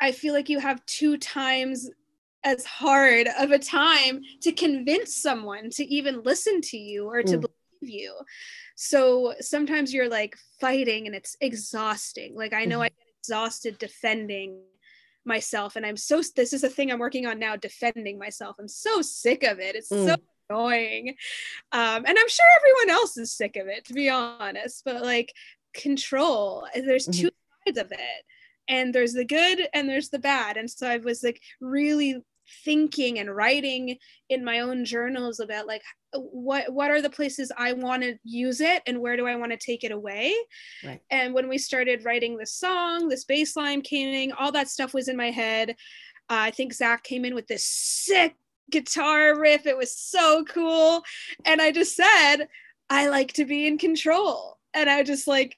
i 0.00 0.10
feel 0.10 0.32
like 0.32 0.48
you 0.48 0.58
have 0.58 0.84
two 0.86 1.16
times 1.18 1.90
as 2.44 2.64
hard 2.64 3.28
of 3.38 3.50
a 3.50 3.58
time 3.58 4.20
to 4.42 4.52
convince 4.52 5.16
someone 5.16 5.70
to 5.70 5.84
even 5.84 6.22
listen 6.22 6.60
to 6.60 6.76
you 6.76 7.06
or 7.06 7.22
to 7.22 7.38
mm. 7.38 7.40
believe 7.40 7.94
you 7.94 8.14
so 8.76 9.34
sometimes 9.40 9.92
you're 9.92 10.08
like 10.08 10.36
fighting 10.60 11.06
and 11.06 11.14
it's 11.14 11.36
exhausting 11.40 12.34
like 12.36 12.52
i 12.52 12.64
know 12.64 12.78
mm. 12.78 12.84
i 12.84 12.88
get 12.88 13.08
exhausted 13.20 13.78
defending 13.78 14.60
myself 15.24 15.76
and 15.76 15.86
i'm 15.86 15.96
so 15.96 16.22
this 16.36 16.52
is 16.52 16.64
a 16.64 16.68
thing 16.68 16.90
i'm 16.90 16.98
working 16.98 17.26
on 17.26 17.38
now 17.38 17.56
defending 17.56 18.18
myself 18.18 18.56
i'm 18.58 18.68
so 18.68 19.00
sick 19.00 19.42
of 19.42 19.58
it 19.58 19.74
it's 19.74 19.90
mm. 19.90 20.06
so 20.06 20.16
annoying 20.50 21.08
um, 21.72 22.04
and 22.06 22.18
i'm 22.18 22.28
sure 22.28 22.46
everyone 22.58 22.90
else 22.90 23.16
is 23.16 23.32
sick 23.32 23.56
of 23.56 23.66
it 23.66 23.84
to 23.84 23.94
be 23.94 24.10
honest 24.10 24.82
but 24.84 25.02
like 25.02 25.32
control 25.72 26.66
there's 26.74 27.06
mm-hmm. 27.06 27.28
two 27.28 27.30
sides 27.66 27.78
of 27.78 27.90
it 27.92 28.24
and 28.68 28.94
there's 28.94 29.12
the 29.12 29.24
good 29.24 29.66
and 29.72 29.88
there's 29.88 30.10
the 30.10 30.18
bad 30.18 30.56
and 30.56 30.70
so 30.70 30.86
i 30.86 30.98
was 30.98 31.22
like 31.22 31.40
really 31.60 32.22
thinking 32.64 33.18
and 33.18 33.34
writing 33.34 33.96
in 34.28 34.44
my 34.44 34.60
own 34.60 34.84
journals 34.84 35.40
about 35.40 35.66
like 35.66 35.82
what 36.12 36.72
what 36.72 36.90
are 36.90 37.02
the 37.02 37.10
places 37.10 37.50
I 37.56 37.72
want 37.72 38.02
to 38.02 38.16
use 38.24 38.60
it 38.60 38.82
and 38.86 39.00
where 39.00 39.16
do 39.16 39.26
I 39.26 39.36
want 39.36 39.52
to 39.52 39.58
take 39.58 39.84
it 39.84 39.92
away. 39.92 40.34
Right. 40.84 41.00
And 41.10 41.34
when 41.34 41.48
we 41.48 41.58
started 41.58 42.04
writing 42.04 42.36
the 42.36 42.46
song, 42.46 43.08
this 43.08 43.24
bass 43.24 43.56
line 43.56 43.82
came 43.82 44.14
in, 44.14 44.32
all 44.32 44.52
that 44.52 44.68
stuff 44.68 44.94
was 44.94 45.08
in 45.08 45.16
my 45.16 45.30
head. 45.30 45.70
Uh, 46.30 46.48
I 46.48 46.50
think 46.50 46.72
Zach 46.72 47.02
came 47.02 47.24
in 47.24 47.34
with 47.34 47.46
this 47.46 47.64
sick 47.64 48.34
guitar 48.70 49.38
riff. 49.38 49.66
It 49.66 49.76
was 49.76 49.96
so 49.96 50.44
cool. 50.44 51.02
And 51.44 51.60
I 51.60 51.70
just 51.70 51.94
said, 51.94 52.46
I 52.88 53.08
like 53.08 53.34
to 53.34 53.44
be 53.44 53.66
in 53.66 53.78
control. 53.78 54.58
And 54.72 54.88
I 54.88 55.02
just 55.02 55.26
like, 55.26 55.56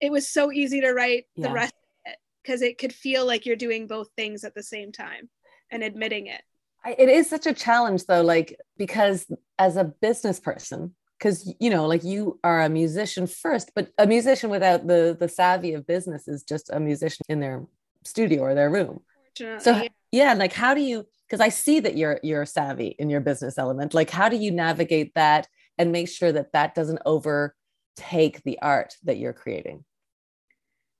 it 0.00 0.10
was 0.10 0.28
so 0.28 0.50
easy 0.50 0.80
to 0.80 0.92
write 0.92 1.26
yeah. 1.36 1.48
the 1.48 1.54
rest 1.54 1.74
of 1.74 2.12
it 2.12 2.18
because 2.42 2.62
it 2.62 2.78
could 2.78 2.92
feel 2.92 3.26
like 3.26 3.46
you're 3.46 3.56
doing 3.56 3.86
both 3.86 4.08
things 4.16 4.44
at 4.44 4.54
the 4.54 4.62
same 4.62 4.90
time 4.92 5.28
and 5.70 5.82
admitting 5.82 6.26
it 6.26 6.42
it 6.86 7.08
is 7.08 7.28
such 7.28 7.46
a 7.46 7.52
challenge 7.52 8.06
though 8.06 8.22
like 8.22 8.58
because 8.76 9.30
as 9.58 9.76
a 9.76 9.84
business 9.84 10.40
person 10.40 10.94
because 11.18 11.52
you 11.60 11.70
know 11.70 11.86
like 11.86 12.02
you 12.02 12.38
are 12.42 12.62
a 12.62 12.68
musician 12.68 13.26
first 13.26 13.70
but 13.74 13.90
a 13.98 14.06
musician 14.06 14.50
without 14.50 14.86
the 14.86 15.16
the 15.18 15.28
savvy 15.28 15.74
of 15.74 15.86
business 15.86 16.26
is 16.26 16.42
just 16.42 16.70
a 16.70 16.80
musician 16.80 17.24
in 17.28 17.40
their 17.40 17.64
studio 18.04 18.42
or 18.42 18.54
their 18.54 18.70
room 18.70 19.00
so 19.36 19.58
yeah. 19.66 19.88
yeah 20.10 20.34
like 20.34 20.52
how 20.52 20.74
do 20.74 20.80
you 20.80 21.06
because 21.26 21.40
i 21.40 21.48
see 21.48 21.80
that 21.80 21.96
you're 21.96 22.18
you're 22.22 22.46
savvy 22.46 22.94
in 22.98 23.10
your 23.10 23.20
business 23.20 23.58
element 23.58 23.94
like 23.94 24.10
how 24.10 24.28
do 24.28 24.36
you 24.36 24.50
navigate 24.50 25.14
that 25.14 25.46
and 25.78 25.92
make 25.92 26.08
sure 26.08 26.32
that 26.32 26.52
that 26.52 26.74
doesn't 26.74 27.00
overtake 27.06 28.42
the 28.44 28.58
art 28.60 28.94
that 29.04 29.18
you're 29.18 29.32
creating 29.32 29.84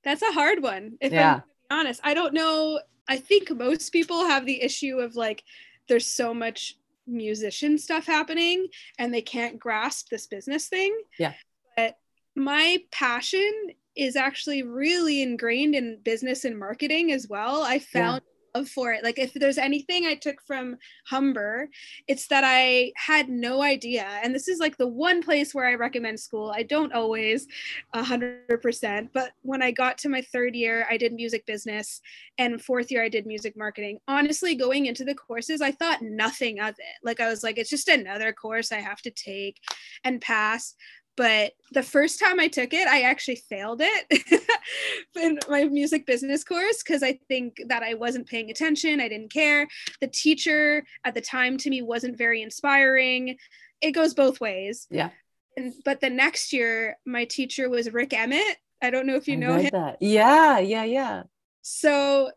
that's 0.04 0.22
a 0.22 0.32
hard 0.32 0.62
one 0.62 0.96
if 1.00 1.12
yeah. 1.12 1.40
i'm 1.70 1.78
honest 1.78 2.00
i 2.04 2.14
don't 2.14 2.34
know 2.34 2.80
I 3.10 3.16
think 3.16 3.50
most 3.50 3.90
people 3.92 4.24
have 4.24 4.46
the 4.46 4.62
issue 4.62 4.98
of 4.98 5.16
like 5.16 5.42
there's 5.88 6.06
so 6.06 6.32
much 6.32 6.76
musician 7.08 7.76
stuff 7.76 8.06
happening 8.06 8.68
and 8.98 9.12
they 9.12 9.20
can't 9.20 9.58
grasp 9.58 10.08
this 10.08 10.28
business 10.28 10.68
thing. 10.68 10.96
Yeah. 11.18 11.34
But 11.76 11.98
my 12.36 12.78
passion 12.92 13.52
is 13.96 14.14
actually 14.14 14.62
really 14.62 15.22
ingrained 15.22 15.74
in 15.74 15.98
business 16.04 16.44
and 16.44 16.56
marketing 16.56 17.10
as 17.10 17.26
well. 17.28 17.64
I 17.64 17.80
found 17.80 18.12
love 18.12 18.22
for 18.66 18.92
it. 18.92 19.04
Like 19.04 19.18
if 19.18 19.32
there's 19.34 19.58
anything 19.58 20.06
I 20.06 20.14
took 20.14 20.42
from 20.42 20.76
Humber, 21.06 21.68
it's 22.08 22.26
that 22.28 22.44
I 22.44 22.92
had 22.96 23.28
no 23.28 23.62
idea. 23.62 24.06
And 24.22 24.34
this 24.34 24.48
is 24.48 24.58
like 24.58 24.76
the 24.76 24.86
one 24.86 25.22
place 25.22 25.54
where 25.54 25.66
I 25.66 25.74
recommend 25.74 26.20
school. 26.20 26.52
I 26.54 26.62
don't 26.62 26.92
always 26.92 27.46
a 27.92 28.02
hundred 28.02 28.60
percent, 28.62 29.10
but 29.12 29.32
when 29.42 29.62
I 29.62 29.70
got 29.70 29.98
to 29.98 30.08
my 30.08 30.22
third 30.22 30.54
year, 30.54 30.86
I 30.90 30.96
did 30.96 31.12
music 31.12 31.46
business 31.46 32.00
and 32.38 32.62
fourth 32.62 32.90
year 32.90 33.02
I 33.02 33.08
did 33.08 33.26
music 33.26 33.56
marketing. 33.56 33.98
Honestly, 34.08 34.54
going 34.54 34.86
into 34.86 35.04
the 35.04 35.14
courses, 35.14 35.60
I 35.60 35.72
thought 35.72 36.02
nothing 36.02 36.60
of 36.60 36.70
it. 36.70 36.96
Like 37.02 37.20
I 37.20 37.28
was 37.28 37.42
like, 37.42 37.58
it's 37.58 37.70
just 37.70 37.88
another 37.88 38.32
course 38.32 38.72
I 38.72 38.80
have 38.80 39.02
to 39.02 39.10
take 39.10 39.60
and 40.04 40.20
pass 40.20 40.74
but 41.16 41.52
the 41.72 41.82
first 41.82 42.18
time 42.18 42.40
I 42.40 42.48
took 42.48 42.72
it, 42.72 42.86
I 42.88 43.02
actually 43.02 43.36
failed 43.36 43.80
it 43.82 44.42
in 45.20 45.38
my 45.48 45.64
music 45.64 46.06
business 46.06 46.44
course 46.44 46.82
because 46.82 47.02
I 47.02 47.18
think 47.28 47.56
that 47.68 47.82
I 47.82 47.94
wasn't 47.94 48.28
paying 48.28 48.50
attention. 48.50 49.00
I 49.00 49.08
didn't 49.08 49.32
care. 49.32 49.68
The 50.00 50.08
teacher 50.08 50.84
at 51.04 51.14
the 51.14 51.20
time 51.20 51.58
to 51.58 51.70
me 51.70 51.82
wasn't 51.82 52.16
very 52.16 52.42
inspiring. 52.42 53.36
It 53.80 53.92
goes 53.92 54.14
both 54.14 54.40
ways. 54.40 54.86
Yeah. 54.90 55.10
And, 55.56 55.74
but 55.84 56.00
the 56.00 56.10
next 56.10 56.52
year, 56.52 56.96
my 57.04 57.24
teacher 57.24 57.68
was 57.68 57.92
Rik 57.92 58.12
Emmett. 58.12 58.56
I 58.82 58.90
don't 58.90 59.06
know 59.06 59.16
if 59.16 59.28
you 59.28 59.34
I 59.34 59.38
know 59.38 59.56
him. 59.56 59.70
That. 59.72 59.98
Yeah, 60.00 60.58
yeah, 60.58 60.84
yeah. 60.84 61.24
So 61.62 62.30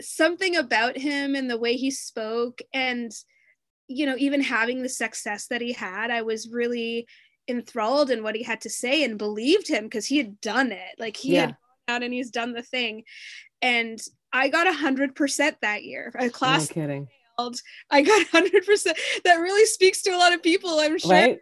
something 0.00 0.56
about 0.56 0.96
him 0.96 1.34
and 1.34 1.50
the 1.50 1.58
way 1.58 1.76
he 1.76 1.90
spoke 1.90 2.60
and 2.72 3.12
you 3.88 4.06
know 4.06 4.14
even 4.18 4.40
having 4.40 4.82
the 4.82 4.88
success 4.88 5.46
that 5.48 5.60
he 5.60 5.72
had 5.72 6.10
i 6.10 6.22
was 6.22 6.48
really 6.50 7.06
enthralled 7.48 8.10
in 8.10 8.22
what 8.22 8.36
he 8.36 8.42
had 8.42 8.60
to 8.62 8.70
say 8.70 9.04
and 9.04 9.18
believed 9.18 9.68
him 9.68 9.84
because 9.84 10.06
he 10.06 10.18
had 10.18 10.40
done 10.40 10.72
it. 10.72 10.94
Like 10.98 11.16
he 11.16 11.34
yeah. 11.34 11.40
had 11.40 11.48
gone 11.48 11.96
out 11.96 12.02
and 12.02 12.12
he's 12.12 12.30
done 12.30 12.52
the 12.52 12.62
thing. 12.62 13.04
And 13.62 14.00
I 14.32 14.48
got 14.48 14.66
a 14.66 14.72
hundred 14.72 15.14
percent 15.14 15.56
that 15.62 15.84
year. 15.84 16.12
A 16.18 16.28
class 16.28 16.70
no 16.70 16.74
kidding. 16.74 17.08
Failed. 17.38 17.60
I 17.90 18.02
got 18.02 18.26
hundred 18.28 18.66
percent. 18.66 18.98
That 19.24 19.36
really 19.36 19.66
speaks 19.66 20.02
to 20.02 20.10
a 20.10 20.18
lot 20.18 20.34
of 20.34 20.42
people, 20.42 20.78
I'm 20.78 20.98
sure. 20.98 21.10
Right? 21.10 21.38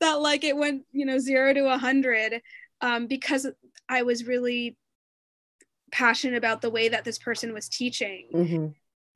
That 0.00 0.20
like 0.20 0.44
it 0.44 0.56
went, 0.56 0.84
you 0.92 1.06
know, 1.06 1.18
zero 1.18 1.52
to 1.54 1.72
a 1.72 1.78
hundred. 1.78 2.42
Um, 2.80 3.06
because 3.06 3.46
I 3.88 4.02
was 4.02 4.24
really 4.24 4.76
passionate 5.90 6.36
about 6.36 6.60
the 6.60 6.70
way 6.70 6.88
that 6.90 7.04
this 7.04 7.18
person 7.18 7.52
was 7.52 7.68
teaching. 7.68 8.28
Mm-hmm 8.32 8.66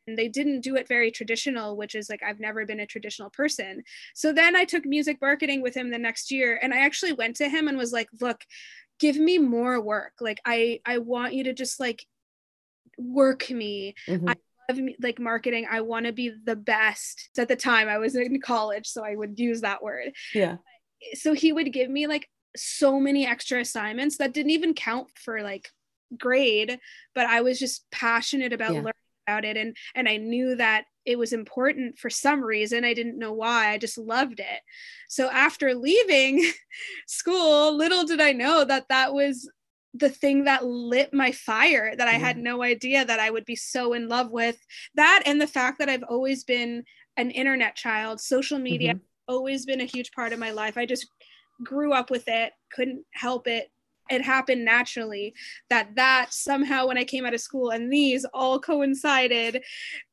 and 0.06 0.18
they 0.18 0.28
didn't 0.28 0.60
do 0.60 0.76
it 0.76 0.88
very 0.88 1.10
traditional 1.10 1.76
which 1.76 1.94
is 1.94 2.08
like 2.08 2.22
i've 2.22 2.40
never 2.40 2.66
been 2.66 2.80
a 2.80 2.86
traditional 2.86 3.30
person. 3.30 3.82
So 4.14 4.32
then 4.32 4.56
i 4.56 4.64
took 4.64 4.84
music 4.84 5.18
marketing 5.20 5.62
with 5.62 5.74
him 5.74 5.90
the 5.90 5.98
next 5.98 6.30
year 6.30 6.58
and 6.62 6.72
i 6.72 6.78
actually 6.78 7.12
went 7.12 7.36
to 7.36 7.48
him 7.48 7.68
and 7.68 7.78
was 7.78 7.92
like 7.92 8.08
look 8.20 8.44
give 8.98 9.16
me 9.16 9.38
more 9.38 9.80
work. 9.80 10.12
Like 10.20 10.40
i 10.44 10.80
i 10.86 10.98
want 10.98 11.34
you 11.34 11.44
to 11.44 11.52
just 11.52 11.80
like 11.80 12.06
work 12.98 13.50
me. 13.50 13.94
Mm-hmm. 14.06 14.28
i 14.28 14.34
love 14.70 14.80
like 15.00 15.18
marketing. 15.18 15.66
I 15.70 15.80
want 15.80 16.06
to 16.06 16.12
be 16.12 16.32
the 16.44 16.56
best. 16.56 17.30
At 17.36 17.48
the 17.48 17.56
time 17.56 17.88
i 17.88 17.98
was 17.98 18.14
in 18.14 18.40
college 18.40 18.86
so 18.86 19.04
i 19.04 19.14
would 19.14 19.38
use 19.38 19.60
that 19.62 19.82
word. 19.82 20.12
Yeah. 20.34 20.56
So 21.14 21.32
he 21.32 21.52
would 21.52 21.72
give 21.72 21.90
me 21.90 22.06
like 22.06 22.28
so 22.56 23.00
many 23.00 23.26
extra 23.26 23.60
assignments 23.60 24.18
that 24.18 24.32
didn't 24.32 24.50
even 24.50 24.74
count 24.74 25.08
for 25.14 25.42
like 25.42 25.70
grade 26.18 26.78
but 27.14 27.24
i 27.24 27.40
was 27.40 27.58
just 27.58 27.90
passionate 27.90 28.52
about 28.52 28.74
yeah. 28.74 28.80
learning 28.80 28.92
about 29.32 29.44
it. 29.44 29.56
And 29.56 29.76
and 29.94 30.08
I 30.08 30.16
knew 30.16 30.56
that 30.56 30.84
it 31.04 31.18
was 31.18 31.32
important 31.32 31.98
for 31.98 32.10
some 32.10 32.42
reason. 32.42 32.84
I 32.84 32.94
didn't 32.94 33.18
know 33.18 33.32
why. 33.32 33.70
I 33.70 33.78
just 33.78 33.98
loved 33.98 34.40
it. 34.40 34.60
So 35.08 35.30
after 35.30 35.74
leaving 35.74 36.44
school 37.06 37.76
little 37.76 38.04
did 38.04 38.20
I 38.20 38.32
know 38.32 38.64
that 38.64 38.86
that 38.88 39.12
was 39.12 39.50
the 39.94 40.08
thing 40.08 40.44
that 40.44 40.64
lit 40.64 41.12
my 41.12 41.32
fire 41.32 41.94
that 41.94 42.08
I 42.08 42.12
had 42.12 42.38
no 42.38 42.62
idea 42.62 43.04
that 43.04 43.20
I 43.20 43.30
would 43.30 43.44
be 43.44 43.56
so 43.56 43.92
in 43.92 44.08
love 44.08 44.30
with 44.30 44.56
that 44.94 45.22
and 45.26 45.38
the 45.38 45.46
fact 45.46 45.78
that 45.80 45.90
I've 45.90 46.04
always 46.08 46.44
been 46.44 46.84
an 47.18 47.30
internet 47.30 47.76
child. 47.76 48.18
Social 48.18 48.58
media 48.58 48.94
mm-hmm. 48.94 49.34
always 49.34 49.66
been 49.66 49.82
a 49.82 49.86
huge 49.86 50.12
part 50.12 50.32
of 50.32 50.38
my 50.38 50.50
life. 50.50 50.78
I 50.78 50.86
just 50.86 51.06
grew 51.62 51.92
up 51.92 52.10
with 52.10 52.24
it 52.26 52.52
couldn't 52.72 53.04
help 53.12 53.46
it 53.46 53.70
it 54.12 54.22
happened 54.22 54.64
naturally 54.64 55.34
that 55.70 55.94
that 55.96 56.32
somehow 56.32 56.86
when 56.86 56.98
i 56.98 57.04
came 57.04 57.24
out 57.24 57.34
of 57.34 57.40
school 57.40 57.70
and 57.70 57.92
these 57.92 58.24
all 58.32 58.58
coincided. 58.58 59.62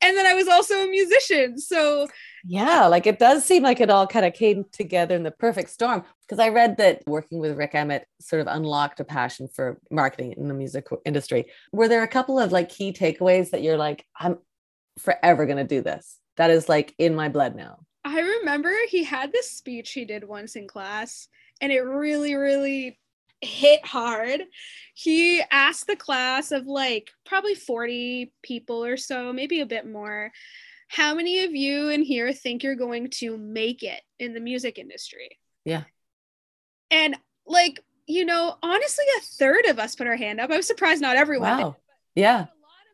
And 0.02 0.18
then 0.18 0.26
i 0.26 0.34
was 0.34 0.48
also 0.48 0.84
a 0.84 0.90
musician. 0.90 1.58
So 1.60 2.08
yeah 2.46 2.88
like 2.88 3.06
it 3.06 3.20
does 3.20 3.44
seem 3.44 3.64
like 3.64 3.82
it 3.82 3.90
all 3.90 4.08
kind 4.08 4.26
of 4.26 4.34
came 4.34 4.66
together 4.72 5.16
in 5.16 5.24
the 5.24 5.32
perfect 5.32 5.70
storm. 5.70 6.04
Because 6.28 6.40
i 6.40 6.50
read 6.50 6.78
that 6.78 7.04
working 7.08 7.40
with 7.40 7.58
Rik 7.58 7.76
Emmett 7.76 8.06
sort 8.20 8.42
of 8.42 8.48
unlocked 8.48 9.00
a 9.00 9.04
passion 9.04 9.48
for 9.48 9.80
marketing 9.92 10.34
in 10.38 10.48
the 10.48 10.54
music 10.54 10.88
industry. 11.06 11.46
Were 11.72 11.88
there 11.88 12.04
a 12.04 12.08
couple 12.08 12.40
of 12.40 12.52
like 12.52 12.70
key 12.70 12.94
takeaways 12.94 13.52
that 13.52 13.64
you're 13.64 13.78
like 13.78 14.06
i'm 14.20 14.38
forever 14.98 15.46
going 15.46 15.58
to 15.58 15.64
do 15.64 15.82
this? 15.82 16.18
That 16.38 16.52
is 16.52 16.70
like 16.70 16.94
in 16.98 17.16
my 17.16 17.30
blood 17.30 17.56
now. 17.56 17.80
I 18.06 18.20
remember 18.20 18.74
he 18.90 19.04
had 19.04 19.32
this 19.32 19.52
speech 19.52 19.92
he 19.92 20.06
did 20.06 20.28
once 20.28 20.56
in 20.56 20.68
class 20.68 21.28
and 21.62 21.72
it 21.72 21.82
really 21.82 22.36
really 22.36 23.00
hit 23.42 23.86
hard. 23.86 24.42
He 24.94 25.42
asked 25.52 25.88
the 25.88 25.96
class 25.96 26.52
of 26.52 26.66
like 26.68 27.10
probably 27.26 27.56
40 27.56 28.34
people 28.44 28.84
or 28.84 28.98
so, 28.98 29.32
maybe 29.32 29.62
a 29.62 29.66
bit 29.66 29.88
more, 29.88 30.32
how 30.90 31.14
many 31.16 31.44
of 31.44 31.54
you 31.56 31.90
in 31.90 32.02
here 32.02 32.34
think 32.34 32.64
you're 32.64 32.76
going 32.76 33.10
to 33.12 33.38
make 33.38 33.84
it 33.84 34.02
in 34.18 34.34
the 34.34 34.40
music 34.40 34.78
industry? 34.80 35.38
Yeah. 35.64 35.84
And 36.92 37.16
like, 37.46 37.80
you 38.08 38.26
know, 38.26 38.58
honestly, 38.64 39.06
a 39.18 39.22
third 39.22 39.66
of 39.68 39.78
us 39.78 39.96
put 39.96 40.08
our 40.08 40.16
hand 40.16 40.40
up. 40.40 40.50
I 40.50 40.58
was 40.58 40.66
surprised 40.66 41.02
not 41.02 41.16
everyone. 41.16 41.58
Wow. 41.60 41.70
Did, 42.16 42.22
yeah. 42.22 42.38
A 42.38 42.40
lot 42.40 42.48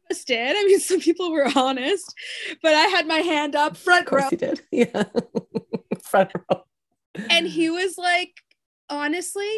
of 0.10 0.12
us 0.12 0.26
did. 0.26 0.58
I 0.58 0.64
mean, 0.66 0.80
some 0.82 1.00
people 1.00 1.32
were 1.32 1.50
honest, 1.56 2.14
but 2.62 2.74
I 2.74 2.84
had 2.88 3.08
my 3.08 3.20
hand 3.20 3.56
up 3.56 3.78
front 3.78 4.02
Of 4.06 4.10
course 4.10 4.24
row. 4.24 4.30
you 4.32 4.38
did. 4.38 4.62
Yeah. 4.72 5.04
Front 6.04 6.32
row. 6.36 6.64
And 7.30 7.48
he 7.48 7.70
was 7.70 7.98
like, 7.98 8.34
honestly, 8.90 9.50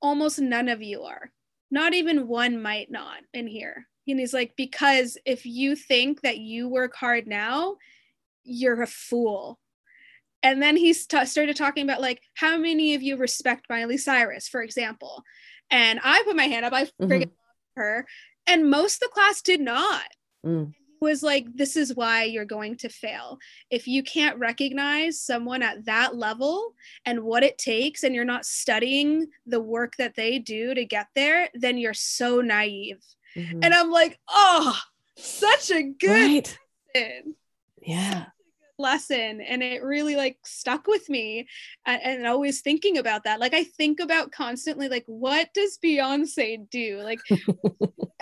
almost 0.00 0.38
none 0.40 0.68
of 0.68 0.82
you 0.82 1.02
are. 1.02 1.30
Not 1.70 1.94
even 1.94 2.28
one 2.28 2.60
might 2.60 2.90
not 2.90 3.22
in 3.32 3.46
here. 3.46 3.86
And 4.06 4.20
he's 4.20 4.34
like, 4.34 4.54
because 4.56 5.16
if 5.24 5.46
you 5.46 5.74
think 5.76 6.20
that 6.22 6.38
you 6.38 6.68
work 6.68 6.94
hard 6.94 7.26
now, 7.26 7.76
you're 8.44 8.82
a 8.82 8.86
fool. 8.86 9.58
And 10.42 10.62
then 10.62 10.76
he 10.76 10.92
st- 10.92 11.28
started 11.28 11.56
talking 11.56 11.84
about 11.84 12.02
like 12.02 12.20
how 12.34 12.58
many 12.58 12.94
of 12.94 13.02
you 13.02 13.16
respect 13.16 13.66
Miley 13.70 13.96
Cyrus, 13.96 14.46
for 14.46 14.62
example. 14.62 15.22
And 15.70 15.98
I 16.04 16.22
put 16.24 16.36
my 16.36 16.44
hand 16.44 16.66
up. 16.66 16.74
I 16.74 16.84
Mhm. 17.00 17.20
love 17.20 17.28
her, 17.76 18.06
and 18.46 18.70
most 18.70 18.96
of 18.96 19.08
the 19.08 19.14
class 19.14 19.40
did 19.40 19.60
not 19.60 20.04
Mm. 20.44 20.74
Was 21.04 21.22
like 21.22 21.46
this 21.54 21.76
is 21.76 21.94
why 21.94 22.24
you're 22.24 22.44
going 22.44 22.76
to 22.76 22.88
fail 22.88 23.38
if 23.70 23.86
you 23.86 24.02
can't 24.02 24.36
recognize 24.38 25.20
someone 25.20 25.62
at 25.62 25.84
that 25.84 26.16
level 26.16 26.74
and 27.06 27.22
what 27.22 27.44
it 27.44 27.56
takes 27.58 28.02
and 28.02 28.14
you're 28.14 28.24
not 28.24 28.44
studying 28.44 29.26
the 29.46 29.60
work 29.60 29.92
that 29.98 30.16
they 30.16 30.38
do 30.40 30.74
to 30.74 30.84
get 30.84 31.06
there 31.14 31.48
then 31.54 31.78
you're 31.78 31.94
so 31.94 32.40
naive 32.40 33.02
Mhm. 33.36 33.60
and 33.64 33.72
i'm 33.74 33.90
like 33.90 34.18
oh 34.28 34.76
such 35.16 35.70
a 35.70 35.82
good 35.82 36.08
right. 36.10 36.58
lesson, 36.94 37.34
Yeah. 37.82 38.26
lesson 38.78 39.40
and 39.40 39.62
it 39.62 39.82
really 39.82 40.16
like 40.16 40.38
stuck 40.44 40.86
with 40.86 41.08
me 41.08 41.46
and, 41.86 42.00
and 42.02 42.26
always 42.26 42.60
thinking 42.60 42.98
about 42.98 43.24
that 43.24 43.38
like 43.40 43.54
i 43.54 43.62
think 43.64 44.00
about 44.00 44.32
constantly 44.32 44.88
like 44.88 45.04
what 45.06 45.48
does 45.54 45.78
beyonce 45.84 46.68
do 46.70 47.00
like 47.02 47.20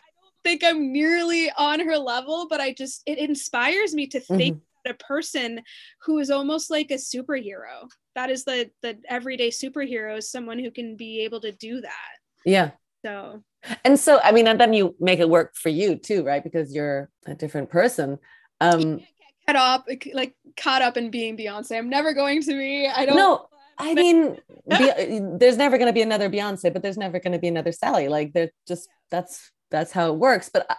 think 0.45 0.63
I'm 0.65 0.93
nearly 0.93 1.51
on 1.57 1.81
her 1.81 1.99
level, 1.99 2.47
but 2.49 2.61
I 2.61 2.73
just 2.73 3.03
it 3.07 3.19
inspires 3.19 3.95
me 3.95 4.07
to 4.09 4.21
think 4.21 4.61
that 4.85 4.95
a 4.95 5.05
person 5.05 5.61
who 6.03 6.19
is 6.19 6.31
almost 6.31 6.71
like 6.71 6.91
a 6.91 6.95
superhero. 6.95 7.89
That 8.15 8.31
is 8.31 8.45
the 8.45 8.71
the 8.83 8.99
everyday 9.09 9.51
superhero 9.51 10.19
is 10.19 10.31
someone 10.31 10.59
who 10.59 10.71
can 10.71 10.97
be 10.97 11.21
able 11.21 11.41
to 11.41 11.53
do 11.53 11.81
that. 11.81 12.13
Yeah. 12.45 12.71
So 13.05 13.43
And 13.85 13.99
so, 13.99 14.21
I 14.23 14.33
mean, 14.33 14.47
and 14.49 14.61
then 14.61 14.73
you 14.73 14.95
make 15.01 15.19
it 15.19 15.29
work 15.29 15.55
for 15.55 15.69
you 15.69 15.97
too, 15.97 16.25
right? 16.25 16.43
Because 16.43 16.75
you're 16.75 17.11
a 17.27 17.35
different 17.35 17.71
person. 17.71 18.19
Um, 18.61 19.01
caught 19.47 19.57
up 19.57 19.89
like 20.13 20.35
caught 20.57 20.83
up 20.83 20.97
in 20.97 21.11
being 21.11 21.37
Beyonce. 21.37 21.79
I'm 21.79 21.89
never 21.89 22.13
going 22.13 22.43
to 22.43 22.53
be. 22.53 22.87
I 22.87 23.07
don't 23.07 23.17
no, 23.17 23.49
I 23.79 23.95
mean, 23.95 24.37
Be- 24.69 25.21
there's 25.39 25.57
never 25.57 25.79
going 25.79 25.89
to 25.89 25.93
be 25.93 26.03
another 26.03 26.31
Beyonce, 26.31 26.73
but 26.73 26.83
there's 26.83 26.97
never 26.99 27.19
going 27.19 27.33
to 27.33 27.39
be 27.39 27.49
another 27.49 27.73
Sally. 27.73 28.09
Like, 28.09 28.33
they're 28.33 28.51
just 28.67 28.89
that's 29.11 29.51
that's 29.73 29.91
how 29.93 30.13
it 30.13 30.19
works. 30.19 30.49
But 30.53 30.67
I- 30.71 30.77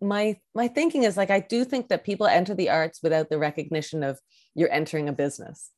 my 0.00 0.40
my 0.54 0.66
thinking 0.68 1.02
is 1.02 1.18
like, 1.18 1.28
I 1.30 1.40
do 1.40 1.62
think 1.62 1.88
that 1.88 2.02
people 2.02 2.26
enter 2.26 2.54
the 2.54 2.70
arts 2.70 3.00
without 3.02 3.28
the 3.28 3.36
recognition 3.38 4.02
of 4.02 4.18
you're 4.54 4.72
entering 4.72 5.10
a 5.10 5.12
business, 5.12 5.70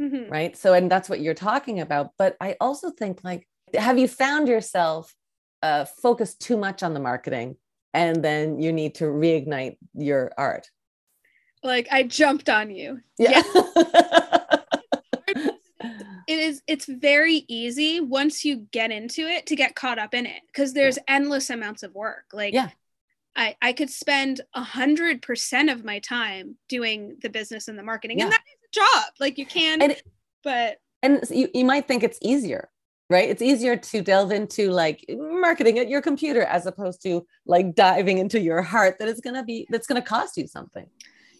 Mhm. 0.00 0.28
right? 0.28 0.56
So, 0.56 0.72
and 0.74 0.90
that's 0.90 1.08
what 1.08 1.20
you're 1.20 1.32
talking 1.34 1.78
about. 1.78 2.10
But 2.18 2.36
I 2.40 2.56
also 2.60 2.90
think 2.90 3.22
like, 3.22 3.46
have 3.74 3.96
you 3.96 4.08
found 4.08 4.48
yourself 4.48 5.14
uh, 5.62 5.84
focused 5.84 6.40
too 6.40 6.56
much 6.56 6.82
on 6.82 6.94
the 6.94 6.98
marketing, 7.00 7.54
and 7.94 8.24
then 8.24 8.58
you 8.58 8.72
need 8.72 8.96
to 8.96 9.04
reignite 9.04 9.76
your 9.94 10.32
art? 10.36 10.66
like 11.64 11.86
I 11.92 12.02
jumped 12.02 12.48
on 12.48 12.72
you. 12.72 12.98
Yeah. 13.20 13.40
It 13.44 14.41
is 16.42 16.62
it's 16.66 16.86
very 16.86 17.44
easy 17.48 18.00
once 18.00 18.44
you 18.44 18.66
get 18.72 18.90
into 18.90 19.26
it 19.26 19.46
to 19.46 19.56
get 19.56 19.74
caught 19.74 19.98
up 19.98 20.14
in 20.14 20.26
it 20.26 20.42
because 20.46 20.74
there's 20.74 20.98
endless 21.08 21.50
amounts 21.50 21.82
of 21.82 21.94
work. 21.94 22.24
Like 22.32 22.52
Yeah. 22.52 22.70
I, 23.34 23.56
I 23.62 23.72
could 23.72 23.88
spend 23.88 24.42
a 24.54 24.62
hundred 24.62 25.22
percent 25.22 25.70
of 25.70 25.84
my 25.84 26.00
time 26.00 26.56
doing 26.68 27.16
the 27.22 27.30
business 27.30 27.68
and 27.68 27.78
the 27.78 27.82
marketing. 27.82 28.18
Yeah. 28.18 28.24
And 28.24 28.32
that 28.32 28.42
is 28.46 28.68
a 28.68 28.80
job. 28.80 29.12
Like 29.18 29.38
you 29.38 29.46
can 29.46 29.80
And 29.80 29.96
but 30.44 30.78
and 31.02 31.24
you, 31.30 31.48
you 31.54 31.64
might 31.64 31.88
think 31.88 32.02
it's 32.02 32.18
easier 32.20 32.68
right 33.10 33.28
it's 33.28 33.42
easier 33.42 33.76
to 33.76 34.00
delve 34.00 34.32
into 34.32 34.70
like 34.70 35.04
marketing 35.08 35.78
at 35.78 35.88
your 35.88 36.00
computer 36.00 36.42
as 36.42 36.66
opposed 36.66 37.02
to 37.02 37.26
like 37.46 37.74
diving 37.74 38.18
into 38.18 38.40
your 38.40 38.62
heart 38.62 38.96
that 38.98 39.08
it's 39.08 39.20
going 39.20 39.34
to 39.34 39.42
be 39.42 39.66
that's 39.70 39.86
going 39.86 40.00
to 40.00 40.06
cost 40.06 40.36
you 40.36 40.46
something 40.46 40.86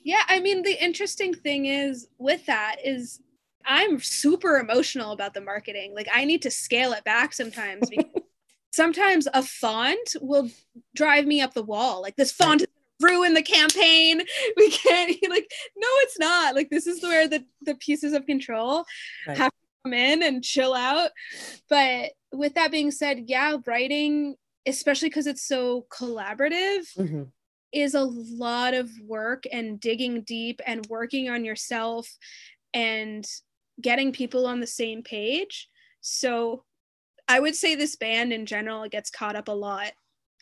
yeah, 0.05 0.23
I 0.29 0.41
mean 0.41 0.63
the 0.63 0.83
interesting 0.83 1.35
thing 1.35 1.67
is 1.67 2.09
with 2.19 2.45
that 2.47 2.77
is 2.85 3.21
I'm 3.67 4.01
super 4.01 4.59
emotional 4.59 5.13
about 5.13 5.35
the 5.35 5.41
marketing. 5.41 5.95
Like 5.95 6.09
I 6.13 6.25
need 6.25 6.43
to 6.43 6.51
scale 6.51 6.93
it 6.93 7.05
back 7.05 7.33
sometimes 7.33 7.89
because 7.91 8.07
sometimes 8.73 9.29
a 9.35 9.43
font 9.43 10.17
will 10.21 10.51
drive 10.95 11.27
me 11.27 11.41
up 11.41 11.55
the 11.55 11.63
wall. 11.63 12.03
Like 12.03 12.17
this 12.17 12.33
font 12.33 12.65
ruin 13.01 13.35
the 13.35 13.43
campaign. 13.43 14.23
We 14.57 14.71
can't 14.71 15.11
like 15.29 15.51
no, 15.77 15.89
it's 16.03 16.19
not. 16.19 16.55
Like 16.55 16.71
this 16.71 16.87
is 16.87 17.03
where 17.03 17.29
the 17.29 17.45
the 17.63 17.75
pieces 17.77 18.13
of 18.13 18.27
control 18.27 18.85
Right. 19.27 19.39
have 19.39 19.51
to 19.51 19.57
come 19.85 19.93
in 19.95 20.23
and 20.23 20.43
chill 20.45 20.75
out. 20.75 21.11
But 21.69 22.13
with 22.33 22.55
that 22.55 22.71
being 22.71 22.91
said, 22.91 23.25
yeah, 23.27 23.57
writing, 23.67 24.37
especially 24.67 25.09
because 25.09 25.27
it's 25.27 25.47
so 25.47 25.87
collaborative, 25.91 26.87
Mhm. 26.97 27.31
is 27.73 27.95
a 27.95 28.05
lot 28.05 28.75
of 28.75 28.91
work 29.07 29.45
and 29.51 29.81
digging 29.81 30.23
deep 30.23 30.61
and 30.67 30.87
working 30.87 31.29
on 31.31 31.45
yourself 31.45 32.09
and 32.75 33.27
getting 33.81 34.13
people 34.13 34.47
on 34.47 34.61
the 34.61 34.67
same 34.67 35.03
page. 35.03 35.69
So 36.01 36.65
I 37.29 37.41
would 37.41 37.55
say 37.55 37.75
this 37.75 37.97
band 37.97 38.33
in 38.33 38.47
general 38.47 38.89
gets 38.89 39.11
caught 39.11 39.37
up 39.37 39.49
a 39.49 39.53
lot 39.53 39.93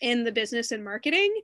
in 0.00 0.24
the 0.24 0.32
business 0.32 0.72
and 0.72 0.82
marketing. 0.82 1.34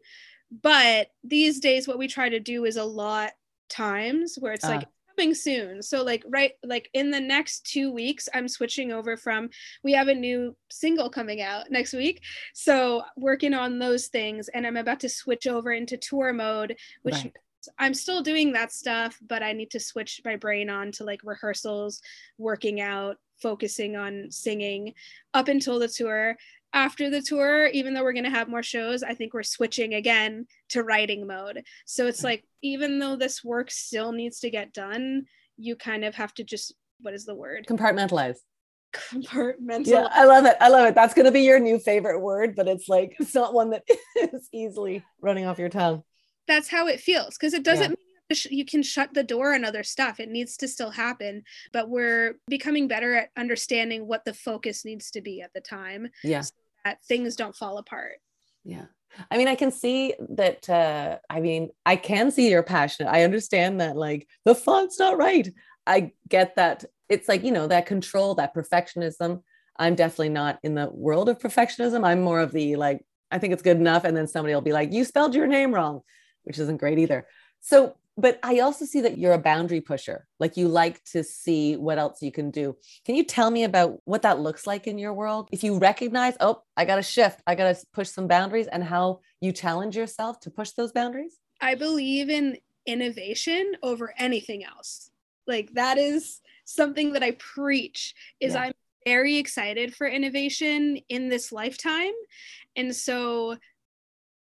But 0.62 1.08
these 1.24 1.60
days, 1.60 1.86
what 1.86 1.98
we 1.98 2.08
try 2.08 2.28
to 2.28 2.40
do 2.40 2.64
is 2.64 2.76
a 2.76 2.84
lot 2.84 3.32
times 3.68 4.36
where 4.38 4.52
it's 4.52 4.64
like 4.64 4.84
Ah. 4.84 4.90
coming 5.16 5.34
soon. 5.34 5.82
So 5.82 6.02
like 6.04 6.22
right 6.28 6.52
like 6.62 6.88
in 6.94 7.10
the 7.10 7.20
next 7.20 7.66
two 7.66 7.90
weeks, 7.90 8.28
I'm 8.32 8.48
switching 8.48 8.92
over 8.92 9.16
from 9.16 9.50
we 9.82 9.92
have 9.92 10.08
a 10.08 10.14
new 10.14 10.56
single 10.70 11.10
coming 11.10 11.40
out 11.42 11.70
next 11.70 11.92
week. 11.92 12.22
So 12.54 13.02
working 13.16 13.54
on 13.54 13.78
those 13.78 14.06
things 14.08 14.48
and 14.48 14.66
I'm 14.66 14.76
about 14.76 15.00
to 15.00 15.08
switch 15.08 15.46
over 15.46 15.72
into 15.72 15.96
tour 15.96 16.32
mode, 16.32 16.76
which 17.02 17.14
Right. 17.16 17.36
I'm 17.78 17.94
still 17.94 18.22
doing 18.22 18.52
that 18.52 18.72
stuff, 18.72 19.18
but 19.26 19.42
I 19.42 19.52
need 19.52 19.70
to 19.72 19.80
switch 19.80 20.20
my 20.24 20.36
brain 20.36 20.70
on 20.70 20.92
to 20.92 21.04
like 21.04 21.20
rehearsals, 21.24 22.00
working 22.38 22.80
out, 22.80 23.16
focusing 23.40 23.96
on 23.96 24.30
singing 24.30 24.94
up 25.34 25.48
until 25.48 25.78
the 25.78 25.88
tour. 25.88 26.36
After 26.72 27.08
the 27.08 27.22
tour, 27.22 27.66
even 27.68 27.94
though 27.94 28.02
we're 28.02 28.12
going 28.12 28.24
to 28.24 28.30
have 28.30 28.48
more 28.48 28.62
shows, 28.62 29.02
I 29.02 29.14
think 29.14 29.32
we're 29.32 29.42
switching 29.42 29.94
again 29.94 30.46
to 30.70 30.82
writing 30.82 31.26
mode. 31.26 31.62
So 31.86 32.06
it's 32.06 32.20
mm. 32.20 32.24
like, 32.24 32.44
even 32.62 32.98
though 32.98 33.16
this 33.16 33.42
work 33.42 33.70
still 33.70 34.12
needs 34.12 34.40
to 34.40 34.50
get 34.50 34.74
done, 34.74 35.26
you 35.56 35.76
kind 35.76 36.04
of 36.04 36.14
have 36.16 36.34
to 36.34 36.44
just, 36.44 36.74
what 37.00 37.14
is 37.14 37.24
the 37.24 37.34
word? 37.34 37.66
compartmentalize 37.66 38.36
Compartmentalize. 39.12 39.86
yeah 39.86 40.08
i 40.12 40.24
love 40.24 40.46
it 40.46 40.56
i 40.60 40.68
love 40.68 40.86
it 40.86 40.94
that's 40.94 41.12
going 41.12 41.26
to 41.26 41.32
be 41.32 41.42
your 41.42 41.58
new 41.58 41.78
favorite 41.78 42.20
word 42.20 42.54
but 42.56 42.68
it's 42.68 42.88
like 42.88 43.14
it's 43.18 43.34
not 43.34 43.52
one 43.52 43.70
that 43.70 43.82
is 44.16 44.48
easily 44.52 45.04
running 45.20 45.44
off 45.44 45.58
your 45.58 45.68
tongue 45.68 46.02
that's 46.48 46.68
how 46.68 46.86
it 46.86 47.00
feels 47.00 47.36
because 47.36 47.54
it 47.54 47.62
doesn't 47.62 47.82
Yeah. 47.82 47.88
mean 47.88 47.96
you 48.50 48.64
can 48.64 48.82
shut 48.82 49.14
the 49.14 49.22
door 49.22 49.54
on 49.54 49.64
other 49.64 49.84
stuff 49.84 50.18
it 50.18 50.28
needs 50.28 50.56
to 50.56 50.66
still 50.66 50.90
happen 50.90 51.44
but 51.72 51.88
we're 51.88 52.34
becoming 52.48 52.88
better 52.88 53.14
at 53.14 53.30
understanding 53.36 54.06
what 54.08 54.24
the 54.24 54.34
focus 54.34 54.84
needs 54.84 55.12
to 55.12 55.20
be 55.20 55.40
at 55.40 55.52
the 55.54 55.60
time 55.60 56.08
yeah 56.24 56.42
that 56.84 56.98
things 57.04 57.36
don't 57.36 57.54
fall 57.56 57.78
apart 57.78 58.18
Yeah. 58.64 58.86
I 59.30 59.38
mean, 59.38 59.48
I 59.48 59.54
can 59.54 59.70
see 59.70 60.12
that. 60.30 60.68
Uh, 60.68 61.18
I 61.30 61.40
mean, 61.40 61.70
I 61.86 61.96
can 61.96 62.30
see 62.30 62.50
you're 62.50 62.62
passionate. 62.62 63.08
I 63.10 63.22
understand 63.22 63.80
that, 63.80 63.96
like, 63.96 64.28
the 64.44 64.54
font's 64.54 64.98
not 64.98 65.16
right. 65.16 65.48
I 65.86 66.12
get 66.28 66.56
that. 66.56 66.84
It's 67.08 67.26
like, 67.26 67.42
you 67.42 67.52
know, 67.52 67.66
that 67.68 67.86
control, 67.86 68.34
that 68.34 68.54
perfectionism. 68.54 69.42
I'm 69.78 69.94
definitely 69.94 70.30
not 70.30 70.58
in 70.64 70.74
the 70.74 70.90
world 70.90 71.30
of 71.30 71.38
perfectionism. 71.38 72.04
I'm 72.04 72.20
more 72.20 72.40
of 72.40 72.52
the, 72.52 72.76
like, 72.76 73.06
I 73.30 73.38
think 73.38 73.52
it's 73.54 73.62
good 73.62 73.78
enough. 73.78 74.04
And 74.04 74.14
then 74.14 74.26
somebody 74.26 74.52
will 74.54 74.60
be 74.60 74.72
like, 74.74 74.92
you 74.92 75.04
spelled 75.04 75.34
your 75.34 75.46
name 75.46 75.72
wrong, 75.72 76.02
which 76.46 76.58
isn't 76.58 76.78
great 76.78 76.98
either. 76.98 77.26
So, 77.60 77.96
but 78.16 78.38
I 78.42 78.60
also 78.60 78.86
see 78.86 79.02
that 79.02 79.18
you're 79.18 79.34
a 79.34 79.38
boundary 79.38 79.82
pusher. 79.82 80.26
Like, 80.40 80.56
you 80.56 80.68
like 80.68 81.04
to 81.12 81.22
see 81.22 81.76
what 81.76 81.98
else 81.98 82.22
you 82.22 82.32
can 82.32 82.50
do. 82.50 82.76
Can 83.04 83.14
you 83.14 83.24
tell 83.24 83.50
me 83.50 83.64
about 83.64 83.98
what 84.04 84.22
that 84.22 84.38
looks 84.40 84.66
like 84.66 84.86
in 84.86 84.96
your 84.98 85.12
world? 85.12 85.48
If 85.52 85.62
you 85.62 85.78
recognize, 85.78 86.34
oh, 86.40 86.62
I 86.76 86.86
got 86.86 86.96
to 86.96 87.02
shift, 87.02 87.42
I 87.46 87.54
got 87.54 87.76
to 87.76 87.86
push 87.92 88.08
some 88.08 88.26
boundaries, 88.26 88.68
and 88.68 88.82
how 88.82 89.20
you 89.42 89.52
challenge 89.52 89.96
yourself 89.96 90.40
to 90.40 90.50
push 90.50 90.70
those 90.70 90.92
boundaries? 90.92 91.36
i 91.60 91.74
believe 91.74 92.28
in 92.28 92.58
innovation 92.84 93.72
over 93.82 94.12
anything 94.18 94.62
else 94.62 95.10
like 95.46 95.72
that 95.72 95.96
is 95.96 96.42
something 96.66 97.12
that 97.14 97.22
i 97.22 97.30
preach 97.32 98.14
is 98.40 98.52
Yeah. 98.52 98.60
i'm 98.64 98.72
very 99.06 99.36
excited 99.36 99.94
for 99.94 100.06
innovation 100.06 100.98
in 101.08 101.30
this 101.30 101.52
lifetime 101.52 102.12
and 102.76 102.94
so 102.94 103.56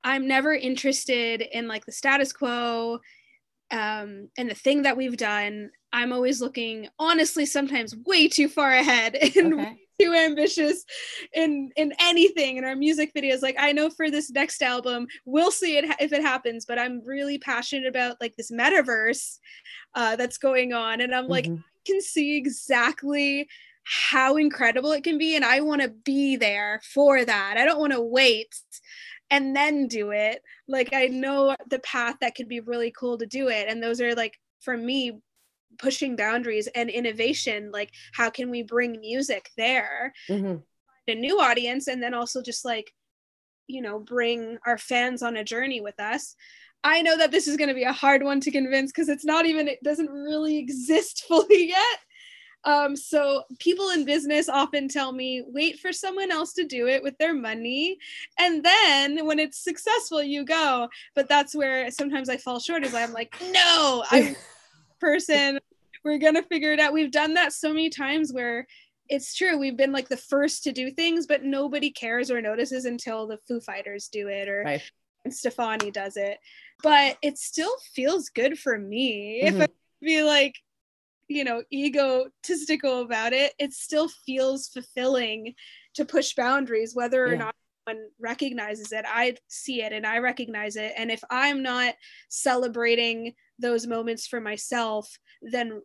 i'm 0.05 0.26
never 0.26 0.53
interested 0.53 1.40
in 1.40 1.68
like 1.68 1.84
the 1.86 1.92
status 1.92 2.32
quo 2.32 2.99
um, 3.70 4.30
and 4.38 4.51
the 4.51 4.55
thing 4.55 4.82
that 4.82 4.96
we've 4.96 5.16
done 5.16 5.70
i'm 5.92 6.12
always 6.12 6.40
looking 6.40 6.88
honestly 6.99 7.44
sometimes 7.46 7.94
way 8.07 8.28
too 8.28 8.49
far 8.49 8.72
ahead 8.72 9.14
and 9.36 9.55
Okay. 9.55 9.76
too 10.01 10.14
ambitious 10.14 10.84
in 11.34 11.70
in 11.76 11.92
anything 12.01 12.57
in 12.57 12.64
our 12.64 12.76
music 12.76 13.12
videos 13.14 13.42
like 13.42 13.57
i 13.59 13.72
know 13.72 13.90
for 13.90 14.11
this 14.11 14.30
next 14.30 14.62
album 14.62 15.07
we'll 15.24 15.51
see 15.51 15.76
it 15.76 15.84
if 16.01 16.12
it 16.12 16.22
happens 16.22 16.64
but 16.64 16.78
i'm 16.78 17.05
really 17.05 17.38
passionate 17.38 17.86
about 17.86 18.16
like 18.20 18.36
this 18.36 18.51
metaverse 18.51 19.38
uh, 19.94 20.16
that's 20.16 20.38
going 20.38 20.72
on 20.72 21.01
and 21.01 21.14
i'm 21.14 21.28
like 21.28 21.46
mm-hmm. 21.46 21.57
i 21.57 21.80
can 21.84 22.01
see 22.01 22.36
exactly 22.36 23.49
how 23.82 24.36
incredible 24.36 24.92
it 24.92 25.03
can 25.03 25.18
be 25.18 25.34
and 25.34 25.44
i 25.44 25.61
want 25.61 25.80
to 25.80 25.88
be 25.88 26.36
there 26.36 26.80
for 26.84 27.24
that 27.24 27.57
i 27.57 27.64
don't 27.64 27.80
want 27.80 27.92
to 27.92 28.01
wait 28.01 28.55
and 29.31 29.55
then 29.55 29.87
do 29.89 30.11
it. 30.11 30.43
Like 30.66 30.93
i 30.93 31.07
know 31.07 31.57
the 31.68 31.79
path 31.81 32.16
that 32.20 32.35
could 32.35 32.49
be 32.49 32.61
really 32.61 32.91
cool 32.91 33.18
to 33.18 33.26
do 33.26 33.49
it. 33.49 33.68
And 33.68 33.83
those 33.83 34.01
are 34.01 34.14
like 34.14 34.39
for 34.61 34.76
me 34.76 35.20
pushing 35.79 36.16
boundaries 36.16 36.68
and 36.74 36.91
innovation. 36.91 37.70
Like 37.72 37.91
how 38.12 38.31
can 38.31 38.51
we 38.51 38.62
bring 38.62 39.01
music 39.01 39.51
there? 39.57 40.12
Mm-hmm. 40.29 40.57
a 41.09 41.14
new 41.14 41.41
audience 41.41 41.89
and 41.89 42.03
then 42.03 42.14
also 42.14 42.43
just 42.43 42.64
like 42.64 42.93
you 43.66 43.83
know 43.83 43.99
bring 43.99 44.59
our 44.66 44.79
fans 44.79 45.22
on 45.22 45.37
a 45.37 45.45
journey 45.45 45.81
with 45.81 45.99
us. 46.01 46.35
I 46.85 47.03
know 47.03 47.16
that 47.18 47.33
this 47.33 47.49
is 47.49 47.57
going 47.57 47.68
to 47.68 47.74
be 47.74 47.83
a 47.83 47.93
hard 47.93 48.22
one 48.22 48.41
to 48.41 48.53
convince 48.53 48.93
because 48.93 49.09
it's 49.09 49.24
not 49.24 49.47
even 49.47 49.68
it 49.68 49.83
doesn't 49.83 50.11
really 50.11 50.59
exist 50.64 51.24
fully 51.26 51.68
yet 51.68 51.99
um, 52.65 52.97
so 52.97 53.45
people 53.59 53.91
in 53.91 54.05
business 54.05 54.49
often 54.49 54.89
tell 54.89 55.13
me 55.13 55.43
wait 55.47 55.79
for 55.79 55.93
someone 55.93 56.31
else 56.31 56.53
to 56.55 56.65
do 56.65 56.89
it 56.89 57.03
with 57.03 57.17
their 57.19 57.35
money. 57.35 57.99
And 58.39 58.65
then 58.65 59.25
when 59.27 59.39
it's 59.39 59.63
successful 59.63 60.23
you 60.23 60.45
go. 60.45 60.89
But 61.15 61.29
that's 61.29 61.55
where 61.55 61.91
sometimes 61.91 62.29
i 62.29 62.37
fall 62.37 62.59
short 62.59 62.85
is 62.85 62.95
i'm 62.95 63.13
like 63.13 63.35
no 63.53 64.05
i'm 64.11 64.37
person. 65.01 65.59
We're 66.05 66.19
gonna 66.19 66.43
figure 66.43 66.73
it 66.73 66.81
out. 66.81 66.93
We've 66.93 67.11
done 67.11 67.35
that 67.35 67.53
so 67.53 67.69
many 67.69 67.91
times 67.91 68.33
where 68.33 68.67
it's 69.09 69.35
true 69.35 69.57
we've 69.57 69.77
been 69.77 69.93
like 69.93 70.09
the 70.09 70.19
first 70.19 70.63
to 70.63 70.71
do 70.71 70.91
things 70.91 71.27
but 71.27 71.43
nobody 71.43 71.91
cares 71.91 72.31
or 72.31 72.43
notices 72.43 72.85
until 72.85 73.27
the 73.27 73.39
foo 73.49 73.59
fighters 73.59 74.09
do 74.09 74.29
it 74.29 74.51
or 74.51 74.63
right. 74.65 74.83
stefani 75.31 75.91
does 75.91 76.17
it. 76.17 76.39
But 76.83 77.19
it 77.23 77.39
still 77.39 77.73
feels 77.95 78.29
good 78.29 78.59
for 78.59 78.79
me 78.79 79.43
mm-hmm. 79.45 79.63
if 79.63 79.71
i 79.71 79.73
be 80.03 80.23
like 80.23 80.55
you 81.29 81.45
know 81.45 81.62
egotistical 81.72 83.03
about 83.03 83.33
it 83.33 83.53
it 83.59 83.72
still 83.72 84.09
feels 84.09 84.68
fulfilling 84.68 85.55
to 85.95 86.05
push 86.05 86.35
boundaries 86.35 86.95
whether 86.95 87.24
or 87.24 87.33
yeah. 87.33 87.39
not 87.39 87.55
one 87.89 88.09
recognizes 88.20 88.93
it. 88.93 89.07
I 89.09 89.37
see 89.49 89.81
it 89.81 89.95
and 89.95 90.07
i 90.07 90.18
recognize 90.18 90.76
it. 90.76 90.93
And 90.97 91.11
if 91.11 91.22
i'm 91.31 91.62
not 91.62 91.95
celebrating 92.29 93.33
those 93.59 93.87
moments 93.87 94.26
for 94.26 94.41
myself 94.41 95.18
then 95.43 95.81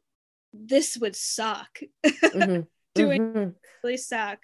this 0.54 0.98
would 0.98 1.16
suck. 1.16 1.80
Mm-hmm. 2.06 2.62
doing 2.96 3.22
mm-hmm. 3.22 3.50
really 3.84 3.98
suck. 3.98 4.39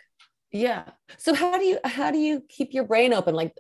Yeah. 0.52 0.86
So 1.18 1.36
how 1.36 1.60
do 1.60 1.66
you 1.66 1.78
how 1.84 2.10
do 2.12 2.18
you 2.18 2.44
keep 2.50 2.74
your 2.74 2.86
brain 2.86 3.14
open? 3.14 3.36
Like 3.36 3.54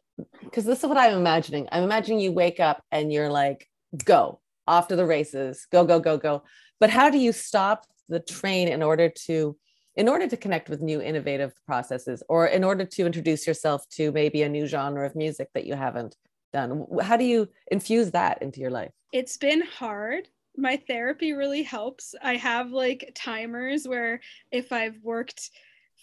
because 0.43 0.65
this 0.65 0.79
is 0.79 0.85
what 0.85 0.97
i'm 0.97 1.17
imagining. 1.17 1.67
I'm 1.71 1.83
imagining 1.83 2.19
you 2.19 2.31
wake 2.31 2.59
up 2.59 2.83
and 2.91 3.13
you're 3.13 3.29
like 3.29 3.67
go 4.03 4.39
off 4.67 4.87
to 4.87 4.95
the 4.95 5.05
races. 5.05 5.67
Go 5.71 5.85
go 5.85 5.99
go 5.99 6.17
go 6.17 6.43
but 6.79 6.89
how 6.89 7.09
do 7.09 7.17
you 7.17 7.31
stop 7.31 7.85
the 8.07 8.19
train 8.19 8.67
in 8.67 8.81
order 8.81 9.09
to 9.27 9.57
in 9.95 10.07
order 10.07 10.27
to 10.27 10.37
connect 10.37 10.69
with 10.69 10.81
new 10.81 11.01
innovative 11.01 11.51
processes 11.65 12.23
or 12.29 12.47
in 12.47 12.63
order 12.63 12.85
to 12.85 13.05
introduce 13.05 13.45
yourself 13.45 13.87
to 13.89 14.11
maybe 14.13 14.43
a 14.43 14.49
new 14.49 14.65
genre 14.65 15.05
of 15.05 15.15
music 15.15 15.49
that 15.53 15.65
you 15.65 15.73
haven't 15.73 16.15
done? 16.53 16.85
How 17.01 17.17
do 17.17 17.25
you 17.25 17.49
infuse 17.69 18.11
that 18.11 18.41
into 18.41 18.61
your 18.61 18.69
life? 18.69 18.91
It's 19.11 19.35
been 19.35 19.61
hard. 19.61 20.29
My 20.55 20.81
therapy 20.87 21.33
really 21.33 21.63
helps. 21.63 22.15
I 22.21 22.35
have 22.37 22.71
like 22.71 23.11
timers 23.15 23.87
where 23.87 24.21
if 24.51 24.71
i've 24.71 24.97
worked 25.03 25.49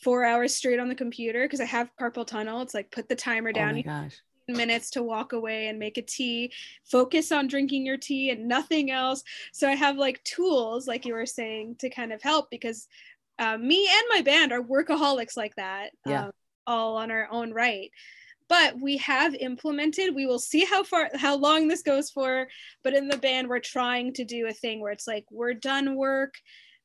four 0.02 0.24
hours 0.24 0.54
straight 0.54 0.78
on 0.78 0.88
the 0.88 0.94
computer 0.94 1.44
because 1.44 1.60
i 1.60 1.64
have 1.64 1.90
carpal 1.98 2.26
tunnel 2.26 2.60
it's 2.60 2.74
like 2.74 2.90
put 2.90 3.08
the 3.08 3.16
timer 3.16 3.50
oh 3.50 3.52
down. 3.52 3.70
oh 3.70 3.74
my 3.74 3.82
gosh 3.82 4.16
minutes 4.48 4.90
to 4.90 5.02
walk 5.02 5.32
away 5.32 5.68
and 5.68 5.78
make 5.78 5.98
a 5.98 6.02
tea. 6.02 6.52
Focus 6.84 7.32
on 7.32 7.48
drinking 7.48 7.84
your 7.84 7.96
tea 7.96 8.30
and 8.30 8.46
nothing 8.46 8.90
else. 8.90 9.22
So 9.52 9.68
i 9.68 9.74
have 9.74 9.96
like 9.96 10.22
tools 10.24 10.86
like 10.86 11.04
you 11.04 11.14
were 11.14 11.26
saying 11.26 11.76
to 11.80 11.90
kind 11.90 12.12
of 12.12 12.22
help 12.22 12.50
because 12.50 12.88
uh, 13.38 13.58
me 13.58 13.88
and 13.90 14.04
my 14.10 14.22
band 14.22 14.52
are 14.52 14.62
workaholics 14.62 15.36
like 15.36 15.54
that 15.56 15.90
yeah. 16.06 16.26
Um, 16.26 16.30
all 16.66 16.96
on 16.96 17.10
our 17.10 17.28
own 17.30 17.52
right. 17.52 17.90
But 18.48 18.80
we 18.80 18.96
have 18.98 19.34
implemented 19.34 20.14
we 20.14 20.26
will 20.26 20.38
see 20.38 20.64
how 20.64 20.84
far 20.84 21.10
how 21.14 21.36
long 21.36 21.66
this 21.66 21.82
goes 21.82 22.10
for 22.10 22.46
but 22.84 22.94
in 22.94 23.08
the 23.08 23.18
band 23.18 23.48
we're 23.48 23.58
trying 23.58 24.12
to 24.14 24.24
do 24.24 24.46
a 24.46 24.52
thing 24.52 24.80
where 24.80 24.92
it's 24.92 25.06
like 25.06 25.24
we're 25.30 25.54
done 25.54 25.96
work 25.96 26.34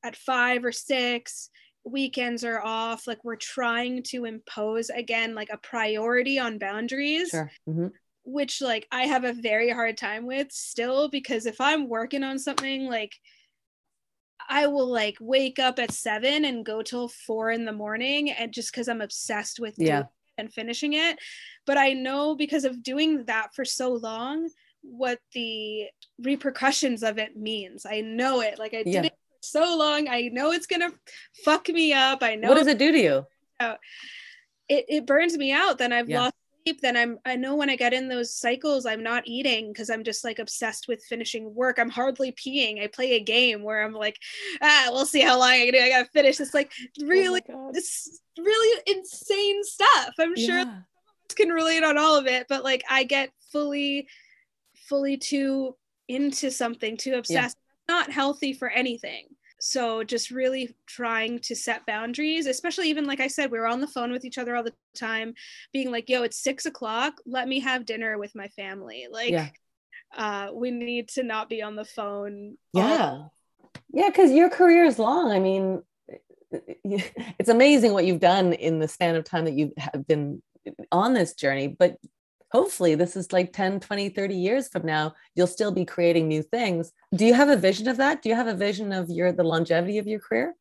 at 0.04 0.16
five 0.16 0.66
or 0.66 0.72
six 0.72 1.50
weekends 1.84 2.44
are 2.44 2.62
off 2.62 3.08
like 3.08 3.24
we're 3.24 3.36
trying 3.36 4.04
to 4.04 4.26
impose 4.26 4.90
again 4.90 5.34
like 5.34 5.50
a 5.52 5.58
priority 5.58 6.38
on 6.38 6.60
boundaries 6.60 7.30
sure. 7.30 7.52
mm-hmm. 7.68 7.88
which 8.24 8.62
like 8.62 8.88
i 8.92 9.04
have 9.04 9.24
a 9.24 9.34
very 9.34 9.70
hard 9.70 9.98
time 9.98 10.28
with 10.28 10.52
still 10.52 11.10
because 11.10 11.46
if 11.46 11.60
i'm 11.60 11.90
working 11.90 12.24
on 12.24 12.38
something 12.38 12.86
like 12.86 13.16
i 14.48 14.68
will 14.68 14.88
like 14.88 15.18
wake 15.20 15.58
up 15.58 15.80
at 15.80 15.92
seven 15.92 16.46
and 16.46 16.66
go 16.66 16.84
till 16.84 17.08
four 17.08 17.50
in 17.50 17.66
the 17.66 17.74
morning 17.74 18.30
and 18.30 18.54
just 18.54 18.72
because 18.72 18.88
i'm 18.88 19.02
obsessed 19.02 19.60
with 19.60 19.74
yeah 19.78 20.04
and 20.38 20.54
finishing 20.54 20.94
it 20.94 21.18
but 21.66 21.78
i 21.78 21.94
know 21.94 22.36
because 22.36 22.64
of 22.64 22.84
doing 22.84 23.26
that 23.26 23.54
for 23.56 23.66
so 23.66 23.94
long 23.94 24.48
what 24.84 25.20
the 25.34 25.86
repercussions 26.20 27.02
of 27.02 27.18
it 27.18 27.36
means 27.36 27.86
i 27.88 28.02
know 28.02 28.42
it 28.42 28.60
like 28.60 28.74
i 28.74 28.84
yeah. 28.86 29.02
did 29.02 29.06
it 29.06 29.14
so 29.42 29.78
long. 29.78 30.08
I 30.08 30.30
know 30.32 30.52
it's 30.52 30.68
gonna 30.68 30.92
fuck 31.44 31.68
me 31.70 31.94
up. 31.94 32.24
I 32.24 32.36
know. 32.36 32.50
What 32.50 32.58
does 32.58 32.68
it 32.68 32.78
do 32.78 32.92
to 32.92 32.98
you? 32.98 33.26
It 34.70 34.86
it 34.88 35.06
burns 35.06 35.38
me 35.38 35.52
out. 35.52 35.78
Then 35.78 35.94
I've 35.94 36.10
yeah. 36.10 36.22
lost 36.22 36.36
sleep. 36.64 36.82
Then 36.82 36.98
I'm 36.98 37.20
I 37.26 37.36
know 37.36 37.56
when 37.56 37.70
I 37.70 37.76
get 37.76 37.94
in 37.94 38.08
those 38.08 38.34
cycles, 38.34 38.86
I'm 38.86 39.04
not 39.04 39.24
eating 39.26 39.72
because 39.72 39.90
I'm 39.90 40.04
just 40.04 40.24
like 40.24 40.40
obsessed 40.40 40.88
with 40.88 41.04
finishing 41.04 41.54
work. 41.54 41.78
I'm 41.80 41.90
hardly 41.90 42.32
peeing. 42.32 42.82
I 42.82 42.88
play 42.88 43.14
a 43.14 43.24
game 43.24 43.64
where 43.64 43.84
I'm 43.84 43.94
like, 43.94 44.18
ah, 44.62 44.90
we'll 44.92 45.06
see 45.06 45.22
how 45.22 45.40
long 45.40 45.50
I 45.50 45.66
can 45.66 45.74
do. 45.74 45.80
I 45.80 45.90
gotta 45.90 46.10
finish. 46.10 46.40
It's 46.40 46.54
like 46.54 46.72
oh 47.02 47.06
really, 47.06 47.42
oh 47.50 47.72
it's 47.74 48.22
really 48.38 48.82
insane 48.88 49.64
stuff. 49.64 50.14
I'm 50.20 50.34
yeah. 50.36 50.46
sure 50.46 50.86
can 51.36 51.50
relate 51.50 51.84
on 51.84 51.98
all 51.98 52.18
of 52.18 52.28
it, 52.28 52.46
but 52.50 52.64
like 52.64 52.84
I 52.90 53.04
get 53.04 53.32
fully, 53.52 54.08
fully 54.88 55.18
too 55.18 55.76
into 56.08 56.52
something, 56.52 56.98
too 56.98 57.16
obsessed. 57.16 57.58
Yeah 57.58 57.61
not 57.92 58.12
healthy 58.12 58.54
for 58.54 58.70
anything. 58.70 59.26
So 59.60 60.04
just 60.04 60.32
really 60.32 60.76
trying 60.88 61.40
to 61.40 61.56
set 61.56 61.86
boundaries, 61.86 62.48
especially 62.48 62.90
even 62.90 63.06
like 63.06 63.20
I 63.20 63.28
said, 63.28 63.52
we 63.52 63.60
were 63.60 63.68
on 63.68 63.82
the 63.82 63.88
phone 63.96 64.12
with 64.12 64.26
each 64.26 64.38
other 64.38 64.56
all 64.56 64.64
the 64.64 64.74
time, 64.96 65.34
being 65.72 65.92
like, 65.92 66.10
yo, 66.10 66.24
it's 66.24 66.42
six 66.42 66.66
o'clock. 66.66 67.14
Let 67.26 67.48
me 67.48 67.60
have 67.60 67.86
dinner 67.86 68.18
with 68.18 68.34
my 68.34 68.48
family. 68.50 69.08
Like 69.12 69.32
yeah. 69.32 69.50
uh, 70.18 70.52
we 70.54 70.72
need 70.72 71.10
to 71.10 71.24
not 71.24 71.50
be 71.50 71.62
on 71.62 71.76
the 71.76 71.86
phone. 71.86 72.58
Yeah. 72.74 73.26
Yeah, 73.94 74.08
because 74.08 74.32
your 74.32 74.50
career 74.50 74.86
is 74.86 74.98
long. 74.98 75.32
I 75.32 75.40
mean, 75.40 75.84
it's 76.52 77.50
amazing 77.50 77.94
what 77.94 78.06
you've 78.06 78.20
done 78.20 78.54
in 78.54 78.80
the 78.80 78.88
span 78.88 79.16
of 79.16 79.26
time 79.26 79.46
that 79.46 79.54
you 79.54 79.74
have 79.78 80.08
been 80.08 80.42
on 80.92 81.14
this 81.14 81.34
journey, 81.34 81.68
but 81.68 81.98
hopefully 82.52 82.96
this 82.96 83.16
is 83.16 83.32
like 83.32 83.54
10 83.54 83.80
20 83.80 84.10
30 84.10 84.36
years 84.36 84.68
from 84.68 84.86
now 84.86 85.14
you'll 85.36 85.48
still 85.48 85.72
be 85.72 85.86
creating 85.86 86.28
new 86.28 86.44
things. 86.44 86.92
Do 87.16 87.26
you 87.26 87.34
have 87.34 87.50
a 87.50 87.56
vision 87.56 87.88
of 87.88 87.98
that? 87.98 88.22
Do 88.22 88.30
you 88.30 88.36
have 88.36 88.48
a 88.48 88.54
vision 88.54 88.92
of 88.92 89.10
your 89.10 89.32
the 89.32 89.44
longevity 89.44 89.98
of 89.98 90.08
your 90.08 90.20
career? 90.20 90.56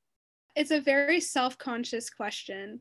It's 0.57 0.71
a 0.71 0.81
very 0.81 1.21
self-conscious 1.21 2.11
question 2.11 2.81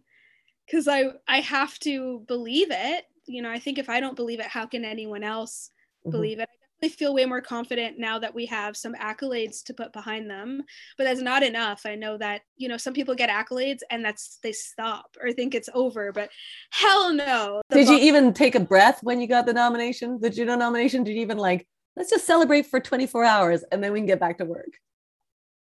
because 0.66 0.88
i 0.88 1.06
i 1.28 1.40
have 1.40 1.78
to 1.80 2.24
believe 2.28 2.68
it. 2.72 3.06
You 3.26 3.42
know 3.42 3.52
i 3.52 3.60
think 3.60 3.78
if 3.78 3.90
i 3.90 4.00
don't 4.00 4.16
believe 4.16 4.40
it 4.40 4.48
how 4.48 4.66
can 4.66 4.84
anyone 4.86 5.24
else 5.24 5.72
mm-hmm. 6.06 6.12
believe 6.12 6.40
it? 6.40 6.50
definitely 6.50 6.59
feel 6.88 7.14
way 7.14 7.26
more 7.26 7.42
confident 7.42 8.00
now 8.00 8.18
that 8.20 8.34
we 8.34 8.46
have 8.46 8.78
some 8.78 8.94
accolades 8.94 9.62
to 9.64 9.74
put 9.74 9.92
behind 9.92 10.30
them 10.30 10.64
but 10.98 11.06
that's 11.06 11.22
not 11.22 11.44
enough. 11.44 11.82
I 11.86 11.96
know 11.96 12.18
that 12.18 12.42
you 12.58 12.68
know 12.68 12.78
some 12.78 12.94
people 12.94 13.16
get 13.16 13.30
accolades 13.30 13.80
and 13.90 14.04
that's 14.04 14.40
they 14.44 14.52
stop 14.52 15.16
or 15.22 15.32
think 15.32 15.56
it's 15.56 15.70
over 15.74 16.12
but 16.12 16.30
hell 16.72 17.14
no. 17.14 17.62
Did 17.72 17.90
you 17.90 17.98
even 17.98 18.34
take 18.34 18.56
a 18.56 18.60
breath 18.60 19.00
when 19.02 19.22
you 19.22 19.28
got 19.28 19.46
the 19.46 19.54
nomination? 19.54 20.20
The 20.22 20.30
juno 20.30 20.56
nomination? 20.56 21.04
Did 21.04 21.16
you 21.16 21.22
even 21.22 21.38
like 21.38 21.68
let's 21.96 22.10
just 22.10 22.26
celebrate 22.26 22.66
for 22.66 22.80
24 22.80 23.24
hours 23.24 23.64
and 23.72 23.84
then 23.84 23.92
we 23.92 24.00
can 24.00 24.08
get 24.08 24.20
back 24.20 24.38
to 24.38 24.46
work? 24.46 24.70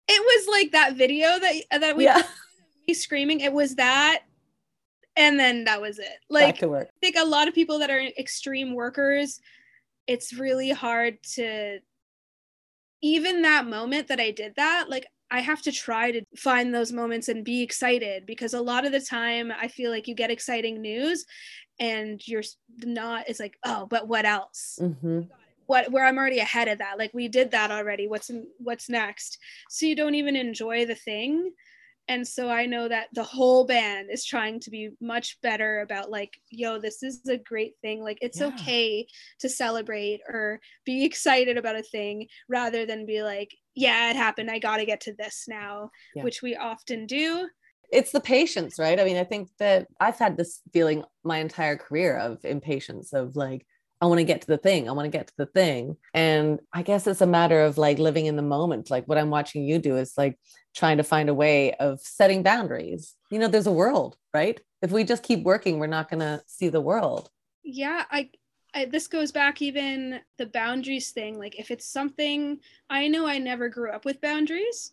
It 0.08 0.22
was 0.22 0.48
like 0.50 0.72
that 0.72 0.96
video 0.96 1.40
that 1.40 1.56
that 1.80 1.98
we 1.98 2.06
yeah. 2.06 2.24
me 2.88 2.94
screaming. 2.94 3.42
It 3.42 3.54
was 3.54 3.76
that 3.76 4.22
and 5.18 5.40
then 5.40 5.64
that 5.66 5.82
was 5.82 6.00
it. 6.00 6.18
Like 6.30 6.62
i 6.64 6.86
think 7.02 7.16
a 7.18 7.26
lot 7.26 7.48
of 7.48 7.54
people 7.54 7.80
that 7.80 7.90
are 7.90 8.02
extreme 8.18 8.74
workers 8.74 9.40
it's 10.08 10.34
really 10.34 10.70
hard 10.70 11.22
to 11.36 11.80
even 13.02 13.42
that 13.44 13.68
moment 13.68 14.08
that 14.08 14.20
I 14.20 14.32
did 14.32 14.54
that, 14.56 14.90
like 14.90 15.06
I 15.32 15.42
have 15.42 15.62
to 15.64 15.72
try 15.72 16.12
to 16.12 16.22
find 16.36 16.74
those 16.74 16.92
moments 16.92 17.28
and 17.28 17.44
be 17.44 17.62
excited 17.62 18.26
because 18.26 18.54
a 18.54 18.62
lot 18.62 18.86
of 18.86 18.92
the 18.92 19.02
time 19.02 19.52
I 19.52 19.68
feel 19.68 19.92
like 19.92 20.08
you 20.08 20.16
get 20.16 20.32
exciting 20.32 20.82
news 20.82 21.26
and 21.80 22.26
you're 22.28 22.44
not, 22.84 23.28
it's 23.28 23.40
like, 23.40 23.58
oh, 23.66 23.88
but 23.90 24.08
what 24.08 24.26
else? 24.26 24.80
Mm-hmm. 24.82 25.22
What 25.68 25.92
where 25.92 26.06
I'm 26.06 26.20
already 26.20 26.40
ahead 26.40 26.68
of 26.68 26.78
that. 26.78 27.00
Like 27.00 27.12
we 27.14 27.28
did 27.28 27.52
that 27.52 27.72
already. 27.72 28.08
What's 28.08 28.30
what's 28.60 28.88
next? 28.88 29.40
So 29.70 29.88
you 29.88 29.96
don't 29.96 30.14
even 30.14 30.36
enjoy 30.36 30.86
the 30.86 30.94
thing. 30.94 31.52
And 32.08 32.28
so 32.28 32.50
i 32.50 32.66
know 32.66 32.88
that 32.88 33.08
the 33.14 33.24
whole 33.24 33.66
band 33.66 34.10
is 34.12 34.26
trying 34.26 34.60
to 34.60 34.70
be 34.70 34.90
much 35.02 35.40
better 35.42 35.80
about 35.82 36.10
like 36.12 36.34
yo 36.50 36.80
this 36.80 37.02
is 37.04 37.22
a 37.28 37.38
great 37.38 37.74
thing 37.82 38.02
like 38.04 38.18
it's 38.22 38.40
Yeah. 38.40 38.48
okay 38.48 39.08
to 39.40 39.50
celebrate 39.50 40.22
or 40.28 40.60
be 40.86 41.04
excited 41.10 41.58
about 41.58 41.76
a 41.76 41.84
thing 41.84 42.28
rather 42.50 42.86
than 42.86 43.06
be 43.06 43.24
like 43.24 43.56
yeah 43.76 44.10
it 44.10 44.16
happened 44.16 44.50
i 44.52 44.60
got 44.60 44.78
to 44.78 44.86
get 44.86 45.02
to 45.02 45.14
this 45.18 45.46
now 45.48 45.90
Yeah. 46.16 46.24
which 46.24 46.42
we 46.42 46.56
often 46.56 47.06
do 47.08 47.48
it's 47.92 48.12
the 48.12 48.20
patience, 48.20 48.80
right? 48.80 49.00
I 49.00 49.04
mean, 49.04 49.16
I 49.16 49.24
think 49.24 49.50
that 49.60 49.88
I've 50.00 50.18
had 50.18 50.38
this 50.38 50.60
feeling 50.74 51.04
my 51.24 51.38
entire 51.38 51.78
career 51.78 52.18
of 52.18 52.44
impatience 52.44 53.14
of 53.14 53.36
like, 53.36 53.66
I 54.06 54.08
want 54.08 54.20
to 54.20 54.24
get 54.24 54.42
to 54.42 54.48
the 54.48 54.58
thing. 54.58 54.88
I 54.88 54.92
want 54.92 55.06
to 55.12 55.18
get 55.18 55.28
to 55.28 55.34
the 55.38 55.46
thing. 55.48 55.98
And 56.14 56.60
I 56.72 56.84
guess 56.84 57.08
it's 57.08 57.22
a 57.22 57.26
matter 57.28 57.62
of 57.62 57.78
like 57.78 57.98
living 57.98 58.28
in 58.28 58.36
the 58.36 58.42
moment. 58.44 58.92
Like 58.92 59.06
what 59.08 59.18
I'm 59.18 59.32
watching 59.32 59.64
you 59.64 59.80
do 59.80 59.98
is 59.98 60.14
like 60.16 60.38
trying 60.76 60.98
to 60.98 61.04
find 61.04 61.28
a 61.28 61.34
way 61.34 61.74
of 61.74 62.00
setting 62.02 62.44
boundaries. 62.44 63.16
You 63.32 63.40
know, 63.40 63.48
there's 63.48 63.66
a 63.68 63.72
world, 63.72 64.16
right? 64.34 64.60
If 64.84 64.92
we 64.92 65.04
just 65.04 65.24
keep 65.24 65.42
working, 65.44 65.80
we're 65.80 65.88
not 65.88 66.10
going 66.10 66.20
to 66.20 66.42
see 66.46 66.70
the 66.70 66.82
world. 66.82 67.30
yeah 67.64 68.04
I, 68.12 68.30
I 68.76 68.86
this 68.86 69.08
goes 69.08 69.32
back 69.32 69.62
even 69.62 70.20
the 70.38 70.46
boundaries 70.46 71.10
thing 71.12 71.40
like 71.40 71.58
if 71.58 71.72
it's 71.72 71.88
something 71.90 72.60
i 72.90 73.08
know 73.08 73.26
i 73.26 73.40
never 73.40 73.70
grew 73.70 73.90
up 73.90 74.06
with 74.06 74.22
boundaries 74.22 74.92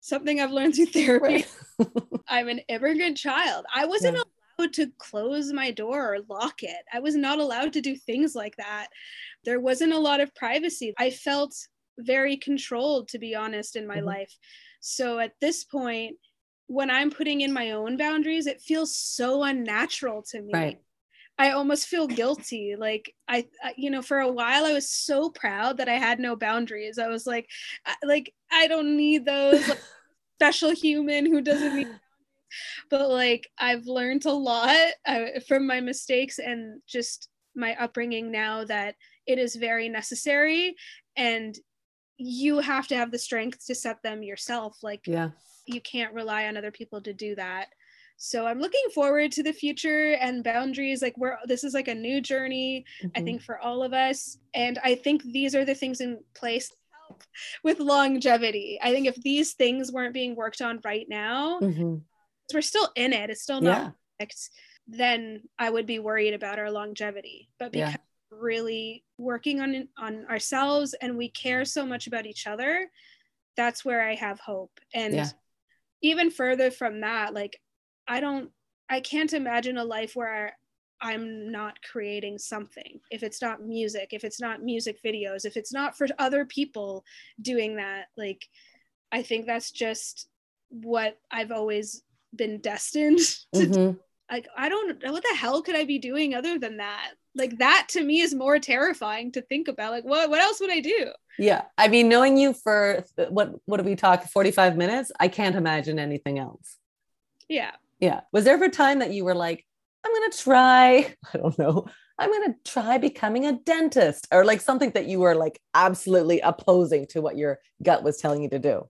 something 0.00 0.40
i've 0.40 0.52
learned 0.52 0.74
through 0.76 0.86
therapy 0.86 1.44
i'm 2.28 2.48
an 2.48 2.60
immigrant 2.68 3.16
child 3.18 3.66
i 3.74 3.84
wasn't 3.84 4.16
Yeah. 4.16 4.22
To 4.66 4.90
close 4.98 5.52
my 5.52 5.70
door 5.70 6.14
or 6.14 6.18
lock 6.28 6.62
it 6.62 6.82
i 6.92 6.98
was 7.00 7.16
not 7.16 7.38
allowed 7.38 7.72
to 7.72 7.80
do 7.80 7.96
things 7.96 8.34
like 8.34 8.56
that 8.56 8.88
there 9.44 9.60
wasn't 9.60 9.92
a 9.92 9.98
lot 9.98 10.20
of 10.20 10.34
privacy 10.34 10.92
i 10.98 11.10
felt 11.10 11.54
very 11.98 12.36
controlled 12.36 13.08
to 13.08 13.18
be 13.18 13.34
honest 13.34 13.76
in 13.76 13.86
my 13.86 13.98
Mhm. 13.98 14.06
life 14.06 14.36
so 14.80 15.18
at 15.18 15.32
this 15.40 15.64
point 15.64 16.16
when 16.66 16.90
i'm 16.90 17.10
putting 17.10 17.40
in 17.40 17.52
my 17.52 17.72
own 17.72 17.96
boundaries 17.96 18.46
it 18.46 18.60
feels 18.60 18.96
so 18.96 19.42
unnatural 19.42 20.22
to 20.22 20.40
me 20.40 20.52
Right. 20.54 20.78
I 21.38 21.52
almost 21.52 21.88
feel 21.88 22.06
guilty. 22.06 22.76
Like 22.76 23.14
I, 23.26 23.46
I- 23.64 23.72
you 23.78 23.90
know, 23.90 24.02
for 24.02 24.18
a 24.18 24.30
while 24.30 24.66
I 24.66 24.74
was 24.74 24.90
so 24.90 25.30
proud 25.30 25.78
that 25.78 25.88
I 25.88 25.94
had 25.94 26.20
no 26.20 26.36
boundaries. 26.36 26.98
I 26.98 27.08
was 27.08 27.26
like, 27.26 27.48
I, 27.86 27.94
like 28.04 28.34
I 28.52 28.66
don't 28.66 28.94
need 28.94 29.24
those. 29.24 29.66
Like, 29.66 29.80
special 30.38 30.70
human 30.70 31.24
who 31.24 31.40
doesn't 31.40 31.74
need. 31.76 31.88
But 32.90 33.08
like 33.10 33.48
I've 33.58 33.86
learned 33.86 34.26
a 34.26 34.32
lot 34.32 34.76
uh, 35.06 35.40
from 35.46 35.66
my 35.66 35.80
mistakes 35.80 36.38
and 36.38 36.80
just 36.86 37.28
my 37.54 37.74
upbringing 37.76 38.30
now 38.30 38.64
that 38.64 38.94
it 39.26 39.38
is 39.38 39.56
very 39.56 39.88
necessary 39.88 40.74
and 41.16 41.58
you 42.16 42.58
have 42.58 42.86
to 42.88 42.96
have 42.96 43.10
the 43.10 43.18
strength 43.18 43.66
to 43.66 43.74
set 43.74 44.02
them 44.02 44.22
yourself. 44.22 44.78
Like 44.82 45.06
yeah. 45.06 45.30
you 45.66 45.80
can't 45.80 46.14
rely 46.14 46.46
on 46.46 46.56
other 46.56 46.70
people 46.70 47.00
to 47.02 47.12
do 47.12 47.34
that 47.36 47.68
so 48.22 48.46
i'm 48.46 48.58
looking 48.60 48.84
forward 48.94 49.32
to 49.32 49.42
the 49.42 49.52
future 49.52 50.12
and 50.20 50.44
boundaries 50.44 51.00
like 51.00 51.16
we're 51.16 51.38
this 51.46 51.64
is 51.64 51.72
like 51.72 51.88
a 51.88 51.94
new 51.94 52.20
journey 52.20 52.84
i 53.16 53.20
Mhm. 53.20 53.24
think 53.24 53.42
for 53.42 53.58
all 53.58 53.82
of 53.82 53.94
us 53.94 54.36
and 54.52 54.78
i 54.84 54.94
think 54.94 55.22
these 55.22 55.54
are 55.54 55.64
the 55.64 55.74
things 55.74 56.02
in 56.02 56.20
place 56.34 56.70
with 57.64 57.80
longevity 57.80 58.78
i 58.82 58.92
think 58.92 59.06
if 59.06 59.16
these 59.22 59.54
things 59.54 59.90
weren't 59.90 60.12
being 60.12 60.36
worked 60.36 60.60
on 60.60 60.80
right 60.84 61.06
now 61.08 61.60
Mhm. 61.60 62.02
We're 62.54 62.60
still 62.60 62.88
in 62.96 63.12
it 63.12 63.30
it's 63.30 63.42
still 63.42 63.60
not 63.60 63.78
Yeah. 63.78 63.90
perfect 64.18 64.50
then 64.88 65.42
i 65.58 65.70
would 65.70 65.86
be 65.86 65.98
worried 65.98 66.34
about 66.34 66.58
our 66.58 66.70
longevity 66.70 67.48
but 67.58 67.74
Yeah. 67.74 67.86
because 67.86 68.00
we're 68.30 68.42
really 68.44 69.04
working 69.18 69.60
on 69.60 69.88
on 69.98 70.26
ourselves 70.26 70.94
and 70.94 71.16
we 71.16 71.28
care 71.30 71.64
so 71.64 71.86
much 71.86 72.06
about 72.06 72.26
each 72.26 72.46
other 72.46 72.86
that's 73.56 73.84
where 73.84 74.02
i 74.02 74.14
have 74.14 74.40
hope 74.40 74.72
and 74.94 75.14
Yeah. 75.14 75.28
even 76.02 76.30
further 76.30 76.70
from 76.70 77.00
that 77.00 77.34
like 77.34 77.60
i 78.08 78.20
don't 78.20 78.50
i 78.88 79.00
can't 79.00 79.32
imagine 79.32 79.76
a 79.78 79.84
life 79.84 80.16
where 80.16 80.56
i'm 81.02 81.50
not 81.50 81.78
creating 81.82 82.38
something 82.38 83.00
if 83.10 83.22
it's 83.22 83.40
not 83.40 83.62
music 83.62 84.08
if 84.12 84.24
it's 84.24 84.40
not 84.40 84.62
music 84.62 84.98
videos 85.04 85.44
if 85.44 85.56
it's 85.56 85.72
not 85.72 85.96
for 85.96 86.06
other 86.18 86.44
people 86.44 87.04
doing 87.40 87.76
that 87.76 88.06
like 88.16 88.46
i 89.12 89.22
think 89.22 89.46
that's 89.46 89.70
just 89.70 90.28
what 90.68 91.18
i've 91.30 91.50
always 91.52 92.02
been 92.34 92.60
destined 92.60 93.18
to. 93.54 93.66
Mhm. 93.66 93.98
like 94.30 94.46
i 94.56 94.68
don't 94.68 95.02
know 95.02 95.12
what 95.12 95.22
the 95.22 95.36
hell 95.36 95.62
could 95.62 95.74
i 95.76 95.84
be 95.84 95.98
doing 95.98 96.34
other 96.34 96.58
than 96.58 96.76
that 96.78 97.10
like 97.34 97.58
that 97.58 97.86
to 97.90 98.02
me 98.04 98.20
is 98.20 98.34
more 98.34 98.58
terrifying 98.58 99.32
to 99.32 99.42
think 99.42 99.68
about 99.68 99.90
like 99.92 100.04
what 100.04 100.30
what 100.30 100.40
else 100.40 100.60
would 100.60 100.70
i 100.70 100.80
do 100.80 101.10
Yeah. 101.38 101.62
I 101.78 101.88
mean, 101.88 102.08
knowing 102.10 102.36
you 102.36 102.52
for 102.52 103.04
what, 103.30 103.54
what 103.64 103.78
did 103.78 103.86
we 103.86 103.96
talk? 103.96 104.24
45 104.24 104.76
minutes? 104.76 105.10
I 105.18 105.28
can't 105.28 105.56
imagine 105.56 105.98
anything 105.98 106.38
else. 106.38 106.76
yeah 107.48 107.72
Yeah. 107.98 108.20
Was 108.32 108.44
there 108.44 108.54
ever 108.54 108.66
a 108.66 108.70
time 108.70 108.98
that 108.98 109.12
you 109.12 109.24
were 109.24 109.34
like, 109.46 109.64
I'm 110.04 110.12
going 110.12 110.30
to 110.30 110.38
try, 110.38 111.14
I 111.32 111.38
don't 111.38 111.58
know, 111.58 111.86
I'm 112.18 112.30
going 112.30 112.52
to 112.52 112.70
try 112.70 112.98
becoming 112.98 113.46
a 113.46 113.52
dentist 113.52 114.26
or 114.30 114.44
like 114.44 114.60
something 114.60 114.90
that 114.90 115.06
you 115.06 115.20
were 115.20 115.34
like 115.34 115.58
absolutely 115.72 116.40
opposing 116.40 117.06
to 117.12 117.22
what 117.22 117.38
your 117.38 117.58
gut 117.82 118.02
was 118.02 118.18
telling 118.18 118.42
you 118.42 118.50
to 118.50 118.58
do? 118.58 118.88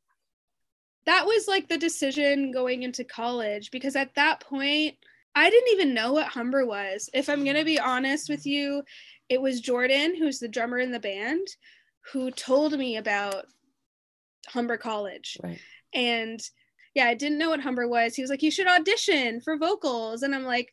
That 1.07 1.26
was 1.26 1.48
like 1.48 1.68
the 1.68 1.78
decision 1.78 2.53
going 2.53 2.82
into 2.82 3.05
college 3.05 3.70
because 3.70 3.96
at 3.96 4.14
that 4.14 4.40
point 4.40 4.96
I 5.34 5.48
didn't 5.48 5.72
even 5.72 5.94
know 5.94 6.12
what 6.12 6.26
Humber 6.26 6.66
was. 6.66 7.09
If 7.14 7.28
I'm 7.28 7.44
going 7.44 7.57
to 7.57 7.64
be 7.64 7.78
honest 7.78 8.28
with 8.28 8.46
you, 8.46 8.82
it 9.28 9.40
was 9.40 9.61
Jordan, 9.61 10.16
who's 10.16 10.40
the 10.40 10.48
drummer 10.48 10.78
in 10.78 10.90
the 10.90 10.98
band, 10.98 11.46
who 12.12 12.30
told 12.30 12.76
me 12.76 12.96
about 12.96 13.46
Humber 14.48 14.76
College. 14.76 15.38
Right. 15.42 15.61
And 15.94 16.40
yeah, 16.94 17.07
I 17.07 17.14
didn't 17.14 17.38
know 17.38 17.51
what 17.51 17.61
Humber 17.61 17.86
was. 17.86 18.14
He 18.14 18.22
was 18.22 18.30
like, 18.30 18.42
You 18.42 18.51
should 18.51 18.66
audition 18.66 19.40
for 19.40 19.57
vocals. 19.57 20.22
And 20.22 20.34
I'm 20.34 20.44
like, 20.44 20.72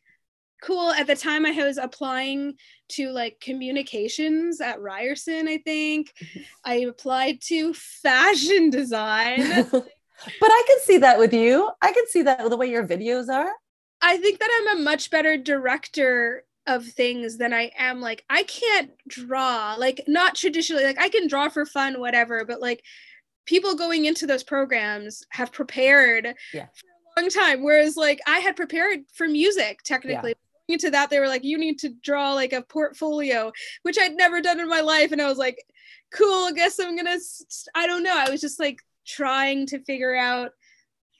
Cool. 0.60 0.90
At 0.90 1.06
the 1.06 1.14
time, 1.14 1.46
I 1.46 1.52
was 1.52 1.78
applying 1.78 2.54
to 2.90 3.10
like 3.10 3.38
communications 3.40 4.60
at 4.60 4.80
Ryerson, 4.80 5.46
I 5.46 5.58
think. 5.58 6.12
Mm-hmm. 6.20 6.40
I 6.64 6.74
applied 6.78 7.40
to 7.42 7.72
fashion 7.74 8.70
design. 8.70 9.70
but 10.24 10.50
I 10.50 10.64
can 10.66 10.78
see 10.80 10.98
that 10.98 11.18
with 11.18 11.32
you. 11.32 11.70
I 11.80 11.92
can 11.92 12.06
see 12.08 12.22
that 12.22 12.42
with 12.42 12.50
the 12.50 12.56
way 12.56 12.68
your 12.68 12.86
videos 12.86 13.28
are. 13.28 13.50
I 14.00 14.16
think 14.18 14.38
that 14.38 14.50
I'm 14.70 14.78
a 14.78 14.82
much 14.82 15.10
better 15.10 15.36
director 15.36 16.44
of 16.66 16.84
things 16.86 17.38
than 17.38 17.54
I 17.54 17.70
am 17.78 18.00
like 18.02 18.24
I 18.28 18.42
can't 18.42 18.90
draw 19.08 19.74
like 19.78 20.02
not 20.06 20.34
traditionally 20.34 20.84
like 20.84 21.00
I 21.00 21.08
can 21.08 21.26
draw 21.26 21.48
for 21.48 21.64
fun 21.64 21.98
whatever 21.98 22.44
but 22.44 22.60
like 22.60 22.84
people 23.46 23.74
going 23.74 24.04
into 24.04 24.26
those 24.26 24.44
programs 24.44 25.24
have 25.30 25.50
prepared 25.50 26.34
Yeah. 26.52 26.66
for 26.66 26.86
a 27.16 27.22
long 27.22 27.30
time 27.30 27.62
whereas 27.62 27.96
like 27.96 28.20
I 28.26 28.40
had 28.40 28.54
prepared 28.54 29.00
for 29.14 29.26
music 29.26 29.80
technically 29.82 30.34
Going 30.34 30.74
into 30.74 30.90
that 30.90 31.08
they 31.08 31.20
were 31.20 31.28
like 31.28 31.42
you 31.42 31.56
need 31.56 31.78
to 31.78 31.88
draw 32.02 32.34
like 32.34 32.52
a 32.52 32.60
portfolio 32.60 33.50
which 33.82 33.96
I'd 33.98 34.16
never 34.16 34.42
done 34.42 34.60
in 34.60 34.68
my 34.68 34.82
life 34.82 35.10
and 35.10 35.22
I 35.22 35.26
was 35.26 35.38
like 35.38 35.56
cool 36.12 36.48
I 36.48 36.52
guess 36.52 36.78
I'm 36.78 36.94
gonna 36.96 37.16
I 37.74 37.86
don't 37.86 38.02
know 38.02 38.14
I 38.14 38.28
was 38.28 38.42
just 38.42 38.60
like 38.60 38.80
trying 39.08 39.66
to 39.66 39.78
figure 39.84 40.14
out 40.14 40.52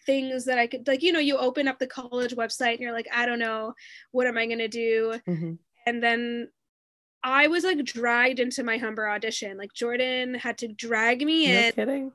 things 0.07 0.45
that 0.47 0.59
I 0.59 0.67
could 0.67 0.87
like 0.87 1.03
you 1.03 1.13
know 1.13 1.19
you 1.19 1.37
open 1.37 1.69
up 1.69 1.79
the 1.79 1.87
college 1.87 2.35
website 2.35 2.73
and 2.73 2.81
you're 2.81 2.93
like 2.93 3.09
I 3.15 3.27
don't 3.27 3.39
know. 3.39 3.75
What 4.13 4.27
am 4.27 4.39
I 4.39 4.47
going 4.47 4.59
to 4.59 4.69
do? 4.69 5.19
Mhm. 5.27 5.59
and 5.87 6.03
then 6.03 6.49
I 7.23 7.49
was 7.49 7.65
like 7.65 7.83
dragged 7.85 8.39
into 8.39 8.63
my 8.63 8.79
Humber 8.79 9.09
audition. 9.09 9.57
Like 9.59 9.73
Jordan 9.75 10.35
had 10.35 10.59
to 10.59 10.69
drag 10.69 11.25
me 11.25 11.49
No 11.53 11.59
in. 11.61 11.73
kidding. 11.73 12.13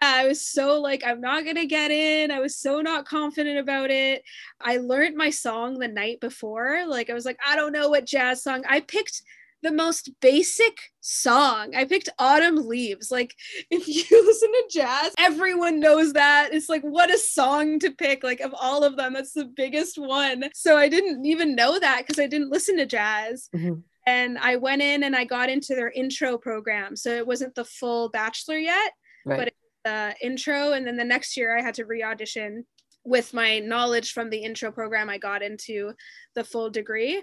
I 0.00 0.26
was 0.28 0.46
so 0.46 0.80
like 0.80 1.02
I'm 1.04 1.20
not 1.20 1.44
going 1.44 1.56
to 1.56 1.66
get 1.66 1.90
in. 1.90 2.30
I 2.30 2.38
was 2.40 2.56
so 2.56 2.80
not 2.80 3.04
confident 3.06 3.58
about 3.58 3.90
it. 3.90 4.22
I 4.60 4.76
learned 4.76 5.16
my 5.16 5.30
song 5.30 5.78
the 5.78 5.88
night 5.88 6.20
before. 6.20 6.84
Like 6.86 7.10
I 7.10 7.14
was 7.14 7.24
like 7.24 7.38
I 7.46 7.56
don't 7.56 7.72
know 7.72 7.88
what 7.88 8.06
jazz 8.06 8.42
song. 8.42 8.62
I 8.68 8.80
picked 8.80 9.22
the 9.64 9.72
most 9.72 10.10
basic 10.20 10.76
song. 11.00 11.74
I 11.74 11.84
picked 11.84 12.08
Autumn 12.18 12.68
Leaves. 12.68 13.10
Like, 13.10 13.34
if 13.70 13.88
you 13.88 14.24
listen 14.24 14.52
to 14.52 14.64
jazz, 14.70 15.12
everyone 15.18 15.80
knows 15.80 16.12
that. 16.12 16.50
It's 16.52 16.68
like, 16.68 16.82
what 16.82 17.12
a 17.12 17.18
song 17.18 17.78
to 17.80 17.90
pick. 17.90 18.22
Like, 18.22 18.40
of 18.40 18.54
all 18.54 18.84
of 18.84 18.96
them, 18.96 19.14
that's 19.14 19.32
the 19.32 19.46
biggest 19.46 19.98
one. 19.98 20.44
So 20.54 20.76
I 20.76 20.88
didn't 20.88 21.24
even 21.26 21.56
know 21.56 21.78
that 21.80 22.04
because 22.06 22.22
I 22.22 22.28
didn't 22.28 22.50
listen 22.50 22.76
to 22.76 22.86
jazz. 22.86 23.48
Mhm. 23.54 23.82
And 24.06 24.38
I 24.38 24.56
went 24.56 24.82
in 24.82 25.02
and 25.02 25.16
I 25.16 25.24
got 25.24 25.48
into 25.48 25.74
their 25.74 25.90
intro 25.90 26.36
program. 26.38 26.94
So 26.94 27.10
it 27.10 27.26
wasn't 27.26 27.54
the 27.54 27.64
full 27.64 28.10
bachelor 28.10 28.58
yet, 28.58 28.92
Right. 29.24 29.38
But- 29.38 29.54
the 29.84 30.14
intro. 30.22 30.72
And 30.72 30.86
then 30.86 30.96
the 30.96 31.04
next 31.04 31.36
year 31.36 31.54
I 31.58 31.60
had 31.60 31.74
to 31.74 31.84
re 31.84 32.02
audition 32.02 32.64
with 33.04 33.34
my 33.34 33.58
knowledge 33.58 34.12
from 34.12 34.30
the 34.30 34.38
intro 34.38 34.72
program. 34.72 35.10
I 35.10 35.18
got 35.18 35.42
into 35.42 35.92
the 36.34 36.42
full 36.42 36.70
degree. 36.70 37.22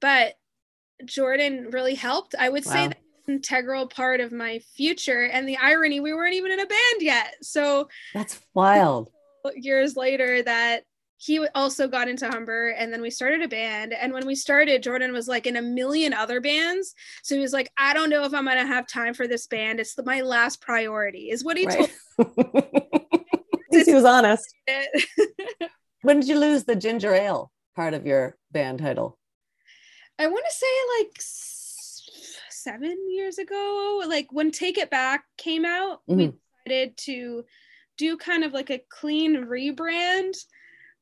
But 0.00 0.34
Jordan 1.04 1.70
really 1.70 1.94
helped. 1.94 2.34
I 2.38 2.48
would 2.48 2.64
say 2.64 2.88
that 2.88 2.98
an 3.26 3.34
integral 3.34 3.86
part 3.86 4.20
of 4.20 4.32
my 4.32 4.60
future. 4.76 5.24
And 5.24 5.48
the 5.48 5.56
irony, 5.56 6.00
we 6.00 6.14
weren't 6.14 6.34
even 6.34 6.52
in 6.52 6.60
a 6.60 6.66
band 6.66 7.00
yet. 7.00 7.36
So 7.42 7.88
That's 8.14 8.40
wild. 8.54 9.10
years 9.54 9.96
later, 9.96 10.42
that 10.42 10.84
he 11.16 11.46
also 11.54 11.86
got 11.86 12.08
into 12.08 12.26
Humber, 12.26 12.70
and 12.70 12.90
then 12.90 13.02
we 13.02 13.10
started 13.10 13.42
a 13.42 13.48
band. 13.48 13.92
And 13.92 14.14
when 14.14 14.26
we 14.26 14.34
started, 14.34 14.82
Jordan 14.82 15.12
was 15.12 15.28
like 15.28 15.46
in 15.46 15.56
a 15.56 15.62
million 15.62 16.14
other 16.14 16.40
bands. 16.40 16.94
So 17.22 17.34
he 17.34 17.42
was 17.42 17.52
like, 17.52 17.70
"I 17.76 17.92
don't 17.92 18.08
know 18.08 18.24
if 18.24 18.32
I'm 18.32 18.46
gonna 18.46 18.66
have 18.66 18.86
time 18.86 19.12
for 19.12 19.28
this 19.28 19.46
band. 19.46 19.80
It's 19.80 19.94
my 20.02 20.22
last 20.22 20.62
priority," 20.62 21.30
is 21.30 21.44
what 21.44 21.58
he 21.58 21.66
told. 21.66 21.90
Right. 22.18 23.70
least 23.70 23.88
he 23.88 23.94
was 23.94 24.04
honest. 24.04 24.44
When 26.02 26.20
did 26.20 26.28
you 26.28 26.38
lose 26.38 26.64
the 26.64 26.76
ginger 26.76 27.12
ale 27.12 27.52
part 27.76 27.92
of 27.92 28.06
your 28.06 28.38
band 28.50 28.78
title? 28.78 29.18
I 30.20 30.26
want 30.26 30.44
to 30.44 30.54
say 30.54 30.66
like 30.98 31.16
seven 32.50 32.96
years 33.10 33.38
ago, 33.38 34.02
like 34.06 34.28
when 34.30 34.50
Take 34.50 34.76
It 34.76 34.90
Back 34.90 35.24
came 35.38 35.64
out, 35.64 36.02
we 36.06 36.26
Mhm. 36.26 36.38
decided 36.66 36.96
to 36.98 37.46
do 37.96 38.16
kind 38.18 38.44
of 38.44 38.52
like 38.52 38.68
a 38.68 38.84
clean 38.90 39.46
rebrand 39.46 40.34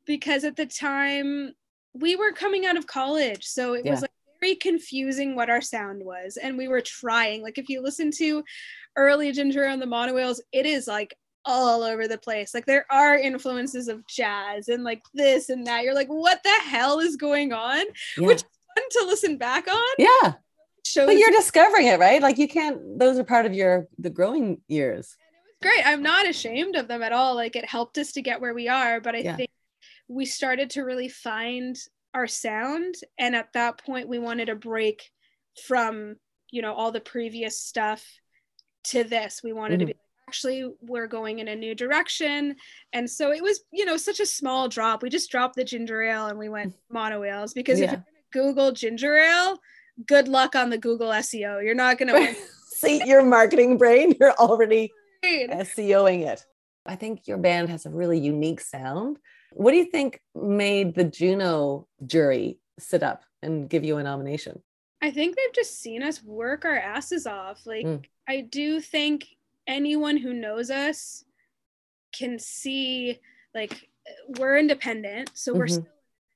because 0.04 0.44
at 0.44 0.54
the 0.54 0.66
time 0.66 1.54
we 1.94 2.14
were 2.14 2.30
coming 2.32 2.64
out 2.64 2.76
of 2.76 2.86
college. 2.86 3.44
So 3.44 3.74
it 3.74 3.84
was 3.84 4.02
like 4.02 4.12
very 4.40 4.54
confusing 4.54 5.34
what 5.34 5.50
our 5.50 5.60
sound 5.60 6.04
was. 6.04 6.36
And 6.36 6.56
we 6.56 6.68
were 6.68 6.80
trying. 6.80 7.42
Like 7.42 7.58
if 7.58 7.68
you 7.68 7.80
listen 7.82 8.12
to 8.18 8.44
early 8.96 9.32
Ginger 9.32 9.66
on 9.66 9.80
the 9.80 9.86
Mono 9.86 10.14
Whales, 10.14 10.40
it 10.52 10.64
is 10.64 10.86
like 10.86 11.18
all 11.44 11.82
over 11.82 12.06
the 12.06 12.18
place. 12.18 12.54
Like 12.54 12.66
there 12.66 12.86
are 12.90 13.16
influences 13.18 13.88
of 13.88 14.06
jazz 14.06 14.68
and 14.68 14.84
like 14.84 15.02
this 15.12 15.48
and 15.48 15.66
that. 15.66 15.82
You're 15.82 15.94
like, 15.94 16.08
what 16.08 16.40
the 16.44 16.54
hell 16.68 17.00
is 17.00 17.16
going 17.16 17.52
on? 17.52 17.84
Yeah. 18.16 18.26
Which 18.28 18.44
to 18.90 19.04
listen 19.06 19.36
back 19.38 19.68
on. 19.68 19.88
yeah. 19.98 20.34
Shows 20.86 21.06
But 21.06 21.18
you're 21.18 21.30
discovering 21.30 21.86
it, 21.88 21.98
right? 21.98 22.22
Like 22.22 22.38
you 22.38 22.48
can't, 22.48 22.98
those 22.98 23.18
are 23.18 23.24
part 23.24 23.44
of 23.44 23.52
your, 23.52 23.88
the 23.98 24.08
growing 24.10 24.60
years. 24.68 25.16
And 25.20 25.36
it 25.36 25.42
was 25.44 25.56
great. 25.76 25.86
I'm 25.86 26.02
not 26.02 26.26
ashamed 26.26 26.76
of 26.76 26.88
them 26.88 27.02
at 27.02 27.12
all. 27.12 27.34
Like 27.34 27.56
it 27.56 27.64
helped 27.66 27.98
us 27.98 28.12
to 28.12 28.22
get 28.22 28.40
where 28.40 28.54
we 28.54 28.68
are, 28.68 29.00
but 29.00 29.14
I 29.14 29.18
Yeah. 29.18 29.36
think 29.36 29.50
we 30.08 30.24
started 30.24 30.70
to 30.70 30.82
really 30.82 31.08
find 31.08 31.76
our 32.14 32.26
sound. 32.26 32.94
And 33.18 33.36
at 33.36 33.52
that 33.52 33.84
point, 33.84 34.08
we 34.08 34.18
wanted 34.18 34.46
to 34.46 34.54
break 34.54 35.10
from, 35.66 36.16
you 36.50 36.62
know, 36.62 36.72
all 36.72 36.90
the 36.90 37.00
previous 37.00 37.60
stuff 37.60 38.06
to 38.84 39.04
this. 39.04 39.42
We 39.44 39.52
wanted 39.52 39.80
to 39.80 39.84
Mhm. 39.84 39.88
be 39.88 39.94
actually, 40.26 40.70
we're 40.82 41.06
going 41.06 41.38
in 41.38 41.48
a 41.48 41.56
new 41.56 41.74
direction. 41.74 42.54
And 42.92 43.10
so 43.10 43.32
it 43.32 43.42
was, 43.42 43.60
you 43.72 43.84
know, 43.86 43.96
such 43.96 44.20
a 44.20 44.26
small 44.26 44.68
drop. 44.68 45.02
We 45.02 45.08
just 45.10 45.30
dropped 45.30 45.56
the 45.56 45.64
ginger 45.64 46.02
ale 46.02 46.26
and 46.26 46.38
we 46.38 46.48
went 46.50 46.74
Mono 46.90 47.20
Whales 47.20 47.54
because 47.54 47.80
if 47.80 47.90
you're 47.90 47.96
going 47.96 48.04
to 48.04 48.17
Google 48.32 48.72
ginger 48.72 49.16
ale, 49.16 49.58
good 50.06 50.28
luck 50.28 50.54
on 50.54 50.70
the 50.70 50.78
Google 50.78 51.08
SEO. 51.08 51.62
You're 51.64 51.74
not 51.74 51.98
going 51.98 52.08
to 52.34 52.34
See 52.68 53.02
your 53.06 53.24
marketing 53.24 53.76
brain, 53.76 54.14
you're 54.20 54.32
already. 54.34 54.92
SEOing 55.24 56.26
it. 56.26 56.44
I 56.86 56.94
think 56.94 57.26
your 57.26 57.38
band 57.38 57.68
has 57.70 57.86
a 57.86 57.90
really 57.90 58.18
unique 58.18 58.60
sound. 58.60 59.18
What 59.52 59.72
do 59.72 59.76
you 59.78 59.84
think 59.86 60.20
made 60.34 60.94
the 60.94 61.04
Juno 61.04 61.88
jury 62.06 62.58
sit 62.78 63.02
up 63.02 63.24
and 63.42 63.68
give 63.68 63.84
you 63.84 63.96
a 63.96 64.02
nomination? 64.02 64.62
I 65.02 65.10
think 65.10 65.36
they've 65.36 65.54
just 65.54 65.80
seen 65.80 66.02
us 66.02 66.22
work 66.22 66.64
our 66.64 66.76
asses 66.78 67.26
off. 67.26 67.66
Like, 67.66 67.84
Mm. 67.84 68.04
I 68.28 68.42
do 68.42 68.80
think 68.80 69.26
anyone 69.66 70.16
who 70.16 70.32
knows 70.32 70.70
us 70.70 71.24
can 72.12 72.38
see, 72.38 73.18
like, 73.54 73.88
we're 74.38 74.56
independent. 74.58 75.30
So 75.34 75.52
we're 75.54 75.66
Mhm. 75.66 75.70
still 75.70 75.86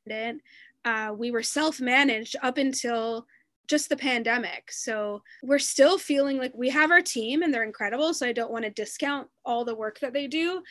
independent. 0.07 0.43
Uh, 0.85 1.15
we 1.17 1.31
were 1.31 1.43
self 1.43 1.81
managed 1.81 2.37
up 2.43 2.59
until 2.59 3.27
just 3.69 3.89
the 3.89 3.97
pandemic. 3.97 4.71
So 4.71 5.23
we're 5.43 5.59
still 5.59 5.99
feeling 5.99 6.39
like 6.39 6.53
we 6.55 6.69
have 6.71 6.91
our 6.91 7.01
team 7.01 7.43
and 7.43 7.53
they're 7.55 7.63
incredible. 7.63 8.13
So 8.13 8.27
I 8.27 8.33
don't 8.33 8.51
want 8.51 8.65
to 8.65 8.71
discount 8.71 9.29
all 9.45 9.65
the 9.65 9.75
work 9.75 10.01
that 10.01 10.13
they 10.13 10.27
do. 10.27 10.63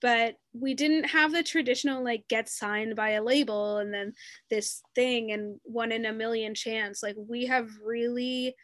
But 0.00 0.36
we 0.52 0.74
didn't 0.74 1.04
have 1.04 1.32
the 1.32 1.42
traditional 1.42 2.04
like 2.04 2.26
get 2.28 2.48
signed 2.48 2.94
by 2.94 3.10
a 3.10 3.22
label 3.22 3.78
and 3.78 3.92
then 3.92 4.14
this 4.48 4.80
thing 4.94 5.32
and 5.32 5.60
one 5.64 5.92
in 5.92 6.06
a 6.06 6.12
million 6.12 6.54
chance. 6.54 7.02
Like 7.02 7.16
we 7.16 7.46
have 7.46 7.68
really 7.84 8.54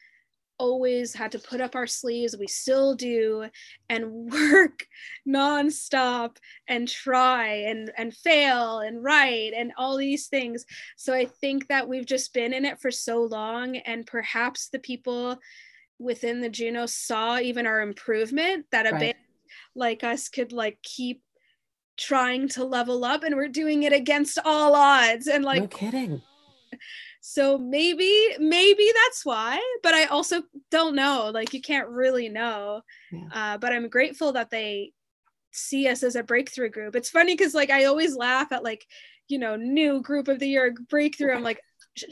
always 0.59 1.15
had 1.15 1.33
to 1.33 1.39
put 1.39 1.61
up 1.61 1.75
our 1.75 1.87
sleeves. 1.87 2.37
We 2.37 2.47
still 2.47 2.95
do 2.95 3.47
and 3.89 4.33
work 4.33 4.87
nonstop 5.29 6.37
and 6.69 6.89
try 6.89 7.47
and 7.49 7.91
and 7.97 8.15
fail 8.15 8.81
and 8.81 9.03
write 9.03 9.53
and 9.57 9.73
all 9.77 9.97
these 9.97 10.29
things. 10.29 10.65
So 10.97 11.13
I 11.13 11.25
think 11.25 11.69
that 11.69 11.89
we've 11.89 12.07
just 12.07 12.33
been 12.33 12.53
in 12.53 12.65
it 12.65 12.81
for 12.81 12.91
so 12.91 13.23
long 13.23 13.77
and 13.77 14.07
perhaps 14.07 14.69
the 14.69 14.79
people 14.79 15.39
within 15.99 16.41
the 16.41 16.49
Juno 16.49 16.87
saw 16.87 17.39
even 17.39 17.67
our 17.67 17.81
improvement 17.81 18.67
that 18.73 18.87
a 18.87 18.91
Right. 18.91 19.01
band 19.01 19.15
like 19.75 20.05
us 20.05 20.29
could 20.29 20.53
like 20.53 20.79
keep 20.83 21.23
trying 21.97 22.49
to 22.49 22.65
level 22.65 23.05
up 23.05 23.23
and 23.23 23.37
we're 23.37 23.49
doing 23.49 23.85
it 23.85 23.93
against 23.93 24.39
all 24.45 24.75
odds 24.75 25.27
and 25.29 25.45
like 25.45 25.61
no 25.61 25.69
kidding. 25.69 26.23
So 27.27 27.57
maybe 27.57 28.13
maybe 28.39 28.87
that's 29.03 29.25
why 29.25 29.59
but 29.83 29.95
i 29.95 30.05
also 30.05 30.43
don't 30.71 30.95
know 30.95 31.31
like 31.33 31.55
you 31.55 31.63
can't 31.63 31.89
really 31.89 32.29
know. 32.29 32.83
Yeah. 33.11 33.29
uh, 33.33 33.59
but 33.59 33.73
i'm 33.73 33.89
grateful 33.89 34.33
that 34.33 34.51
they 34.51 34.93
see 35.51 35.89
us 35.89 36.03
as 36.03 36.17
a 36.17 36.23
breakthrough 36.23 36.69
group. 36.69 36.95
It's 36.95 37.09
funny 37.09 37.33
because 37.35 37.55
like 37.55 37.71
i 37.71 37.87
always 37.87 38.15
laugh 38.15 38.53
at 38.53 38.63
like 38.63 38.87
you 39.27 39.39
know 39.39 39.57
new 39.57 40.03
group 40.03 40.29
of 40.29 40.39
the 40.39 40.49
year 40.49 40.75
breakthrough. 40.91 41.33
I'm 41.35 41.43
like 41.43 41.63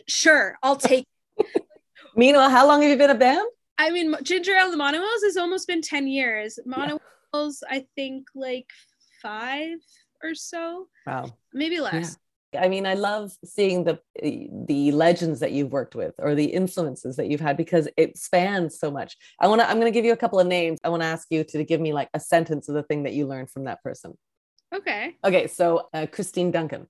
sure 0.09 0.57
i'll 0.63 0.77
take 0.77 1.07
Meanwhile, 2.17 2.49
how 2.49 2.67
long 2.67 2.81
have 2.81 2.91
you 2.91 2.97
been 2.97 3.11
a 3.11 3.15
band? 3.15 3.47
i 3.77 3.91
mean 3.91 4.15
ginger 4.23 4.57
ale 4.57 4.71
the 4.71 4.79
Mono 4.79 4.99
Whales 4.99 5.25
has 5.25 5.37
almost 5.37 5.69
been 5.69 5.83
10 5.83 6.07
years. 6.07 6.59
Mono 6.65 6.99
Whales, 7.35 7.63
i 7.69 7.85
think 7.97 8.29
like 8.35 8.71
five 9.21 9.77
or 10.23 10.35
so. 10.35 10.89
Wow. 11.07 11.37
maybe 11.53 11.81
less 11.81 12.17
I 12.59 12.69
mean, 12.69 12.87
I 12.87 12.95
love 12.95 13.33
seeing 13.45 13.85
the 13.85 13.99
the 14.23 14.93
legends 14.93 15.41
that 15.41 15.53
you've 15.53 15.73
worked 15.73 15.95
with 15.95 16.15
or 16.19 16.35
the 16.35 16.45
influences 16.47 17.17
that 17.17 17.29
you've 17.29 17.41
had 17.41 17.57
because 17.57 17.89
it 17.97 18.19
spans 18.19 18.79
so 18.79 18.91
much. 18.91 19.17
I 19.41 19.49
want 19.49 19.61
to. 19.61 19.69
I'm 19.69 19.79
going 19.81 19.93
to 19.93 19.97
give 19.97 20.05
you 20.05 20.13
a 20.13 20.17
couple 20.17 20.39
of 20.41 20.47
names. 20.47 20.79
I 20.85 20.89
want 20.89 21.03
to 21.03 21.07
ask 21.07 21.27
you 21.31 21.45
to 21.45 21.65
give 21.65 21.81
me 21.81 21.93
like 21.93 22.09
a 22.15 22.21
sentence 22.21 22.69
of 22.69 22.75
the 22.75 22.83
thing 22.83 23.05
that 23.05 23.13
you 23.15 23.27
learned 23.27 23.51
from 23.51 23.65
that 23.65 23.83
person. 23.83 24.17
okay 24.75 25.17
Okay, 25.25 25.47
so 25.47 25.89
uh, 25.95 26.07
Christine 26.11 26.51
Duncan. 26.51 26.89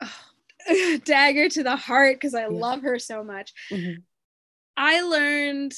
dagger 1.04 1.48
to 1.48 1.62
the 1.62 1.76
heart 1.76 2.16
because 2.16 2.34
I 2.34 2.42
Yeah. 2.42 2.48
love 2.48 2.82
her 2.82 2.98
so 2.98 3.22
much. 3.22 3.52
Mhm. 3.70 4.02
I 4.76 5.00
learned 5.02 5.74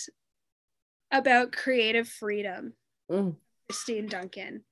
about 1.10 1.52
creative 1.52 2.08
freedom, 2.08 2.74
Mm. 3.10 3.36
Christine 3.68 4.06
Duncan. 4.06 4.64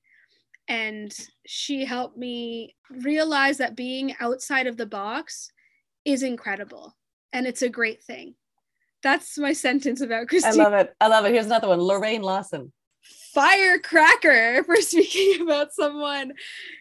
And 0.67 1.15
she 1.45 1.85
helped 1.85 2.17
me 2.17 2.75
realize 2.89 3.57
that 3.57 3.75
being 3.75 4.15
outside 4.19 4.67
of 4.67 4.77
the 4.77 4.85
box 4.85 5.51
is 6.03 6.23
incredible 6.23 6.95
and 7.33 7.45
it's 7.45 7.61
a 7.61 7.69
great 7.69 8.03
thing. 8.03 8.35
That's 9.03 9.37
my 9.37 9.53
sentence 9.53 10.01
about 10.01 10.27
Christine. 10.27 10.59
I 10.59 10.63
love 10.63 10.73
it. 10.73 10.93
I 10.99 11.07
love 11.07 11.25
it. 11.25 11.31
Here's 11.31 11.45
another 11.45 11.67
one. 11.69 11.79
Lorraine 11.79 12.21
Lawson. 12.21 12.73
firecracker 13.33 14.63
for 14.65 14.77
speaking 14.77 15.41
about 15.41 15.73
someone. 15.73 16.33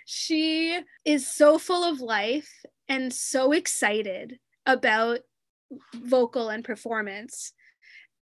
She 0.06 0.80
is 1.04 1.28
so 1.28 1.58
full 1.58 1.84
of 1.84 2.00
life 2.00 2.50
and 2.88 3.12
so 3.12 3.52
excited 3.52 4.38
about 4.64 5.20
vocal 5.94 6.48
and 6.48 6.64
performance. 6.64 7.52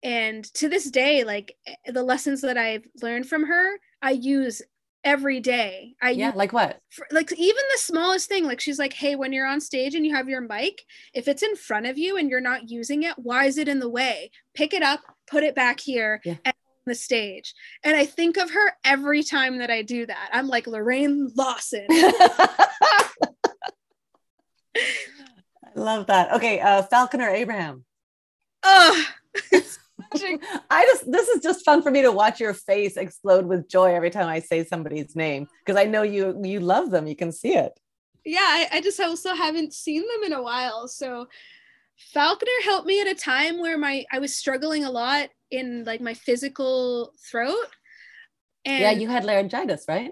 And 0.04 0.44
to 0.56 0.70
this 0.70 0.90
day, 0.90 1.24
like 1.24 1.56
eh, 1.68 1.92
the 1.92 2.04
lessons 2.04 2.42
that 2.42 2.58
I've 2.58 2.86
learned 3.02 3.28
from 3.28 3.46
her, 3.46 3.78
I 4.02 4.12
use 4.12 4.62
every 5.04 5.40
day. 5.40 5.96
I 6.02 6.12
Yeah, 6.12 6.32
like 6.36 6.54
what? 6.54 6.80
for, 6.92 7.08
like 7.12 7.32
even 7.32 7.64
the 7.74 7.78
smallest 7.80 8.28
thing 8.30 8.46
like 8.46 8.60
she's 8.60 8.78
like 8.80 8.94
hey 8.94 9.16
when 9.16 9.32
you're 9.34 9.48
on 9.48 9.62
stage 9.62 9.96
and 9.96 10.06
you 10.06 10.14
have 10.14 10.28
your 10.30 10.42
mic 10.42 10.84
if 11.14 11.28
it's 11.28 11.42
in 11.42 11.56
front 11.56 11.86
of 11.86 11.98
you 11.98 12.18
and 12.18 12.30
you're 12.30 12.42
not 12.42 12.70
using 12.70 13.04
it 13.04 13.14
why 13.18 13.46
is 13.46 13.58
it 13.58 13.68
in 13.68 13.80
the 13.80 13.90
way 13.90 14.30
pick 14.54 14.74
it 14.74 14.84
up 14.84 15.00
put 15.28 15.44
it 15.44 15.56
back 15.56 15.80
here 15.80 16.20
Yeah. 16.26 16.36
and 16.46 16.54
the 16.86 16.94
stage 16.96 17.54
and 17.84 17.96
i 17.96 18.06
think 18.06 18.36
of 18.38 18.52
her 18.52 18.74
every 18.84 19.24
time 19.24 19.60
that 19.60 19.72
i 19.72 19.82
do 19.82 20.06
that 20.06 20.30
i'm 20.34 20.48
like 20.48 20.68
lorraine 20.68 21.30
lawson 21.36 21.86
I 25.74 25.80
love 25.80 26.08
that. 26.08 26.34
Okay, 26.34 26.60
uh, 26.60 26.82
Falconer 26.84 27.30
Abraham. 27.30 27.86
Ugh. 30.14 30.42
I 30.70 30.84
just 30.86 31.12
this 31.12 31.28
is 31.28 31.42
just 31.42 31.66
fun 31.66 31.82
for 31.82 31.92
me 31.92 32.02
to 32.02 32.12
watch 32.12 32.40
your 32.40 32.54
face 32.54 32.98
explode 32.98 33.46
with 33.46 33.70
joy 33.70 33.94
every 33.94 34.10
time 34.10 34.28
I 34.28 34.40
say 34.40 34.64
somebody's 34.64 35.16
name 35.16 35.48
because 35.66 35.80
I 35.80 35.86
know 35.86 36.04
you 36.04 36.40
you 36.44 36.60
love 36.60 36.92
them. 36.92 37.08
You 37.08 37.16
can 37.16 37.32
see 37.32 37.56
it. 37.56 37.80
yeah 38.26 38.40
I, 38.40 38.68
I 38.74 38.82
just 38.82 39.00
also 39.00 39.34
haven't 39.34 39.74
seen 39.74 40.02
them 40.02 40.24
in 40.26 40.34
a 40.34 40.44
while 40.44 40.88
so 40.88 41.28
falconer 42.14 42.52
helped 42.64 42.88
me 42.88 43.00
at 43.00 43.08
a 43.08 43.14
time 43.14 43.60
where 43.60 43.78
my 43.78 44.04
i 44.12 44.18
was 44.18 44.36
struggling 44.36 44.84
a 44.84 44.90
lot 44.90 45.30
in 45.52 45.84
like 45.84 46.02
my 46.02 46.16
physical 46.16 47.14
throat 47.30 47.68
and 48.66 48.82
yeah, 48.82 48.92
you 48.92 49.08
had 49.08 49.26
laryngitis, 49.26 49.86
right? 49.88 50.12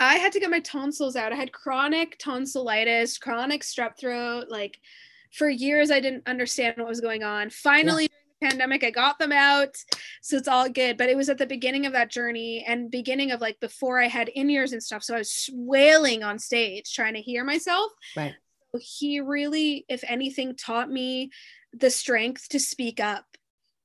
I 0.00 0.16
had 0.16 0.32
to 0.32 0.40
get 0.40 0.50
my 0.50 0.60
tonsils 0.60 1.16
out. 1.16 1.32
I 1.32 1.36
had 1.36 1.52
chronic 1.52 2.16
tonsillitis, 2.18 3.18
chronic 3.18 3.62
strep 3.62 3.98
throat. 3.98 4.46
Like 4.48 4.78
for 5.32 5.48
years, 5.48 5.90
I 5.90 6.00
didn't 6.00 6.28
understand 6.28 6.76
what 6.76 6.88
was 6.88 7.00
going 7.00 7.22
on. 7.22 7.50
Finally, 7.50 8.08
the 8.08 8.23
pandemic, 8.44 8.84
I 8.84 8.90
got 8.90 9.18
them 9.18 9.32
out. 9.32 9.76
So 10.22 10.36
it's 10.36 10.48
all 10.48 10.68
good. 10.68 10.96
But 10.96 11.08
it 11.08 11.16
was 11.16 11.28
at 11.28 11.38
the 11.38 11.46
beginning 11.46 11.86
of 11.86 11.92
that 11.92 12.10
journey 12.10 12.64
and 12.66 12.90
beginning 12.90 13.30
of 13.30 13.40
like 13.40 13.58
before 13.60 14.00
I 14.00 14.08
had 14.08 14.28
in 14.28 14.50
ears 14.50 14.72
and 14.72 14.82
stuff. 14.82 15.02
So 15.02 15.14
I 15.14 15.18
was 15.18 15.48
wailing 15.52 16.22
on 16.22 16.38
stage 16.38 16.92
trying 16.92 17.14
to 17.14 17.20
hear 17.20 17.44
myself. 17.44 17.90
Right. 18.16 18.34
So 18.72 18.80
he 18.82 19.20
really, 19.20 19.84
if 19.88 20.02
anything, 20.06 20.56
taught 20.56 20.90
me 20.90 21.30
the 21.72 21.90
strength 21.90 22.48
to 22.50 22.60
speak 22.60 23.00
up 23.00 23.24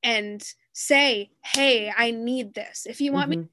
and 0.02 0.42
say, 0.72 1.30
hey, 1.44 1.92
I 1.96 2.10
need 2.10 2.54
this. 2.54 2.86
If 2.86 3.00
you 3.00 3.12
want 3.12 3.30
me 3.30 3.36
mm-hmm. 3.36 3.44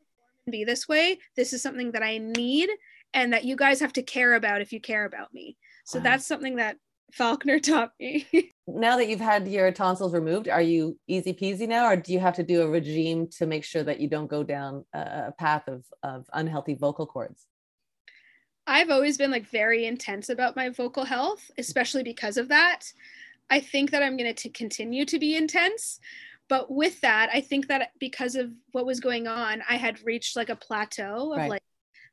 to 0.45 0.51
be 0.51 0.63
this 0.63 0.87
way. 0.87 1.19
This 1.35 1.53
is 1.53 1.61
something 1.61 1.91
that 1.91 2.03
I 2.03 2.17
need 2.17 2.69
and 3.13 3.33
that 3.33 3.45
you 3.45 3.55
guys 3.55 3.79
have 3.79 3.93
to 3.93 4.03
care 4.03 4.35
about 4.35 4.61
if 4.61 4.71
you 4.71 4.79
care 4.79 5.05
about 5.05 5.33
me. 5.33 5.57
So 5.85 5.99
Wow. 5.99 6.03
that's 6.03 6.25
something 6.25 6.57
that 6.57 6.77
Falconer 7.13 7.59
taught 7.59 7.91
me. 7.99 8.27
now 8.67 8.97
that 8.97 9.07
you've 9.07 9.19
had 9.19 9.47
your 9.47 9.71
tonsils 9.71 10.13
removed, 10.13 10.49
are 10.49 10.61
you 10.61 10.97
easy 11.07 11.33
peasy 11.33 11.67
now, 11.67 11.85
or 11.87 11.95
do 11.95 12.13
you 12.13 12.19
have 12.19 12.35
to 12.35 12.43
do 12.43 12.61
a 12.61 12.67
regime 12.67 13.27
to 13.37 13.45
make 13.45 13.63
sure 13.63 13.83
that 13.83 13.99
you 13.99 14.07
don't 14.07 14.27
go 14.27 14.43
down 14.43 14.85
a, 14.93 15.31
path 15.37 15.67
of, 15.67 15.85
of 16.03 16.25
unhealthy 16.33 16.75
vocal 16.75 17.05
cords? 17.05 17.45
I've 18.65 18.89
always 18.89 19.17
been 19.17 19.31
like 19.31 19.47
very 19.49 19.85
intense 19.85 20.29
about 20.29 20.57
my 20.57 20.69
vocal 20.69 21.05
health, 21.05 21.49
especially 21.57 22.03
because 22.03 22.35
of 22.35 22.49
that. 22.49 22.81
I 23.49 23.61
think 23.61 23.91
that 23.91 24.03
I'm 24.03 24.17
going 24.17 24.35
to 24.35 24.49
continue 24.49 25.05
to 25.05 25.17
be 25.17 25.37
intense. 25.37 25.99
But 26.49 26.71
with 26.71 26.99
that, 27.01 27.29
I 27.33 27.41
think 27.41 27.67
that 27.67 27.91
because 27.99 28.35
of 28.35 28.51
what 28.71 28.85
was 28.85 28.99
going 28.99 29.27
on, 29.27 29.63
I 29.69 29.75
had 29.75 30.03
reached 30.05 30.35
like 30.35 30.49
a 30.49 30.55
plateau 30.55 31.31
of 31.31 31.37
Right. 31.37 31.49
like, 31.49 31.63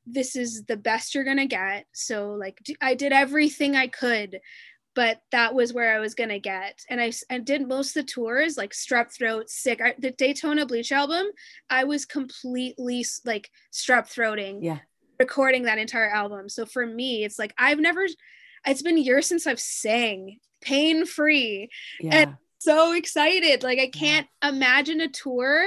this 0.07 0.36
is 0.36 0.64
the 0.64 0.76
best 0.76 1.14
you're 1.14 1.24
going 1.24 1.38
to 1.38 1.47
get. 1.47 1.86
So, 1.92 2.32
like, 2.32 2.61
I 2.80 2.95
did 2.95 3.12
everything 3.12 3.74
I 3.74 3.86
could, 3.86 4.40
but 4.95 5.20
that 5.32 5.55
was 5.55 5.72
where 5.72 5.95
I 5.95 5.99
was 5.99 6.14
to 6.30 6.38
get. 6.38 6.84
And 6.88 7.01
I, 7.01 7.12
I 7.30 7.38
did 7.38 7.66
most 7.66 7.97
of 7.97 8.07
the 8.07 8.12
tours, 8.12 8.57
like 8.57 8.72
strep 8.72 9.12
throat, 9.12 9.51
sick. 9.51 9.80
I, 9.80 9.95
the 9.99 10.11
Daytona 10.11 10.66
Bleach 10.66 10.92
album, 10.92 11.26
I 11.68 11.84
was 11.84 12.05
completely 12.05 13.05
like 13.24 13.51
strep 13.72 14.07
throating 14.12 14.59
Yeah. 14.62 14.78
recording 15.18 15.64
that 15.64 15.78
entire 15.78 16.09
album. 16.11 16.49
So 16.49 16.64
for 16.64 16.86
me, 16.86 17.24
it's 17.24 17.38
like 17.38 17.55
I've 17.59 17.80
never 17.80 18.07
it's 18.66 18.82
been 18.82 18.99
years 18.99 19.26
since 19.26 19.47
I've 19.47 19.61
sang 19.61 20.38
pain 20.61 21.07
free. 21.07 21.68
Yeah. 22.01 22.34
So 22.59 22.92
excited. 22.92 23.62
Like 23.62 23.78
I 23.78 23.88
can't 23.88 24.26
imagine 24.42 25.01
a 25.01 25.09
tour 25.09 25.66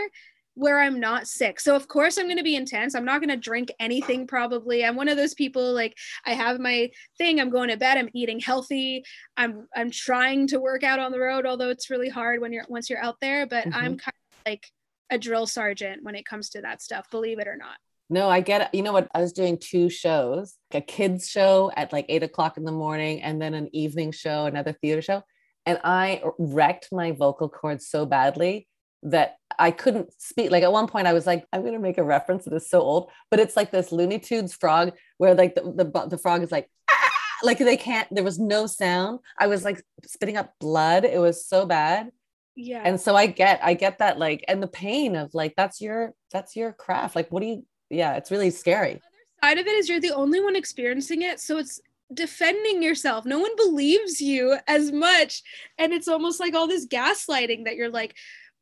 where 0.58 0.80
I'm 0.80 1.00
not 1.00 1.28
sick. 1.28 1.60
So 1.60 1.76
of 1.76 1.88
course 1.88 2.18
I'm 2.18 2.26
going 2.26 2.38
to 2.38 2.44
be 2.44 2.56
intense. 2.56 2.96
I'm 2.96 3.06
not 3.06 3.22
going 3.22 3.30
to 3.30 3.38
drink 3.38 3.72
anything 3.80 4.26
probably. 4.28 4.84
I'm 4.84 4.96
one 4.96 5.08
of 5.08 5.16
those 5.16 5.36
people 5.36 5.72
like 5.74 5.96
I 6.26 6.34
have 6.34 6.60
my 6.60 6.90
thing. 7.18 7.40
I'm 7.40 7.52
going 7.52 7.70
to 7.70 7.78
bed. 7.78 7.98
I'm 7.98 8.10
eating 8.14 8.40
healthy. 8.40 9.04
I'm 9.38 9.68
I'm 9.76 9.92
trying 9.92 10.48
to 10.48 10.60
work 10.60 10.84
out 10.84 11.00
on 11.00 11.12
the 11.12 11.20
road 11.20 11.46
although 11.46 11.70
it's 11.70 11.92
really 11.92 12.10
hard 12.10 12.42
when 12.42 12.52
you're 12.52 12.66
once 12.68 12.90
you're 12.90 13.04
out 13.04 13.18
there, 13.22 13.46
but 13.46 13.68
I'm 13.68 13.72
mm-hmm. 13.72 13.82
kind 13.82 13.98
of 13.98 14.38
like 14.46 14.68
a 15.12 15.18
drill 15.18 15.46
sergeant 15.46 16.04
when 16.04 16.16
it 16.16 16.26
comes 16.26 16.50
to 16.50 16.62
that 16.62 16.82
stuff, 16.82 17.10
believe 17.12 17.40
it 17.40 17.48
or 17.48 17.56
not. 17.56 17.78
No, 18.10 18.30
I 18.30 18.42
get 18.42 18.62
it. 18.62 18.70
You 18.74 18.84
know 18.84 18.94
what? 18.94 19.10
I 19.14 19.20
was 19.20 19.34
doing 19.34 19.58
two 19.60 19.90
shows, 19.90 20.56
like 20.74 20.84
a 20.84 20.86
kids 20.86 21.30
show 21.30 21.72
at 21.76 21.92
like 21.94 22.06
eight 22.10 22.24
o'clock 22.24 22.58
in 22.58 22.64
the 22.64 22.72
morning, 22.72 23.22
and 23.22 23.42
then 23.42 23.54
an 23.54 23.70
evening 23.74 24.12
show, 24.12 24.46
another 24.46 24.74
theater 24.74 25.02
show. 25.02 25.24
And 25.66 25.80
I 25.84 26.24
wrecked 26.40 26.90
my 26.92 27.12
vocal 27.12 27.50
cords 27.50 27.88
so 27.88 28.06
badly 28.06 28.68
that 29.04 29.38
I 29.58 29.72
couldn't 29.72 30.12
speak. 30.22 30.52
Like 30.52 30.64
at 30.64 30.72
one 30.72 30.88
point, 30.88 31.08
I 31.08 31.14
was 31.14 31.26
like, 31.26 31.46
I'm 31.54 31.62
going 31.62 31.74
to 31.74 31.80
make 31.80 31.98
a 31.98 32.04
reference 32.04 32.46
that 32.46 32.54
is 32.54 32.70
so 32.70 32.82
old, 32.82 33.10
but 33.30 33.40
it's 33.40 33.56
like 33.56 33.72
this 33.72 33.92
Looney 33.92 34.20
Tunes 34.20 34.54
frog 34.54 34.94
where 35.18 35.34
like 35.34 35.56
the, 35.56 35.62
the, 35.62 36.08
the 36.08 36.18
frog 36.18 36.44
is 36.44 36.52
like, 36.52 36.70
"Ah!" 36.90 37.12
like 37.44 37.60
they 37.60 37.78
can't, 37.78 38.08
there 38.12 38.24
was 38.24 38.40
no 38.40 38.68
sound. 38.68 39.20
I 39.38 39.48
was 39.48 39.64
like 39.64 39.84
spitting 40.06 40.38
up 40.38 40.54
blood. 40.60 41.06
It 41.06 41.20
was 41.20 41.46
so 41.46 41.66
bad. 41.66 42.12
Yeah. 42.56 42.82
And 42.84 43.00
so 43.00 43.16
I 43.16 43.28
get, 43.28 43.60
I 43.64 43.76
get 43.76 44.00
that 44.00 44.18
like, 44.18 44.44
and 44.48 44.62
the 44.62 44.68
pain 44.68 45.16
of 45.16 45.34
like, 45.34 45.56
that's 45.56 45.80
your, 45.80 46.14
that's 46.32 46.56
your 46.56 46.74
craft. 46.74 47.16
Like, 47.16 47.32
what 47.32 47.42
do 47.42 47.48
you, 47.48 47.66
yeah, 47.90 48.16
it's 48.16 48.32
really 48.32 48.50
scary. 48.50 48.94
The 48.94 48.98
other 48.98 49.54
side 49.54 49.58
of 49.60 49.68
it 49.68 49.76
is 49.76 49.90
you're 49.90 50.02
the 50.02 50.16
only 50.16 50.42
one 50.42 50.56
experiencing 50.56 51.22
it 51.22 51.40
so 51.40 51.58
it's 51.58 51.80
defending 52.14 52.82
yourself 52.82 53.26
no 53.26 53.38
one 53.38 53.54
believes 53.58 54.22
you 54.22 54.58
as 54.66 54.94
much 54.94 55.44
and 55.78 55.92
it's 55.92 56.08
almost 56.08 56.40
like 56.40 56.54
all 56.54 56.66
this 56.66 56.88
gaslighting 56.88 57.66
that 57.66 57.76
you're 57.76 57.90
like 57.90 58.16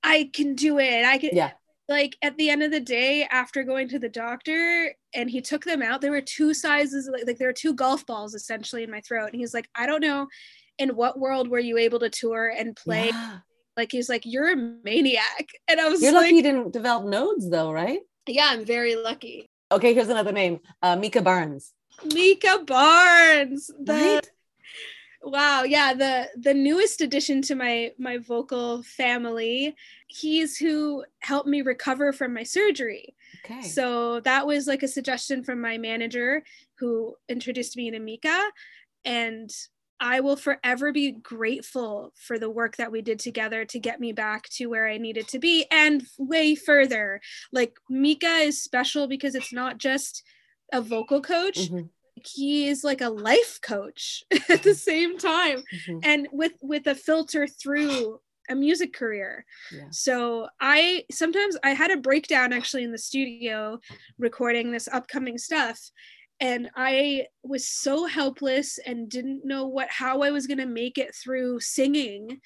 i 0.06 0.30
can 0.34 0.56
do 0.56 0.80
it 0.80 1.06
i 1.06 1.18
can 1.18 1.32
Yeah. 1.34 1.52
like 1.90 2.16
at 2.22 2.38
the 2.38 2.50
end 2.50 2.64
of 2.64 2.72
the 2.72 2.80
day 2.80 3.28
after 3.30 3.64
going 3.64 3.88
to 3.90 4.00
the 4.00 4.10
doctor 4.10 4.94
and 5.14 5.30
he 5.30 5.42
took 5.42 5.64
them 5.66 5.82
out 5.82 6.02
there 6.02 6.12
were 6.12 6.22
two 6.22 6.54
sizes 6.54 7.10
like, 7.12 7.26
like 7.28 7.38
there 7.38 7.48
were 7.50 7.54
two 7.54 7.74
golf 7.74 8.06
balls 8.06 8.34
essentially 8.34 8.84
in 8.84 8.92
my 8.92 9.02
throat 9.02 9.30
and 9.32 9.40
he's 9.42 9.54
like 9.54 9.70
i 9.76 9.86
don't 9.86 10.02
know 10.02 10.28
in 10.78 10.90
what 10.90 11.20
world 11.20 11.48
were 11.50 11.60
you 11.60 11.78
able 11.78 12.00
to 12.00 12.10
tour 12.10 12.54
and 12.58 12.76
play 12.76 13.08
Yeah. 13.10 13.38
like 13.78 13.92
he's 13.92 14.10
like 14.10 14.24
you're 14.26 14.52
a 14.54 14.56
maniac 14.84 15.48
and 15.68 15.80
i 15.80 15.90
was 15.90 16.02
like 16.02 16.06
You're 16.06 16.14
like 16.14 16.24
lucky 16.26 16.36
you 16.36 16.44
didn't 16.44 16.72
develop 16.74 17.06
nodes 17.06 17.50
though, 17.50 17.72
right? 17.72 18.00
yeah 18.28 18.48
i'm 18.52 18.66
very 18.66 18.96
lucky 18.96 19.48
Okay, 19.72 19.96
here's 19.96 20.10
another 20.10 20.32
name. 20.32 20.60
Uh, 20.84 20.96
Micah 20.96 21.24
Barnes. 21.24 21.74
Micah 22.14 22.64
Barnes 22.68 23.72
the 23.84 23.94
Right? 23.94 24.30
Wow, 25.26 25.64
yeah, 25.64 25.96
the 25.96 26.30
the 26.38 26.54
newest 26.54 27.02
addition 27.02 27.42
to 27.44 27.56
my 27.56 27.92
my 27.98 28.20
vocal 28.20 28.84
family. 28.84 29.76
He's 30.08 30.56
who 30.56 31.04
helped 31.20 31.50
me 31.50 31.62
recover 31.64 32.14
from 32.14 32.32
my 32.34 32.44
surgery. 32.44 33.16
Okay. 33.44 33.62
So 33.62 34.20
that 34.20 34.46
was 34.46 34.68
like 34.68 34.84
a 34.84 34.88
suggestion 34.88 35.44
from 35.44 35.60
my 35.62 35.80
manager 35.80 36.44
who 36.78 37.16
introduced 37.28 37.76
me 37.76 37.90
to 37.90 38.00
Micah 38.00 38.52
and 39.04 39.50
I 40.00 40.20
will 40.20 40.36
forever 40.36 40.92
be 40.92 41.12
grateful 41.12 42.12
for 42.16 42.38
the 42.38 42.50
work 42.50 42.76
that 42.76 42.92
we 42.92 43.02
did 43.02 43.18
together 43.20 43.66
to 43.66 43.80
get 43.80 44.00
me 44.00 44.12
back 44.12 44.44
to 44.58 44.68
where 44.68 44.88
I 44.88 44.98
needed 44.98 45.28
to 45.30 45.40
be 45.40 45.66
and 45.72 46.06
way 46.20 46.54
further. 46.54 47.22
Like 47.52 47.78
Micah 47.90 48.40
is 48.40 48.62
special 48.62 49.08
because 49.08 49.36
it's 49.36 49.54
not 49.54 49.78
just 49.78 50.22
a 50.74 50.82
vocal 50.82 51.22
coach, 51.22 51.58
Mhm, 51.58 51.90
he 52.24 52.68
is 52.68 52.84
like 52.84 53.02
a 53.02 53.10
life 53.10 53.60
coach 53.62 54.24
at 54.50 54.64
the 54.64 54.74
same 54.74 55.18
time 55.18 55.64
mhm. 55.88 56.00
and 56.04 56.28
with 56.32 56.54
with 56.62 56.88
a 56.88 56.96
filter 56.96 57.48
through 57.48 58.20
a 58.50 58.56
music 58.56 58.94
career 58.94 59.44
Yeah. 59.72 59.88
so 59.92 60.48
i 60.60 61.04
sometimes 61.12 61.58
i 61.64 61.72
had 61.72 61.92
a 61.92 61.98
breakdown 61.98 62.54
actually 62.54 62.84
in 62.84 62.92
the 62.92 62.98
studio 62.98 63.80
recording 64.18 64.72
this 64.72 64.88
upcoming 64.88 65.38
stuff 65.38 65.80
and 66.40 66.70
i 66.76 67.26
was 67.44 67.68
so 67.68 68.06
helpless 68.06 68.78
and 68.86 69.10
didn't 69.10 69.46
know 69.46 69.66
what 69.68 69.90
how 69.90 70.22
i 70.22 70.30
was 70.32 70.48
going 70.48 70.60
to 70.60 70.66
make 70.68 70.98
it 70.98 71.16
through 71.16 71.60
singing 71.60 72.40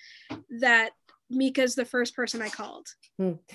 that 0.61 0.91
Micah's 1.32 1.76
the 1.76 1.86
first 1.86 2.15
person 2.15 2.41
i 2.41 2.49
called 2.49 2.88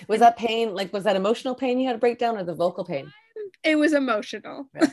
Was 0.06 0.20
that 0.20 0.36
pain, 0.36 0.74
like, 0.74 0.92
was 0.92 1.04
that 1.04 1.16
emotional 1.16 1.54
pain 1.56 1.80
you 1.80 1.86
had 1.86 1.96
a 1.96 1.98
breakdown 1.98 2.36
or 2.36 2.44
the 2.44 2.54
vocal 2.54 2.84
pain? 2.84 3.12
it 3.64 3.76
was 3.76 3.92
emotional 3.94 4.68
Yeah. 4.74 4.88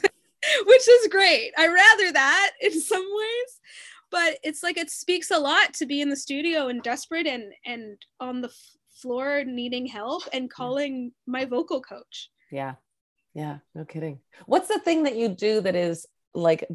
which 0.65 0.87
is 0.87 1.07
great 1.07 1.51
i 1.57 1.67
rather 1.67 2.11
that 2.11 2.51
in 2.61 2.79
some 2.79 3.05
ways 3.05 3.59
but 4.11 4.37
it's 4.43 4.61
like 4.61 4.77
it 4.77 4.89
speaks 4.89 5.31
a 5.31 5.39
lot 5.39 5.73
to 5.73 5.85
be 5.85 6.01
in 6.01 6.09
the 6.09 6.15
studio 6.15 6.67
and 6.67 6.83
desperate 6.83 7.27
and 7.27 7.53
and 7.65 7.97
on 8.19 8.41
the 8.41 8.49
f- 8.49 8.75
floor 9.01 9.43
needing 9.45 9.85
help 9.87 10.23
and 10.33 10.51
calling 10.51 11.11
my 11.25 11.45
vocal 11.45 11.81
coach 11.81 12.29
Yeah. 12.51 12.75
Yeah. 13.33 13.59
No 13.73 13.85
kidding. 13.85 14.19
What's 14.45 14.67
the 14.67 14.79
thing 14.79 15.03
that 15.03 15.15
you 15.15 15.29
do 15.29 15.61
that 15.61 15.75
is 15.75 16.05
like, 16.33 16.67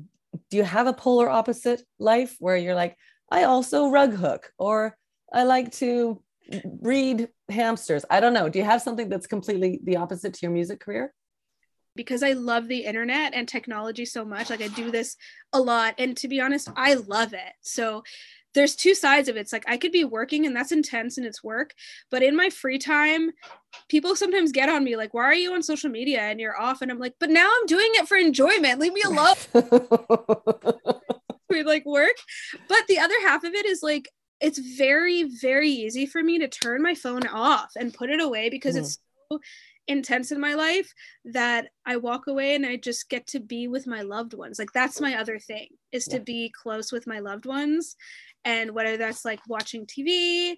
do 0.51 0.57
you 0.57 0.65
have 0.65 0.87
a 0.87 0.93
polar 0.93 1.29
opposite 1.29 1.83
life 1.99 2.37
where 2.41 2.57
you're 2.57 2.75
like, 2.75 2.97
I 3.31 3.45
also 3.45 3.91
rug 3.91 4.15
hook 4.15 4.51
or 4.59 4.97
I 5.33 5.45
like 5.45 5.73
to 5.73 6.23
breed 6.65 7.29
hamsters? 7.51 8.05
I 8.09 8.21
don't 8.21 8.33
know. 8.33 8.49
Do 8.49 8.59
you 8.59 8.65
have 8.65 8.83
something 8.83 9.09
that's 9.09 9.27
completely 9.27 9.81
the 9.85 9.97
opposite 9.99 10.35
to 10.35 10.41
your 10.43 10.53
music 10.53 10.81
career? 10.81 11.13
Because 11.97 12.23
i 12.23 12.33
love 12.33 12.69
the 12.69 12.85
internet 12.85 13.35
and 13.35 13.49
technology 13.49 14.05
so 14.05 14.25
much 14.25 14.51
like 14.51 14.63
i 14.63 14.69
do 14.69 14.91
this 14.91 15.17
a 15.53 15.61
lot 15.61 15.95
and 15.99 16.17
to 16.17 16.29
be 16.29 16.41
honest 16.41 16.69
i 16.77 16.95
love 16.95 17.33
it 17.33 17.55
so 17.63 18.03
there's 18.55 18.75
two 18.75 18.95
sides 18.95 19.29
of 19.29 19.37
it. 19.37 19.41
It's 19.41 19.53
like 19.53 19.69
I 19.69 19.77
could 19.77 19.93
be 19.93 20.05
working 20.05 20.47
and 20.47 20.57
that's 20.57 20.73
intense 20.73 21.19
and 21.19 21.27
it's 21.27 21.45
work, 21.45 21.75
but 22.11 22.23
in 22.23 22.35
my 22.35 22.49
free 22.49 22.79
time, 22.79 23.33
people 23.91 24.17
sometimes 24.17 24.51
get 24.51 24.71
on 24.71 24.83
me 24.83 24.97
like, 24.97 25.13
"Why 25.13 25.25
are 25.25 25.35
you 25.35 25.53
on 25.53 25.63
social 25.63 25.91
media 25.91 26.23
and 26.23 26.41
you're 26.41 26.59
off?" 26.59 26.81
And 26.81 26.91
I'm 26.91 26.99
like, 26.99 27.13
"But 27.21 27.29
now 27.29 27.47
I'm 27.55 27.67
doing 27.67 27.91
it 27.97 28.09
for 28.09 28.17
enjoyment. 28.17 28.81
Leave 28.81 28.95
me 28.95 29.03
alone." 29.07 29.35
we 31.51 31.63
like 31.65 31.85
work. 31.85 32.17
But 32.67 32.87
the 32.89 32.99
other 32.99 33.21
half 33.27 33.45
of 33.45 33.53
it 33.53 33.67
is 33.67 33.83
like 33.83 34.09
it's 34.41 34.59
very 34.59 35.25
very 35.25 35.69
easy 35.69 36.07
for 36.07 36.23
me 36.23 36.39
to 36.39 36.49
turn 36.49 36.81
my 36.81 36.95
phone 36.95 37.27
off 37.27 37.73
and 37.79 37.93
put 37.93 38.09
it 38.09 38.23
away 38.23 38.49
because 38.49 38.75
Mhm. 38.77 38.79
it's 38.79 38.99
so 39.31 39.41
intense 39.89 40.33
in 40.33 40.41
my 40.41 40.55
life 40.55 40.93
that 41.25 41.69
I 41.85 41.97
walk 41.97 42.27
away 42.27 42.55
and 42.55 42.67
I 42.67 42.77
just 42.77 43.09
get 43.09 43.27
to 43.29 43.41
be 43.41 43.69
with 43.69 43.87
my 43.87 44.03
loved 44.03 44.35
ones. 44.35 44.59
Like 44.59 44.73
that's 44.73 45.01
my 45.01 45.17
other 45.17 45.39
thing 45.39 45.69
is 45.93 46.07
to 46.07 46.21
be 46.21 46.51
close 46.51 46.91
with 46.93 47.07
my 47.07 47.21
loved 47.21 47.47
ones 47.47 47.97
and 48.45 48.73
whether 48.73 48.97
that's 48.97 49.25
like 49.25 49.41
watching 49.49 49.87
TV, 49.87 50.57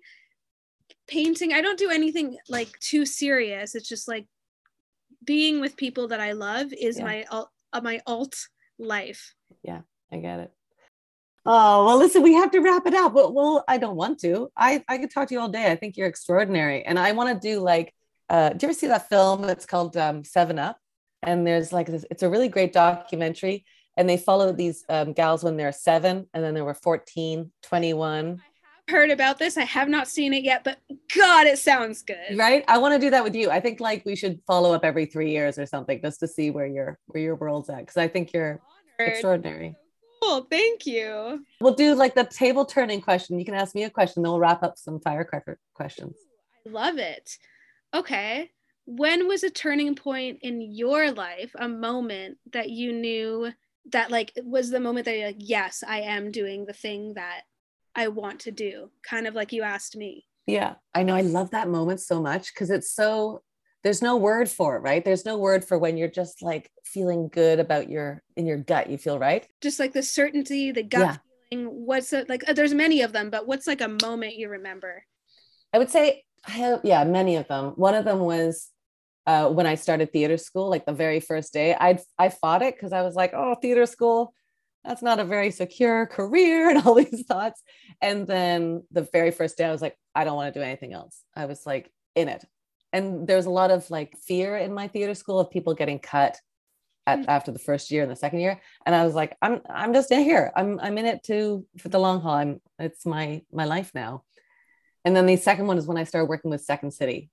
painting, 1.06 1.52
I 1.52 1.60
don't 1.60 1.78
do 1.78 1.90
anything 1.90 2.36
like 2.48 2.78
too 2.80 3.04
serious. 3.04 3.74
It's 3.74 3.88
just 3.88 4.08
like 4.08 4.26
being 5.24 5.60
with 5.60 5.76
people 5.76 6.08
that 6.08 6.20
I 6.20 6.32
love 6.32 6.72
is 6.72 6.98
Yeah. 6.98 7.04
my 7.04 7.24
alt, 7.30 7.50
uh, 7.72 7.80
my 7.82 8.00
alt 8.06 8.36
life. 8.78 9.34
Yeah, 9.62 9.82
I 10.12 10.18
get 10.18 10.40
it. 10.40 10.52
Oh, 11.44 11.86
well, 11.86 11.96
listen, 11.96 12.22
we 12.22 12.34
have 12.34 12.50
to 12.50 12.60
wrap 12.60 12.86
it 12.86 12.94
up. 12.94 13.14
Well, 13.14 13.32
well 13.32 13.64
I 13.66 13.78
don't 13.78 13.96
want 13.96 14.20
to. 14.20 14.50
I, 14.56 14.84
I 14.88 14.98
could 14.98 15.10
talk 15.10 15.28
to 15.28 15.34
you 15.34 15.40
all 15.40 15.48
day. 15.48 15.70
I 15.70 15.76
think 15.76 15.96
you're 15.96 16.06
extraordinary. 16.06 16.84
And 16.84 16.98
I 16.98 17.12
want 17.12 17.40
to 17.40 17.48
do 17.48 17.60
like, 17.60 17.94
uh, 18.30 18.50
do 18.50 18.66
you 18.66 18.70
ever 18.70 18.78
see 18.78 18.86
that 18.88 19.08
film? 19.08 19.44
It's 19.44 19.66
called 19.66 19.96
um, 19.96 20.24
Seven 20.24 20.58
Up. 20.58 20.78
And 21.22 21.46
there's 21.46 21.72
like 21.72 21.86
this, 21.86 22.04
it's 22.10 22.22
a 22.22 22.28
really 22.28 22.48
great 22.48 22.72
documentary. 22.72 23.64
And 23.96 24.08
they 24.08 24.16
follow 24.16 24.52
these 24.52 24.84
um, 24.88 25.12
gals 25.12 25.42
when 25.42 25.56
they're 25.56 25.72
seven, 25.72 26.28
and 26.32 26.44
then 26.44 26.54
they 26.54 26.62
were 26.62 26.74
14, 26.74 27.50
21. 27.64 28.40
I 28.40 28.42
have 28.86 28.94
heard 28.94 29.10
about 29.10 29.40
this. 29.40 29.56
I 29.56 29.64
have 29.64 29.88
not 29.88 30.06
seen 30.06 30.32
it 30.32 30.44
yet, 30.44 30.62
but 30.62 30.78
God, 31.16 31.48
it 31.48 31.58
sounds 31.58 32.02
good. 32.02 32.36
Right? 32.36 32.64
I 32.68 32.78
want 32.78 32.94
to 32.94 33.00
do 33.00 33.10
that 33.10 33.24
with 33.24 33.34
you. 33.34 33.50
I 33.50 33.58
think 33.58 33.80
like 33.80 34.04
we 34.06 34.14
should 34.14 34.40
follow 34.46 34.72
up 34.72 34.84
every 34.84 35.06
three 35.06 35.32
years 35.32 35.58
or 35.58 35.66
something 35.66 36.00
just 36.00 36.20
to 36.20 36.28
see 36.28 36.50
where 36.50 36.66
your 36.66 36.96
where 37.06 37.22
your 37.24 37.34
world's 37.34 37.70
at. 37.70 37.80
Because 37.80 37.96
I 37.96 38.06
think 38.06 38.32
you're 38.32 38.60
Honored. 39.00 39.12
extraordinary. 39.14 39.74
Cool. 40.22 40.46
Thank 40.48 40.86
you. 40.86 41.44
We'll 41.60 41.74
do 41.74 41.96
like 41.96 42.14
the 42.14 42.24
table 42.24 42.64
turning 42.64 43.00
question. 43.00 43.38
You 43.38 43.44
can 43.44 43.54
ask 43.54 43.74
me 43.74 43.82
a 43.82 43.90
question, 43.90 44.22
then 44.22 44.30
we'll 44.30 44.40
wrap 44.40 44.62
up 44.62 44.78
some 44.78 45.00
firecracker 45.00 45.58
questions. 45.74 46.16
I 46.66 46.70
love 46.70 46.98
it. 46.98 47.36
Okay. 47.94 48.50
When 48.86 49.28
was 49.28 49.42
a 49.42 49.50
turning 49.50 49.94
point 49.94 50.38
in 50.42 50.60
your 50.60 51.10
life, 51.12 51.50
a 51.58 51.68
moment 51.68 52.38
that 52.52 52.70
you 52.70 52.92
knew 52.92 53.52
that 53.90 54.10
like 54.10 54.32
was 54.42 54.70
the 54.70 54.80
moment 54.80 55.04
that 55.06 55.16
you're 55.16 55.26
like, 55.28 55.36
yes, 55.38 55.82
I 55.86 56.00
am 56.00 56.30
doing 56.30 56.64
the 56.64 56.72
thing 56.72 57.14
that 57.14 57.42
I 57.94 58.08
want 58.08 58.40
to 58.40 58.50
do? 58.50 58.90
Kind 59.02 59.26
of 59.26 59.34
like 59.34 59.52
you 59.52 59.62
asked 59.62 59.96
me. 59.96 60.26
Yeah, 60.46 60.76
I 60.94 61.02
know. 61.02 61.14
I 61.14 61.20
love 61.20 61.50
that 61.50 61.68
moment 61.68 62.00
so 62.00 62.22
much 62.22 62.52
because 62.54 62.70
it's 62.70 62.92
so 62.92 63.42
there's 63.84 64.02
no 64.02 64.16
word 64.16 64.48
for 64.48 64.76
it, 64.76 64.80
right? 64.80 65.04
There's 65.04 65.24
no 65.26 65.36
word 65.38 65.64
for 65.64 65.78
when 65.78 65.96
you're 65.96 66.08
just 66.08 66.42
like 66.42 66.70
feeling 66.84 67.28
good 67.28 67.60
about 67.60 67.90
your 67.90 68.22
in 68.36 68.46
your 68.46 68.56
gut, 68.58 68.88
you 68.88 68.96
feel 68.96 69.18
right? 69.18 69.46
Just 69.60 69.78
like 69.78 69.92
the 69.92 70.02
certainty, 70.02 70.72
the 70.72 70.82
gut 70.82 71.00
Yeah. 71.00 71.16
feeling. 71.50 71.66
What's 71.66 72.12
it 72.14 72.28
like? 72.28 72.48
uh, 72.48 72.54
There's 72.54 72.74
many 72.74 73.02
of 73.02 73.12
them, 73.12 73.28
but 73.28 73.46
what's 73.46 73.66
like 73.66 73.82
a 73.82 73.96
moment 74.02 74.36
you 74.36 74.48
remember? 74.48 75.04
I 75.74 75.78
would 75.78 75.90
say 75.90 76.24
I 76.46 76.50
have 76.52 76.80
yeah, 76.84 77.04
many 77.04 77.36
of 77.36 77.48
them. 77.48 77.72
One 77.76 77.94
of 77.94 78.04
them 78.04 78.20
was 78.20 78.68
uh, 79.26 79.48
when 79.48 79.66
I 79.66 79.74
started 79.74 80.12
theater 80.12 80.38
school, 80.38 80.70
like 80.70 80.86
the 80.86 80.92
very 80.92 81.20
first 81.20 81.52
day. 81.52 81.74
I 81.78 81.98
I 82.18 82.28
fought 82.30 82.62
it 82.62 82.74
because 82.74 82.92
I 82.92 83.02
was 83.02 83.14
like, 83.14 83.32
oh, 83.34 83.54
theater 83.56 83.86
school, 83.86 84.32
that's 84.84 85.02
not 85.02 85.20
a 85.20 85.24
very 85.24 85.50
secure 85.50 86.06
career, 86.06 86.70
and 86.70 86.84
all 86.86 86.94
these 86.94 87.24
thoughts. 87.26 87.62
And 88.00 88.26
then 88.26 88.84
the 88.90 89.02
very 89.12 89.30
first 89.30 89.58
day, 89.58 89.64
I 89.64 89.72
was 89.72 89.82
like, 89.82 89.96
I 90.14 90.24
don't 90.24 90.36
want 90.36 90.52
to 90.52 90.58
do 90.58 90.64
anything 90.64 90.92
else. 90.92 91.22
I 91.36 91.46
was 91.46 91.66
like 91.66 91.90
in 92.14 92.28
it, 92.28 92.44
and 92.92 93.26
there's 93.26 93.46
a 93.46 93.50
lot 93.50 93.70
of 93.70 93.90
like 93.90 94.16
fear 94.16 94.56
in 94.56 94.72
my 94.72 94.88
theater 94.88 95.14
school 95.14 95.38
of 95.40 95.50
people 95.50 95.74
getting 95.74 95.98
cut 95.98 96.38
at, 97.06 97.20
Mm. 97.20 97.24
after 97.28 97.52
the 97.52 97.58
first 97.58 97.90
year 97.90 98.02
and 98.02 98.10
the 98.10 98.16
second 98.16 98.40
year. 98.40 98.60
And 98.86 98.94
I 98.94 99.04
was 99.04 99.14
like, 99.14 99.36
I'm 99.42 99.60
I'm 99.68 99.92
just 99.92 100.10
in 100.12 100.22
here. 100.22 100.52
I'm 100.56 100.78
I'm 100.80 100.96
in 100.98 101.06
it 101.06 101.22
to 101.24 101.66
for 101.78 101.88
the 101.88 101.98
long 101.98 102.20
haul. 102.20 102.34
I'm 102.34 102.60
it's 102.78 103.04
my 103.06 103.42
my 103.52 103.64
life 103.64 103.92
now. 103.94 104.24
And 105.04 105.14
then 105.14 105.26
the 105.26 105.36
second 105.36 105.66
one 105.66 105.78
is 105.78 105.86
when 105.86 105.96
I 105.96 106.04
started 106.04 106.28
working 106.28 106.50
with 106.50 106.62
Second 106.62 106.92
City. 106.92 107.30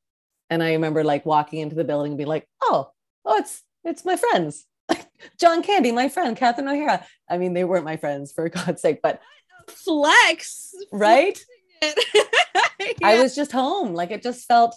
And 0.50 0.62
I 0.62 0.74
remember 0.74 1.04
like 1.04 1.26
walking 1.26 1.60
into 1.60 1.76
the 1.76 1.84
building 1.84 2.12
and 2.12 2.18
be 2.18 2.26
like, 2.26 2.48
oh, 2.64 2.92
oh, 3.26 3.38
it's 3.38 3.64
it's 3.84 4.06
my 4.06 4.16
friends. 4.16 4.66
John 5.40 5.64
Candy, 5.64 5.92
my 5.92 6.10
friend, 6.10 6.38
Catherine 6.38 6.68
O'Hara. 6.68 7.06
I 7.30 7.38
mean, 7.38 7.54
they 7.54 7.64
weren't 7.64 7.86
my 7.86 7.98
friends 7.98 8.32
for 8.32 8.48
God's 8.50 8.82
sake, 8.82 9.00
but 9.02 9.22
Flex. 9.68 10.74
right? 10.92 11.40
I 11.82 12.94
I 13.04 13.22
was 13.22 13.36
just 13.36 13.52
home. 13.52 13.94
Like 13.94 14.12
it 14.12 14.22
just 14.22 14.48
felt, 14.48 14.76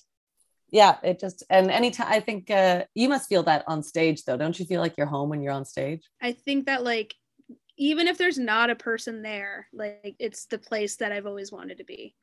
yeah, 0.70 0.96
it 1.02 1.20
just 1.20 1.42
and 1.50 1.70
anytime 1.70 2.08
I 2.10 2.20
think 2.20 2.50
uh 2.50 2.84
you 2.94 3.08
must 3.08 3.28
feel 3.28 3.42
that 3.44 3.64
on 3.66 3.82
stage 3.82 4.24
though. 4.24 4.36
Don't 4.36 4.58
you 4.58 4.66
feel 4.66 4.80
like 4.80 4.96
you're 4.96 5.06
home 5.06 5.28
when 5.28 5.42
you're 5.42 5.52
on 5.52 5.64
stage? 5.64 6.02
I 6.20 6.32
think 6.32 6.66
that 6.66 6.82
like 6.82 7.14
even 7.76 8.08
if 8.08 8.18
there's 8.18 8.38
not 8.38 8.70
a 8.70 8.74
person 8.74 9.22
there, 9.22 9.68
like 9.72 10.16
it's 10.18 10.46
the 10.46 10.58
place 10.58 10.96
that 10.96 11.12
I've 11.12 11.26
always 11.26 11.52
wanted 11.52 11.78
to 11.78 11.84
be. 11.84 12.14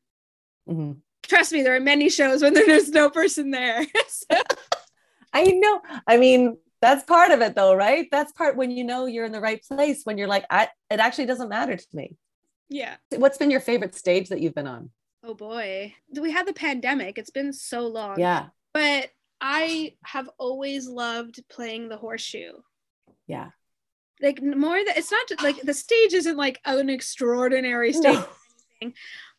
Mhm. 0.68 0.98
Trust 1.24 1.52
me, 1.52 1.64
there 1.64 1.76
are 1.76 1.80
many 1.80 2.10
shows 2.10 2.42
when 2.42 2.54
there's 2.54 2.90
no 2.90 3.10
person 3.10 3.52
there. 3.52 3.86
So, 4.08 4.38
I 5.34 5.44
know. 5.44 5.82
I 6.08 6.18
mean, 6.18 6.58
that's 6.82 7.04
part 7.04 7.32
of 7.32 7.42
it 7.42 7.56
though, 7.56 7.76
right? 7.76 8.08
That's 8.12 8.32
part 8.32 8.56
when 8.56 8.72
you 8.72 8.84
know 8.84 9.06
you're 9.06 9.26
in 9.26 9.32
the 9.32 9.42
right 9.42 9.62
place 9.64 10.02
when 10.04 10.18
you're 10.18 10.28
like, 10.28 10.46
I 10.50 10.70
it 10.90 11.00
actually 11.00 11.26
doesn't 11.26 11.50
matter 11.50 11.76
to 11.76 11.88
me. 11.94 12.16
yeah. 12.70 12.96
What's 13.10 13.38
been 13.38 13.52
your 13.52 13.60
favorite 13.60 13.96
stage 13.96 14.30
that 14.30 14.40
you've 14.40 14.56
been 14.56 14.68
on? 14.68 14.92
Oh 15.24 15.34
boy. 15.34 15.94
We 16.20 16.32
had 16.32 16.48
the 16.48 16.54
pandemic. 16.54 17.18
It's 17.18 17.32
been 17.32 17.52
so 17.54 17.88
long. 17.88 18.20
Yeah. 18.20 18.48
But 18.74 19.10
I 19.42 19.96
have 20.04 20.30
always 20.38 20.88
loved 20.88 21.44
playing 21.50 21.90
the 21.90 21.98
horseshoe. 21.98 22.54
Yeah. 23.28 23.50
Like 24.22 24.42
more 24.42 24.78
that 24.86 24.98
it's 24.98 25.12
not 25.12 25.28
just 25.28 25.44
like 25.44 25.60
the 25.62 25.74
stage 25.74 26.14
isn't 26.14 26.38
like 26.38 26.62
an 26.66 26.90
extraordinary 26.90 27.92
stage. 27.94 28.20
No. 28.82 28.92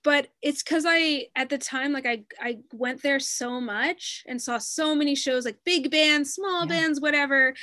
But 0.07 0.29
it's 0.41 0.63
because 0.63 0.85
I 0.87 1.27
at 1.35 1.49
the 1.49 1.59
time 1.59 1.93
like 1.93 2.07
I 2.07 2.23
I 2.41 2.59
went 2.73 3.03
there 3.03 3.19
so 3.19 3.61
much 3.61 4.23
and 4.29 4.41
saw 4.41 4.57
so 4.59 4.95
many 4.95 5.17
shows 5.17 5.45
like 5.45 5.59
big 5.65 5.91
bands, 5.91 6.33
small 6.33 6.61
Yeah. 6.61 6.69
bands, 6.69 7.01
whatever. 7.01 7.55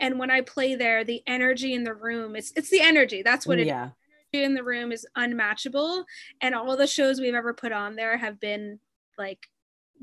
And 0.00 0.18
when 0.18 0.30
I 0.30 0.40
play 0.40 0.76
there, 0.76 1.04
the 1.04 1.22
energy 1.26 1.74
in 1.74 1.84
the 1.84 1.92
room 1.92 2.36
it's 2.36 2.54
it's 2.56 2.70
the 2.70 2.80
energy. 2.80 3.20
That's 3.22 3.46
what 3.46 3.58
it 3.58 3.66
yeah. 3.66 3.90
energy 4.32 4.44
in 4.46 4.54
the 4.54 4.64
room 4.64 4.92
is 4.92 5.06
unmatchable. 5.14 6.06
And 6.40 6.54
all 6.54 6.74
the 6.74 6.86
shows 6.86 7.20
we've 7.20 7.34
ever 7.34 7.52
put 7.52 7.70
on 7.70 7.96
there 7.96 8.16
have 8.16 8.40
been 8.40 8.80
like 9.18 9.46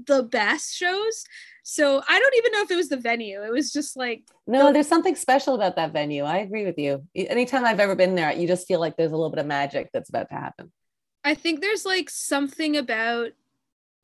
the 0.05 0.21
best 0.21 0.75
shows. 0.75 1.23
So 1.63 2.03
I 2.07 2.19
don't 2.19 2.35
even 2.35 2.51
know 2.51 2.61
if 2.61 2.69
it 2.69 2.75
was 2.75 2.89
the 2.89 2.97
venue. 2.97 3.41
It 3.41 3.51
was 3.51 3.73
just 3.73 3.97
like 3.97 4.21
No, 4.45 4.71
there's 4.71 4.87
something 4.87 5.15
special 5.15 5.55
about 5.55 5.77
that 5.77 5.93
venue. 5.93 6.25
I 6.25 6.37
agree 6.37 6.63
with 6.63 6.77
you. 6.77 7.07
Anytime 7.15 7.65
I've 7.65 7.79
ever 7.79 7.95
been 7.95 8.13
there, 8.13 8.31
you 8.33 8.47
just 8.47 8.67
feel 8.67 8.79
like 8.79 8.97
there's 8.97 9.13
a 9.13 9.15
little 9.15 9.31
bit 9.31 9.39
of 9.39 9.47
magic 9.47 9.89
that's 9.91 10.09
about 10.09 10.29
to 10.29 10.35
happen. 10.35 10.71
I 11.28 11.34
think 11.34 11.59
there's 11.59 11.86
like 11.86 12.09
something 12.09 12.78
about 12.78 13.32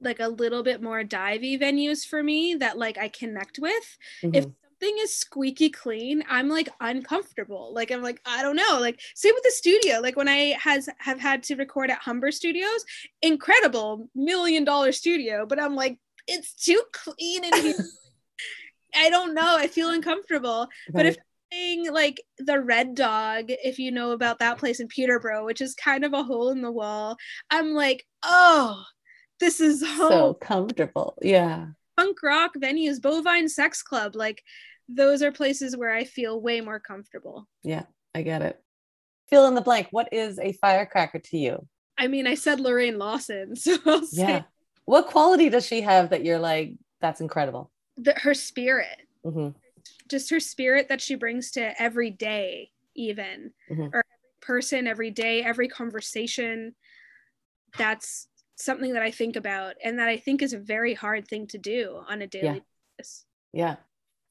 like 0.02 0.20
a 0.20 0.28
little 0.28 0.62
bit 0.62 0.82
more 0.82 1.04
divey 1.04 1.58
venues 1.58 2.06
for 2.06 2.22
me 2.22 2.56
that 2.56 2.78
like 2.78 2.98
I 2.98 3.08
connect 3.08 3.60
with. 3.60 3.98
If 4.22 4.46
Mhm. 4.46 4.56
something 4.62 4.98
is 5.00 5.16
squeaky 5.16 5.70
clean, 5.70 6.26
I'm 6.28 6.50
like 6.50 6.68
uncomfortable. 6.82 7.74
Like 7.74 7.92
I'm 7.92 8.02
like 8.02 8.20
I 8.26 8.42
don't 8.42 8.58
know. 8.58 8.78
Like 8.82 9.00
same 9.16 9.34
with 9.34 9.44
the 9.44 9.52
studio. 9.52 10.02
Like 10.02 10.18
when 10.18 10.28
I 10.28 10.58
has 10.60 10.90
have 10.98 11.22
had 11.22 11.44
to 11.44 11.56
record 11.56 11.90
at 11.90 12.00
Humber 12.00 12.32
Studios, 12.32 12.84
incredible 13.22 14.10
million 14.14 14.66
dollar 14.66 14.92
studio, 14.92 15.46
but 15.46 15.62
I'm 15.62 15.76
like 15.76 16.00
it's 16.28 16.54
too 16.54 16.82
clean 16.92 17.46
in 17.46 17.54
here. 17.54 17.90
I 18.96 19.10
don't 19.10 19.34
know. 19.34 19.56
I 19.58 19.68
feel 19.68 19.90
uncomfortable. 19.92 20.68
But 20.92 21.06
if 21.06 21.16
like 21.92 22.22
the 22.38 22.60
Red 22.60 22.96
Dog, 22.96 23.46
if 23.50 23.80
you 23.80 23.92
know 23.92 24.12
about 24.12 24.40
that 24.40 24.58
place 24.58 24.80
in 24.80 24.88
Peterborough, 24.88 25.46
which 25.46 25.62
is 25.62 25.76
kind 25.76 26.04
of 26.04 26.14
a 26.14 26.24
hole 26.24 26.50
in 26.50 26.62
the 26.62 26.72
wall, 26.72 27.18
I'm 27.50 27.74
like, 27.74 28.06
oh, 28.24 28.84
this 29.40 29.60
is 29.60 29.84
home. 29.86 30.12
so 30.12 30.34
comfortable. 30.34 31.16
Yeah. 31.22 31.68
Punk 31.98 32.24
rock 32.24 32.52
venues, 32.58 33.02
Bovine 33.02 33.50
Sex 33.50 33.84
Club, 33.84 34.16
like 34.16 34.42
those 34.90 35.22
are 35.22 35.32
places 35.32 35.78
where 35.78 35.94
I 35.94 36.04
feel 36.04 36.42
way 36.42 36.62
more 36.62 36.80
comfortable. 36.80 37.48
Yeah. 37.64 37.84
I 38.16 38.22
get 38.22 38.42
it. 38.42 38.62
Fill 39.30 39.48
in 39.48 39.56
the 39.56 39.62
blank. 39.62 39.88
What 39.92 40.10
is 40.12 40.38
a 40.40 40.54
firecracker 40.54 41.20
to 41.20 41.38
you? 41.38 41.68
I 41.98 42.08
mean, 42.08 42.28
I 42.28 42.36
said 42.36 42.60
Lorraine 42.60 42.98
Lawson, 42.98 43.56
so 43.56 43.78
I'll 43.86 44.06
say 44.06 44.22
Yeah. 44.22 44.42
What 44.86 45.08
quality 45.08 45.50
does 45.50 45.66
she 45.66 45.82
have 45.82 46.10
that 46.10 46.26
you're 46.26 46.40
like, 46.40 46.74
that's 47.00 47.22
incredible? 47.22 47.72
that 47.98 48.20
her 48.20 48.34
spirit, 48.34 48.98
hmm 49.24 49.50
just 50.08 50.30
her 50.30 50.40
spirit 50.40 50.90
that 50.90 51.02
she 51.02 51.16
brings 51.16 51.52
to 51.52 51.82
every 51.82 52.10
day, 52.12 52.72
even 52.96 53.54
Mhm. 53.70 53.90
or 53.94 54.04
every 54.06 54.40
person, 54.42 54.88
every 54.88 55.12
day, 55.12 55.44
every 55.44 55.68
conversation. 55.68 56.76
That's 57.78 58.28
something 58.56 58.94
that 58.94 59.02
I 59.02 59.12
think 59.12 59.36
about 59.36 59.76
and 59.84 59.98
that 60.00 60.08
I 60.08 60.18
think 60.18 60.42
is 60.42 60.54
a 60.54 60.60
very 60.60 60.94
hard 60.94 61.28
thing 61.28 61.48
to 61.48 61.58
do 61.58 62.04
on 62.08 62.22
a 62.22 62.28
daily 62.28 62.46
Yeah. 62.46 62.60
basis. 62.98 63.26
Yeah. 63.52 63.76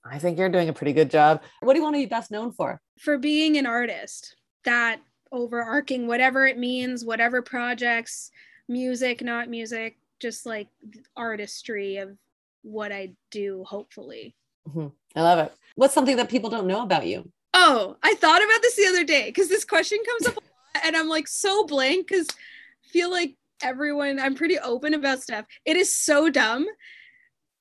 I 0.05 0.18
think 0.18 0.38
you're 0.38 0.48
doing 0.48 0.68
a 0.68 0.72
pretty 0.72 0.92
good 0.92 1.11
job. 1.11 1.42
What 1.61 1.74
do 1.74 1.78
you 1.78 1.82
want 1.84 1.94
to 1.94 2.00
be 2.00 2.07
best 2.07 2.30
known 2.30 2.53
for? 2.53 2.80
For 2.98 3.18
being 3.18 3.57
an 3.57 3.66
artist, 3.66 4.36
that 4.64 5.00
overarching, 5.30 6.07
whatever 6.07 6.46
it 6.46 6.59
means, 6.59 7.05
whatever 7.05 7.40
projects, 7.40 8.30
music, 8.68 9.22
not 9.22 9.48
music, 9.48 9.98
just 10.18 10.44
like 10.46 10.68
artistry 11.16 11.96
of 11.96 12.16
what 12.62 12.92
I 12.92 13.14
do, 13.30 13.64
hopefully. 13.64 14.36
Mhm. 14.68 14.92
I 15.14 15.22
love 15.22 15.38
it. 15.38 15.52
What's 15.74 15.94
something 15.94 16.16
that 16.16 16.28
people 16.28 16.50
don't 16.50 16.66
know 16.66 16.82
about 16.82 17.06
you? 17.06 17.30
Oh, 17.54 17.96
I 18.02 18.14
thought 18.14 18.42
about 18.42 18.62
this 18.62 18.76
the 18.76 18.86
other 18.86 19.04
day 19.04 19.26
because 19.26 19.48
this 19.48 19.64
question 19.64 19.98
comes 20.06 20.26
up 20.26 20.36
a 20.36 20.40
lot 20.40 20.84
and 20.86 20.96
I'm 20.96 21.08
like 21.08 21.28
so 21.28 21.66
blank 21.66 22.08
because 22.08 22.28
I 22.30 22.88
feel 22.88 23.10
like 23.10 23.36
everyone, 23.62 24.18
I'm 24.18 24.34
pretty 24.34 24.58
open 24.58 24.94
about 24.94 25.22
stuff. 25.22 25.44
It 25.64 25.76
is 25.76 25.92
so 25.92 26.30
dumb 26.30 26.66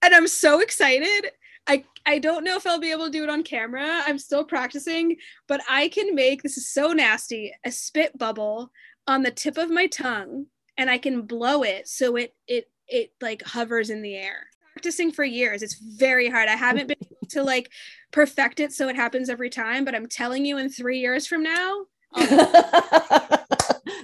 and 0.02 0.16
I'm 0.16 0.28
so 0.28 0.62
excited. 0.62 1.32
I, 1.68 1.84
I 2.06 2.20
don't 2.20 2.43
know 2.43 2.56
if 2.56 2.66
I'll 2.66 2.80
be 2.80 2.91
able 2.91 3.06
to 3.06 3.12
do 3.12 3.24
it 3.24 3.30
on 3.30 3.43
camera. 3.43 4.02
I'm 4.06 4.18
still 4.18 4.43
practicing, 4.43 5.18
but 5.47 5.62
I 5.70 5.89
can 5.89 6.16
make 6.16 6.41
this 6.41 6.58
is 6.58 6.70
so 6.70 6.91
nasty 6.91 7.54
a 7.66 7.72
spit 7.72 8.18
bubble 8.18 8.72
on 9.08 9.24
the 9.24 9.32
tip 9.32 9.58
of 9.58 9.70
my 9.70 9.88
tongue 9.88 10.47
and 10.78 10.89
I 10.89 10.97
can 10.97 11.24
blow 11.24 11.64
it 11.64 11.88
so 11.88 12.16
it 12.16 12.34
it 12.47 12.70
it 12.88 13.12
like 13.22 13.43
hovers 13.43 13.89
in 13.89 14.02
the 14.02 14.16
air. 14.16 14.47
Practicing 14.74 15.12
for 15.12 15.24
years. 15.24 15.62
It's 15.64 15.76
very 15.76 16.30
hard. 16.30 16.48
I 16.50 16.56
haven't 16.56 16.88
been 16.88 16.98
able 17.02 17.28
to 17.30 17.44
like 17.44 17.70
perfect 18.12 18.60
it 18.60 18.72
so 18.74 18.88
it 18.88 18.96
happens 18.96 19.30
every 19.30 19.50
time, 19.50 19.84
but 19.86 19.94
I'm 19.96 20.08
telling 20.08 20.46
you 20.46 20.58
in 20.58 20.70
3 20.70 21.00
years 21.00 21.28
from 21.28 21.44
now, 21.44 21.86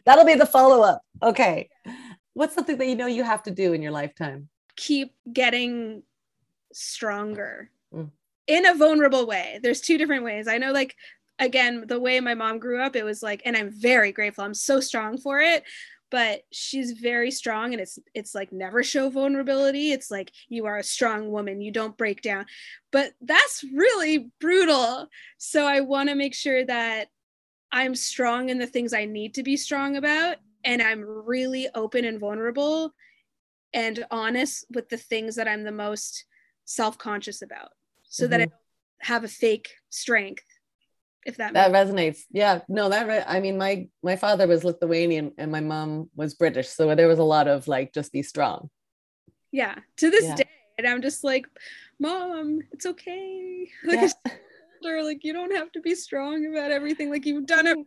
That'll 0.05 0.26
be 0.26 0.36
the 0.36 0.45
follow 0.45 0.82
up. 0.84 1.01
Okay. 1.22 1.70
What's 2.34 2.55
something 2.55 2.78
that 2.78 2.88
you 2.88 2.95
know 2.95 3.07
you 3.07 3.24
have 3.24 3.43
to 3.43 3.51
do 3.51 3.74
in 3.74 3.82
your 3.82 3.91
lifetime? 3.91 4.49
keep 4.76 5.15
getting 5.34 6.03
stronger 6.72 7.72
Mm. 7.91 8.11
in 8.45 8.65
a 8.68 8.76
vulnerable 8.76 9.26
way. 9.26 9.59
There's 9.63 9.82
two 9.82 9.97
different 9.97 10.24
ways. 10.24 10.47
I 10.47 10.59
know, 10.59 10.72
like, 10.72 10.95
again, 11.39 11.86
the 11.88 11.99
way 11.99 12.20
my 12.20 12.36
mom 12.36 12.59
grew 12.59 12.80
up, 12.80 12.95
it 12.95 13.03
was 13.03 13.24
like, 13.24 13.41
and 13.45 13.57
I'm 13.57 13.72
very 13.72 14.11
grateful. 14.11 14.43
I'm 14.43 14.53
so 14.53 14.80
strong 14.80 15.18
for 15.18 15.39
it. 15.41 15.63
But 16.09 16.41
she's 16.51 16.91
very 16.91 17.31
strong 17.31 17.73
and 17.73 17.81
it's 17.81 17.99
it's 18.13 18.33
like 18.33 18.51
never 18.51 18.83
show 18.83 19.09
vulnerability. 19.09 19.91
It's 19.91 20.09
like 20.09 20.31
you 20.47 20.65
are 20.65 20.77
a 20.77 20.83
strong 20.83 21.31
woman 21.31 21.61
you 21.61 21.71
don't 21.71 21.97
break 21.97 22.21
down. 22.21 22.45
But 22.91 23.13
that's 23.21 23.63
really 23.73 24.31
brutal. 24.39 25.07
So 25.37 25.65
i 25.65 25.81
want 25.81 26.09
to 26.09 26.15
make 26.15 26.33
sure 26.33 26.63
that 26.65 27.09
i'm 27.71 27.95
strong 27.95 28.49
in 28.49 28.57
the 28.57 28.67
things 28.67 28.93
i 28.93 29.05
need 29.05 29.33
to 29.33 29.43
be 29.43 29.57
strong 29.57 29.95
about 29.97 30.37
and 30.63 30.81
i'm 30.81 31.01
really 31.01 31.67
open 31.75 32.05
and 32.05 32.19
vulnerable 32.19 32.93
and 33.73 34.05
honest 34.11 34.65
with 34.73 34.89
the 34.89 34.97
things 34.97 35.35
that 35.35 35.47
i'm 35.47 35.63
the 35.63 35.71
most 35.71 36.25
self-conscious 36.65 37.41
about 37.41 37.69
so 38.03 38.23
mm-hmm. 38.23 38.31
that 38.31 38.41
i 38.41 38.45
don't 38.45 38.53
have 38.99 39.23
a 39.23 39.27
fake 39.27 39.69
strength 39.89 40.43
if 41.28 41.38
that 41.38 41.53
that 41.53 41.71
resonates. 41.71 42.21
Yeah. 42.32 42.61
No 42.69 42.89
that 42.89 43.05
re- 43.05 43.23
i 43.28 43.39
mean 43.39 43.57
my 43.57 43.89
my 44.01 44.15
father 44.15 44.47
was 44.47 44.63
lithuanian 44.63 45.34
and 45.38 45.51
my 45.51 45.59
mom 45.59 46.09
was 46.15 46.34
british 46.34 46.69
so 46.69 46.95
there 46.95 47.09
was 47.09 47.19
a 47.19 47.23
lot 47.23 47.47
of 47.47 47.67
like 47.67 47.93
just 47.93 48.11
be 48.13 48.23
strong. 48.23 48.69
Yeah. 49.51 49.75
To 49.97 50.09
this 50.09 50.23
yeah. 50.23 50.36
day 50.36 50.49
and 50.78 50.88
i'm 50.88 51.01
just 51.01 51.23
like 51.23 51.45
mom 51.99 52.61
it's 52.71 52.86
okay. 52.86 53.69
Like, 53.86 54.09
yeah. 54.82 55.01
like 55.03 55.23
you 55.23 55.34
don't 55.34 55.55
have 55.55 55.71
to 55.73 55.82
be 55.82 55.95
strong 55.95 56.45
about 56.45 56.71
everything. 56.71 57.11
Like 57.11 57.25
you've 57.25 57.45
done 57.45 57.67
it 57.67 57.78
mm. 57.78 57.86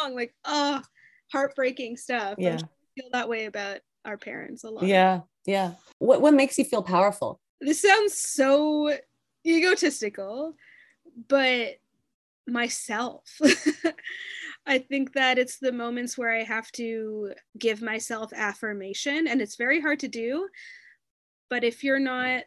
long 0.00 0.14
like 0.16 0.34
oh 0.44 0.82
heartbreaking 1.30 1.96
stuff. 1.96 2.34
Yeah. 2.38 2.58
feel 2.96 3.08
that 3.12 3.28
way 3.28 3.44
about 3.44 3.78
our 4.04 4.18
parents 4.18 4.64
a 4.64 4.70
lot. 4.70 4.84
Yeah. 4.84 5.20
Yeah. 5.46 5.74
What, 5.98 6.20
what 6.20 6.34
makes 6.34 6.58
you 6.58 6.64
feel 6.64 6.82
powerful? 6.82 7.38
This 7.60 7.82
sounds 7.82 8.18
so 8.18 8.92
egotistical 9.46 10.56
but 11.28 11.78
myself. 12.46 13.40
I 14.66 14.78
think 14.78 15.12
that 15.14 15.38
it's 15.38 15.58
the 15.58 15.72
moments 15.72 16.16
where 16.16 16.32
I 16.32 16.44
have 16.44 16.70
to 16.72 17.32
give 17.58 17.82
myself 17.82 18.32
affirmation, 18.32 19.26
and 19.26 19.40
it's 19.40 19.56
very 19.56 19.80
hard 19.80 20.00
to 20.00 20.08
do. 20.08 20.48
But 21.50 21.64
if 21.64 21.82
you're 21.82 21.98
not 21.98 22.44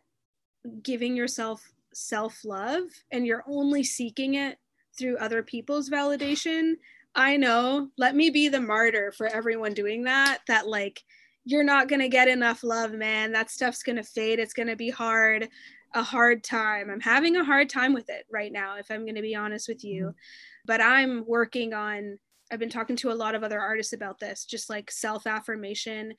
giving 0.81 1.15
yourself 1.15 1.61
self 1.93 2.43
love 2.43 2.83
and 3.11 3.25
you're 3.25 3.43
only 3.47 3.83
seeking 3.83 4.35
it 4.35 4.57
through 4.97 5.17
other 5.17 5.43
people's 5.43 5.89
validation, 5.89 6.75
I 7.13 7.37
know, 7.37 7.89
let 7.97 8.15
me 8.15 8.29
be 8.29 8.49
the 8.49 8.61
martyr 8.61 9.11
for 9.11 9.27
everyone 9.27 9.73
doing 9.73 10.03
that, 10.03 10.39
that 10.47 10.67
like, 10.67 11.03
you're 11.45 11.63
not 11.63 11.87
going 11.87 12.01
to 12.01 12.09
get 12.09 12.27
enough 12.27 12.63
love, 12.63 12.91
man. 12.93 13.31
That 13.31 13.51
stuff's 13.51 13.83
going 13.83 13.97
to 13.97 14.03
fade. 14.03 14.39
It's 14.39 14.53
going 14.53 14.67
to 14.67 14.75
be 14.75 14.89
hard 14.89 15.47
a 15.95 16.03
hard 16.03 16.43
time. 16.43 16.89
I'm 16.89 16.99
having 16.99 17.37
a 17.37 17.43
hard 17.43 17.69
time 17.69 17.93
with 17.93 18.09
it 18.09 18.25
right 18.31 18.51
now, 18.51 18.77
if 18.77 18.91
I'm 18.91 19.05
going 19.05 19.15
to 19.15 19.21
be 19.21 19.35
honest 19.35 19.67
with 19.67 19.83
you. 19.83 20.03
Mm-hmm. 20.03 20.17
But 20.65 20.81
I'm 20.81 21.25
working 21.25 21.73
on, 21.73 22.19
I've 22.51 22.59
been 22.59 22.69
talking 22.69 22.97
to 22.97 23.11
a 23.11 23.13
lot 23.13 23.33
of 23.33 23.43
other 23.43 23.59
artists 23.59 23.93
about 23.93 24.19
this, 24.19 24.45
just 24.45 24.69
like 24.69 24.91
self 24.91 25.25
affirmation 25.25 26.13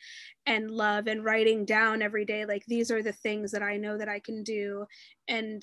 and 0.47 0.71
love 0.71 1.07
and 1.07 1.25
writing 1.25 1.65
down 1.65 2.03
every 2.03 2.25
day, 2.25 2.47
like 2.47 2.65
these 2.67 2.91
are 2.91 3.03
the 3.03 3.13
things 3.13 3.53
that 3.53 3.63
I 3.63 3.77
know 3.77 3.99
that 3.99 4.09
I 4.09 4.19
can 4.19 4.43
do. 4.43 4.87
And 5.29 5.63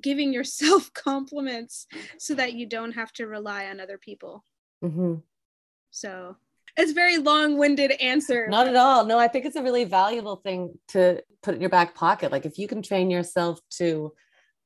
giving 0.00 0.32
yourself 0.32 0.92
compliments 0.94 1.86
so 2.18 2.34
that 2.34 2.54
you 2.54 2.66
don't 2.66 2.92
have 2.92 3.12
to 3.12 3.26
rely 3.26 3.66
on 3.66 3.80
other 3.80 3.98
people. 3.98 4.44
Mm-hmm. 4.82 5.16
So 5.90 6.36
it's 6.76 6.92
very 6.92 7.18
long-winded 7.18 7.92
answer. 7.92 8.46
Not 8.48 8.68
at 8.68 8.76
all. 8.76 9.04
No 9.04 9.18
i 9.18 9.28
think 9.28 9.46
it's 9.46 9.56
a 9.56 9.62
really 9.62 9.84
valuable 9.84 10.36
thing 10.36 10.78
to 10.88 11.22
put 11.42 11.54
in 11.54 11.60
your 11.60 11.70
back 11.70 11.94
pocket. 11.94 12.32
Like 12.32 12.46
if 12.46 12.58
you 12.58 12.68
can 12.68 12.82
train 12.82 13.10
yourself 13.10 13.60
to 13.78 14.12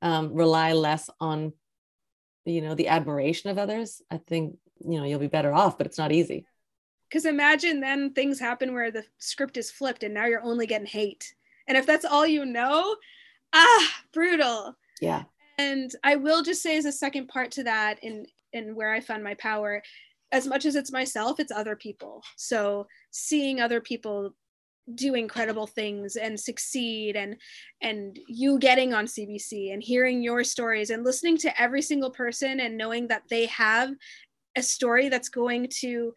um, 0.02 0.34
rely 0.34 0.72
less 0.72 1.08
on 1.20 1.52
you 2.44 2.60
know 2.60 2.74
the 2.74 2.88
admiration 2.88 3.48
of 3.50 3.56
others 3.56 4.02
i 4.10 4.18
think 4.18 4.56
you 4.86 4.98
know 4.98 5.04
you'll 5.04 5.18
be 5.18 5.28
better 5.28 5.54
off 5.54 5.78
but 5.78 5.86
it's 5.86 5.98
not 5.98 6.12
easy. 6.12 6.46
Because 7.08 7.26
imagine 7.26 7.80
then 7.80 8.12
things 8.12 8.40
happen 8.40 8.74
where 8.74 8.90
the 8.90 9.04
script 9.18 9.56
is 9.56 9.70
flipped 9.70 10.02
and 10.02 10.12
now 10.12 10.26
you're 10.26 10.42
only 10.42 10.66
getting 10.66 10.86
hate. 10.86 11.32
And 11.68 11.78
if 11.78 11.86
that's 11.86 12.04
all 12.04 12.26
you 12.26 12.44
know 12.44 12.96
ah 13.52 14.02
brutal. 14.12 14.76
Yeah. 15.00 15.24
And 15.58 15.90
i 16.02 16.16
will 16.16 16.42
just 16.42 16.62
say 16.62 16.76
as 16.76 16.84
a 16.84 16.92
second 16.92 17.28
part 17.28 17.52
to 17.52 17.64
that 17.64 18.02
in 18.02 18.26
in 18.52 18.74
where 18.74 18.92
i 18.92 19.00
found 19.00 19.24
my 19.24 19.34
power 19.34 19.82
as 20.32 20.46
much 20.46 20.64
as 20.64 20.74
it's 20.74 20.92
myself, 20.92 21.38
it's 21.38 21.52
other 21.52 21.76
people. 21.76 22.22
So 22.36 22.86
seeing 23.10 23.60
other 23.60 23.80
people 23.80 24.34
do 24.94 25.14
incredible 25.14 25.66
things 25.66 26.16
and 26.16 26.38
succeed 26.38 27.16
and 27.16 27.36
and 27.80 28.18
you 28.28 28.58
getting 28.58 28.92
on 28.92 29.06
CBC 29.06 29.72
and 29.72 29.82
hearing 29.82 30.22
your 30.22 30.44
stories 30.44 30.90
and 30.90 31.04
listening 31.04 31.38
to 31.38 31.60
every 31.60 31.80
single 31.80 32.10
person 32.10 32.60
and 32.60 32.76
knowing 32.76 33.08
that 33.08 33.22
they 33.30 33.46
have 33.46 33.90
a 34.56 34.62
story 34.62 35.08
that's 35.08 35.30
going 35.30 35.68
to 35.80 36.12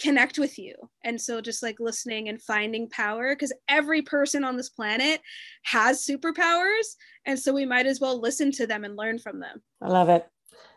connect 0.00 0.38
with 0.38 0.58
you. 0.58 0.74
And 1.04 1.20
so 1.20 1.40
just 1.40 1.62
like 1.62 1.80
listening 1.80 2.28
and 2.28 2.40
finding 2.40 2.88
power 2.88 3.34
because 3.34 3.52
every 3.68 4.00
person 4.00 4.44
on 4.44 4.56
this 4.56 4.70
planet 4.70 5.20
has 5.64 6.06
superpowers 6.06 6.96
and 7.26 7.38
so 7.38 7.52
we 7.52 7.66
might 7.66 7.86
as 7.86 8.00
well 8.00 8.20
listen 8.20 8.52
to 8.52 8.66
them 8.66 8.84
and 8.84 8.96
learn 8.96 9.18
from 9.18 9.40
them. 9.40 9.60
I 9.82 9.88
love 9.88 10.08
it. 10.08 10.26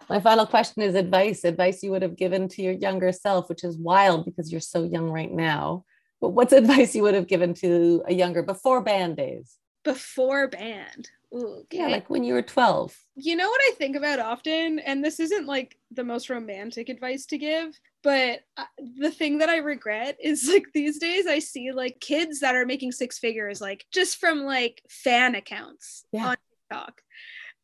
My 0.10 0.20
final 0.20 0.46
question 0.46 0.82
is 0.82 0.96
advice, 0.96 1.44
advice 1.44 1.84
you 1.84 1.92
would 1.92 2.02
have 2.02 2.16
given 2.16 2.48
to 2.50 2.62
your 2.62 2.74
younger 2.74 3.12
self, 3.12 3.50
which 3.50 3.64
is 3.64 3.78
wild 3.78 4.26
because 4.26 4.52
you're 4.52 4.62
so 4.62 4.84
young 4.84 5.10
right 5.10 5.32
now. 5.32 5.86
But 6.20 6.30
what's 6.30 6.54
advice 6.62 6.96
you 6.96 7.04
would 7.04 7.16
have 7.16 7.28
given 7.28 7.54
to 7.56 8.04
a 8.08 8.14
younger 8.14 8.44
before 8.44 8.82
band 8.82 9.18
days? 9.18 9.58
Before 9.84 10.48
band. 10.48 11.10
Ooh, 11.34 11.62
okay. 11.62 11.78
Yeah, 11.78 11.88
like 11.88 12.10
when 12.10 12.24
you 12.24 12.34
were 12.34 12.42
12. 12.42 12.96
You 13.16 13.36
know 13.36 13.48
what 13.48 13.62
I 13.64 13.72
think 13.78 13.96
about 13.96 14.20
often? 14.20 14.80
And 14.80 15.04
this 15.04 15.20
isn't 15.20 15.48
like 15.48 15.78
the 15.90 16.04
most 16.04 16.30
romantic 16.30 16.90
advice 16.90 17.26
to 17.28 17.38
give, 17.38 17.80
but 18.04 18.42
uh, 18.58 18.66
the 19.00 19.12
thing 19.12 19.38
that 19.38 19.50
I 19.50 19.58
regret 19.58 20.18
is 20.22 20.48
like 20.52 20.66
these 20.74 21.00
days 21.00 21.26
I 21.28 21.40
see 21.40 21.72
like 21.72 22.00
kids 22.02 22.42
that 22.42 22.56
are 22.56 22.66
making 22.66 22.92
six 22.92 23.18
figures, 23.18 23.62
like 23.62 23.86
just 23.92 24.18
from 24.18 24.42
like 24.42 24.84
fan 24.90 25.36
accounts 25.36 26.06
yeah. 26.12 26.28
on 26.28 26.36
TikTok 26.70 27.02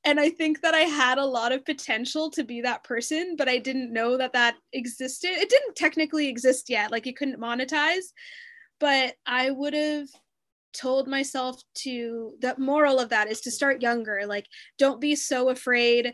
and 0.08 0.20
i 0.20 0.30
think 0.30 0.62
that 0.62 0.74
i 0.74 0.80
had 0.80 1.18
a 1.18 1.26
lot 1.26 1.52
of 1.52 1.66
potential 1.66 2.30
to 2.32 2.44
be 2.44 2.62
that 2.62 2.84
person 2.84 3.36
but 3.38 3.48
i 3.48 3.58
didn't 3.58 3.94
know 3.94 4.18
that 4.18 4.34
that 4.34 4.56
existed. 4.74 5.30
It 5.30 5.50
didn't 5.50 5.76
technically 5.76 6.28
exist 6.28 6.70
yet 6.70 6.92
like 6.92 7.06
you 7.06 7.14
couldn't 7.14 7.40
monetize 7.40 8.06
but 8.80 9.16
i 9.26 9.52
would 9.52 9.74
have 9.74 10.08
told 10.78 11.08
myself 11.08 11.62
to 11.74 12.34
the 12.40 12.56
moral 12.58 13.00
of 13.00 13.10
that 13.10 13.30
is 13.30 13.42
to 13.42 13.52
start 13.52 13.82
younger. 13.82 14.24
Like 14.26 14.48
don't 14.78 15.02
be 15.02 15.16
so 15.16 15.50
afraid 15.50 16.14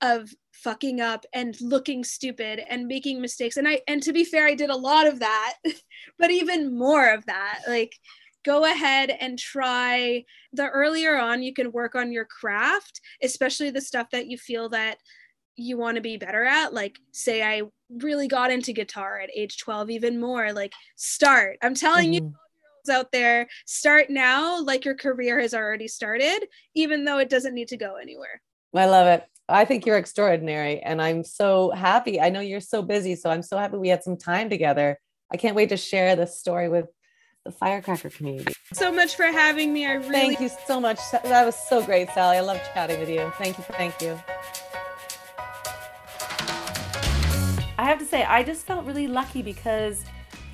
of 0.00 0.30
fucking 0.52 1.00
up 1.00 1.24
and 1.32 1.56
looking 1.60 2.04
stupid 2.04 2.62
and 2.68 2.86
making 2.86 3.20
mistakes. 3.20 3.56
And 3.56 3.66
i 3.66 3.80
and 3.88 4.02
to 4.02 4.12
be 4.12 4.24
fair 4.24 4.46
i 4.46 4.54
did 4.54 4.70
a 4.70 4.76
lot 4.76 5.06
of 5.06 5.20
that 5.20 5.54
but 6.18 6.30
even 6.30 6.76
more 6.76 7.12
of 7.12 7.26
that 7.26 7.60
like 7.66 7.94
go 8.44 8.64
ahead 8.64 9.10
and 9.20 9.38
try 9.38 10.24
the 10.52 10.68
earlier 10.68 11.18
on 11.18 11.42
you 11.42 11.52
can 11.52 11.72
work 11.72 11.94
on 11.94 12.12
your 12.12 12.24
craft 12.24 13.00
especially 13.22 13.70
the 13.70 13.80
stuff 13.80 14.08
that 14.10 14.26
you 14.26 14.36
feel 14.36 14.68
that 14.68 14.98
you 15.56 15.78
want 15.78 15.94
to 15.94 16.00
be 16.00 16.16
better 16.16 16.44
at 16.44 16.74
like 16.74 16.98
say 17.12 17.42
i 17.42 17.62
really 17.90 18.28
got 18.28 18.50
into 18.50 18.72
guitar 18.72 19.18
at 19.18 19.30
age 19.34 19.58
12 19.58 19.90
even 19.90 20.20
more 20.20 20.52
like 20.52 20.72
start. 20.96 21.58
I'm 21.62 21.74
telling 21.74 22.12
mm-hmm. 22.12 22.26
you 22.26 22.34
out 22.90 23.12
there 23.12 23.48
start 23.64 24.10
now 24.10 24.62
like 24.62 24.84
your 24.84 24.94
career 24.94 25.40
has 25.40 25.54
already 25.54 25.88
started 25.88 26.46
even 26.74 27.04
though 27.04 27.18
it 27.18 27.30
doesn't 27.30 27.54
need 27.54 27.68
to 27.68 27.78
go 27.78 27.96
anywhere. 27.96 28.42
I 28.74 28.86
love 28.86 29.06
it. 29.06 29.24
I 29.48 29.64
think 29.64 29.86
you're 29.86 29.96
extraordinary 29.96 30.80
and 30.80 31.00
i'm 31.00 31.24
so 31.24 31.70
happy. 31.70 32.20
I 32.20 32.28
know 32.28 32.40
you're 32.40 32.60
so 32.60 32.82
busy 32.82 33.16
so 33.16 33.30
i'm 33.30 33.42
so 33.42 33.56
happy 33.56 33.78
we 33.78 33.88
had 33.88 34.02
some 34.02 34.16
time 34.16 34.50
together. 34.50 34.98
I 35.32 35.36
can't 35.36 35.56
wait 35.56 35.70
to 35.70 35.76
share 35.76 36.14
this 36.14 36.38
story 36.38 36.68
with 36.68 36.86
the 37.44 37.52
firecracker 37.52 38.08
community. 38.08 38.54
So 38.72 38.90
much 38.90 39.16
for 39.16 39.24
having 39.24 39.72
me. 39.72 39.86
I 39.86 39.94
really 39.94 40.10
thank 40.10 40.40
you 40.40 40.50
so 40.66 40.80
much. 40.80 40.98
That 41.12 41.44
was 41.44 41.54
so 41.54 41.82
great, 41.82 42.08
Sally. 42.10 42.38
I 42.38 42.40
love 42.40 42.60
chatting 42.72 42.98
with 42.98 43.10
you. 43.10 43.30
Thank 43.36 43.58
you. 43.58 43.64
Thank 43.64 44.00
you. 44.00 44.18
I 47.76 47.84
have 47.84 47.98
to 47.98 48.06
say, 48.06 48.24
I 48.24 48.42
just 48.42 48.66
felt 48.66 48.86
really 48.86 49.08
lucky 49.08 49.42
because, 49.42 50.04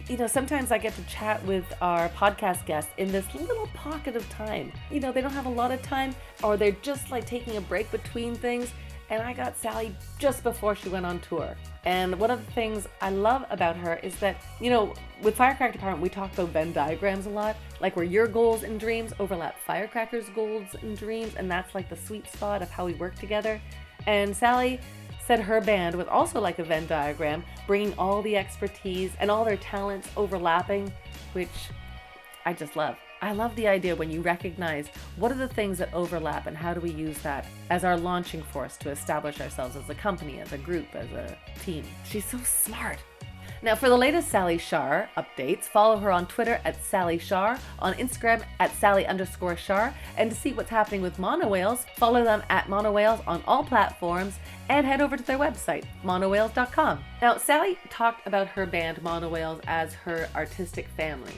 you 0.09 0.17
know, 0.17 0.27
sometimes 0.27 0.73
I 0.73 0.79
get 0.79 0.95
to 0.97 1.03
chat 1.05 1.45
with 1.45 1.65
our 1.81 2.09
podcast 2.09 2.67
guests 2.67 2.91
in 2.97 3.13
this 3.13 3.33
little 3.35 3.69
pocket 3.69 4.17
of 4.17 4.29
time. 4.29 4.73
You 4.91 4.99
know, 4.99 5.13
they 5.13 5.21
don't 5.21 5.33
have 5.33 5.47
a 5.47 5.51
lot 5.51 5.71
of 5.71 5.81
time 5.83 6.15
or 6.43 6.57
they're 6.57 6.73
just 6.83 7.11
like 7.13 7.25
taking 7.25 7.57
a 7.57 7.61
break 7.61 7.89
between 7.93 8.35
things. 8.35 8.73
And 9.11 9.21
I 9.21 9.33
got 9.33 9.59
Sally 9.59 9.95
just 10.19 10.45
before 10.45 10.77
she 10.77 10.89
went 10.89 11.05
on 11.05 11.19
tour. 11.19 11.57
And 11.85 12.19
one 12.19 12.31
of 12.31 12.45
the 12.47 12.53
things 12.53 12.87
I 13.01 13.11
love 13.11 13.45
about 13.51 13.77
her 13.77 13.97
is 13.97 14.17
that, 14.21 14.37
you 14.61 14.71
know, 14.71 14.95
with 15.21 15.35
Firecracker 15.35 15.73
Department, 15.73 16.01
we 16.01 16.09
talk 16.09 16.33
about 16.33 16.51
Venn 16.51 16.73
diagrams 16.73 17.27
a 17.27 17.31
lot, 17.31 17.57
like 17.81 17.97
where 17.97 18.05
your 18.05 18.29
goals 18.29 18.63
and 18.63 18.79
dreams 18.79 19.13
overlap 19.19 19.57
Firecracker's 19.67 20.29
goals 20.31 20.77
and 20.81 20.97
dreams, 20.97 21.35
and 21.37 21.51
that's 21.51 21.75
like 21.75 21.89
the 21.89 21.97
sweet 21.97 22.31
spot 22.31 22.63
of 22.63 22.71
how 22.71 22.87
we 22.87 22.95
work 22.95 23.17
together. 23.17 23.61
And 24.07 24.35
Sally 24.35 24.81
said 25.27 25.41
her 25.41 25.61
band 25.61 25.97
was 25.97 26.07
also 26.07 26.41
like 26.41 26.61
a 26.61 26.65
Venn 26.65 26.87
diagram, 26.87 27.45
bringing 27.67 27.93
all 27.99 28.23
the 28.23 28.37
expertise 28.37 29.11
and 29.19 29.29
all 29.31 29.45
their 29.45 29.57
talents 29.57 30.09
overlapping, 30.17 30.93
which 31.33 31.49
I 32.47 32.53
just 32.53 32.77
love. 32.77 32.97
I 33.23 33.33
love 33.33 33.55
the 33.55 33.69
idea 33.69 33.95
when 33.95 34.11
you 34.11 34.23
recognize 34.23 34.89
what 35.17 35.31
are 35.31 35.37
the 35.37 35.49
things 35.49 35.79
that 35.79 35.93
overlap 35.93 36.47
and 36.47 36.57
how 36.57 36.73
do 36.73 36.81
we 36.81 36.91
use 36.91 37.19
that 37.19 37.47
as 37.69 37.85
our 37.85 37.99
launching 37.99 38.43
force 38.43 38.79
to 38.79 38.91
establish 38.91 39.41
ourselves 39.41 39.77
as 39.77 39.89
a 39.91 39.95
company, 39.95 40.41
as 40.41 40.53
a 40.53 40.59
group, 40.59 40.87
as 40.95 41.11
a 41.13 41.37
team. 41.63 41.85
She's 42.05 42.25
so 42.25 42.39
smart. 42.39 42.99
Now, 43.63 43.75
for 43.75 43.91
the 43.91 43.97
latest 43.97 44.29
Sally 44.29 44.57
Shaar 44.57 45.11
updates, 45.19 45.65
follow 45.65 45.99
her 45.99 46.11
on 46.11 46.27
Twitter 46.27 46.63
at 46.65 46.83
Sally 46.83 47.19
Shaar, 47.19 47.59
on 47.79 47.93
Instagram 47.95 48.43
at 48.59 48.75
Sally 48.77 49.07
underscore 49.07 49.55
Shaar, 49.55 49.95
and 50.17 50.31
to 50.31 50.37
see 50.37 50.55
what's 50.55 50.71
happening 50.71 51.03
with 51.03 51.19
Monowhales, 51.19 51.85
follow 51.97 52.25
them 52.25 52.43
at 52.49 52.69
Monowhales 52.69 53.23
on 53.27 53.43
all 53.47 53.63
platforms 53.63 54.39
and 54.71 54.87
head 54.87 55.03
over 55.03 55.19
to 55.19 55.23
their 55.23 55.39
website, 55.39 55.85
monowhales.com. 56.03 57.01
Now, 57.21 57.37
Sally 57.37 57.79
talked 57.91 58.27
about 58.27 58.47
her 58.49 58.65
band 58.65 59.03
Monowhales 59.03 59.61
as 59.67 59.93
her 59.93 60.27
artistic 60.35 60.89
family. 60.97 61.35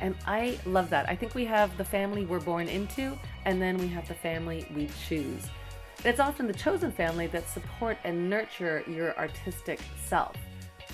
And 0.00 0.14
I 0.26 0.58
love 0.64 0.90
that. 0.90 1.08
I 1.08 1.14
think 1.14 1.34
we 1.34 1.44
have 1.44 1.76
the 1.76 1.84
family 1.84 2.24
we're 2.24 2.40
born 2.40 2.68
into, 2.68 3.18
and 3.44 3.60
then 3.60 3.76
we 3.78 3.88
have 3.88 4.08
the 4.08 4.14
family 4.14 4.66
we 4.74 4.88
choose. 5.06 5.46
It's 6.04 6.20
often 6.20 6.46
the 6.46 6.54
chosen 6.54 6.90
family 6.90 7.26
that 7.28 7.48
support 7.48 7.98
and 8.04 8.30
nurture 8.30 8.82
your 8.88 9.16
artistic 9.18 9.80
self. 10.02 10.34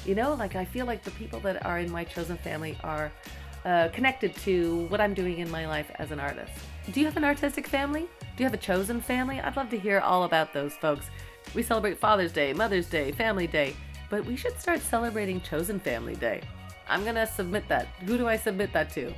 You 0.05 0.17
know, 0.17 0.35
like 0.35 0.57
I 0.57 0.65
feel 0.65 0.87
like 0.87 1.05
the 1.05 1.13
people 1.13 1.39
that 1.41 1.65
are 1.65 1.79
in 1.79 1.91
my 1.91 2.05
chosen 2.05 2.37
family 2.37 2.77
are 2.83 3.13
uh, 3.65 3.89
connected 3.93 4.35
to 4.37 4.87
what 4.87 5.01
I'm 5.01 5.15
doing 5.15 5.39
in 5.39 5.51
my 5.51 5.67
life 5.67 5.91
as 5.97 6.11
an 6.11 6.21
artist. 6.21 6.53
Do 6.93 7.01
you 7.01 7.07
have 7.07 7.17
an 7.17 7.25
artistic 7.25 7.67
family? 7.67 8.09
Do 8.21 8.43
you 8.43 8.45
have 8.45 8.55
a 8.55 8.59
chosen 8.59 9.01
family? 9.01 9.41
I'd 9.41 9.57
love 9.57 9.71
to 9.71 9.79
hear 9.79 10.01
all 10.01 10.25
about 10.25 10.53
those 10.53 10.75
folks. 10.75 11.07
We 11.55 11.63
celebrate 11.63 11.99
Father's 11.99 12.33
Day, 12.33 12.53
Mother's 12.53 12.89
Day, 12.89 13.13
Family 13.13 13.47
Day, 13.47 13.75
but 14.11 14.25
we 14.25 14.37
should 14.37 14.61
start 14.61 14.81
celebrating 14.81 15.41
Chosen 15.41 15.81
Family 15.81 16.15
Day. 16.17 16.43
I'm 16.89 17.05
gonna 17.05 17.27
submit 17.27 17.69
that. 17.69 17.87
Who 18.07 18.17
do 18.17 18.27
I 18.27 18.37
submit 18.37 18.73
that 18.73 18.91
to? 18.91 19.13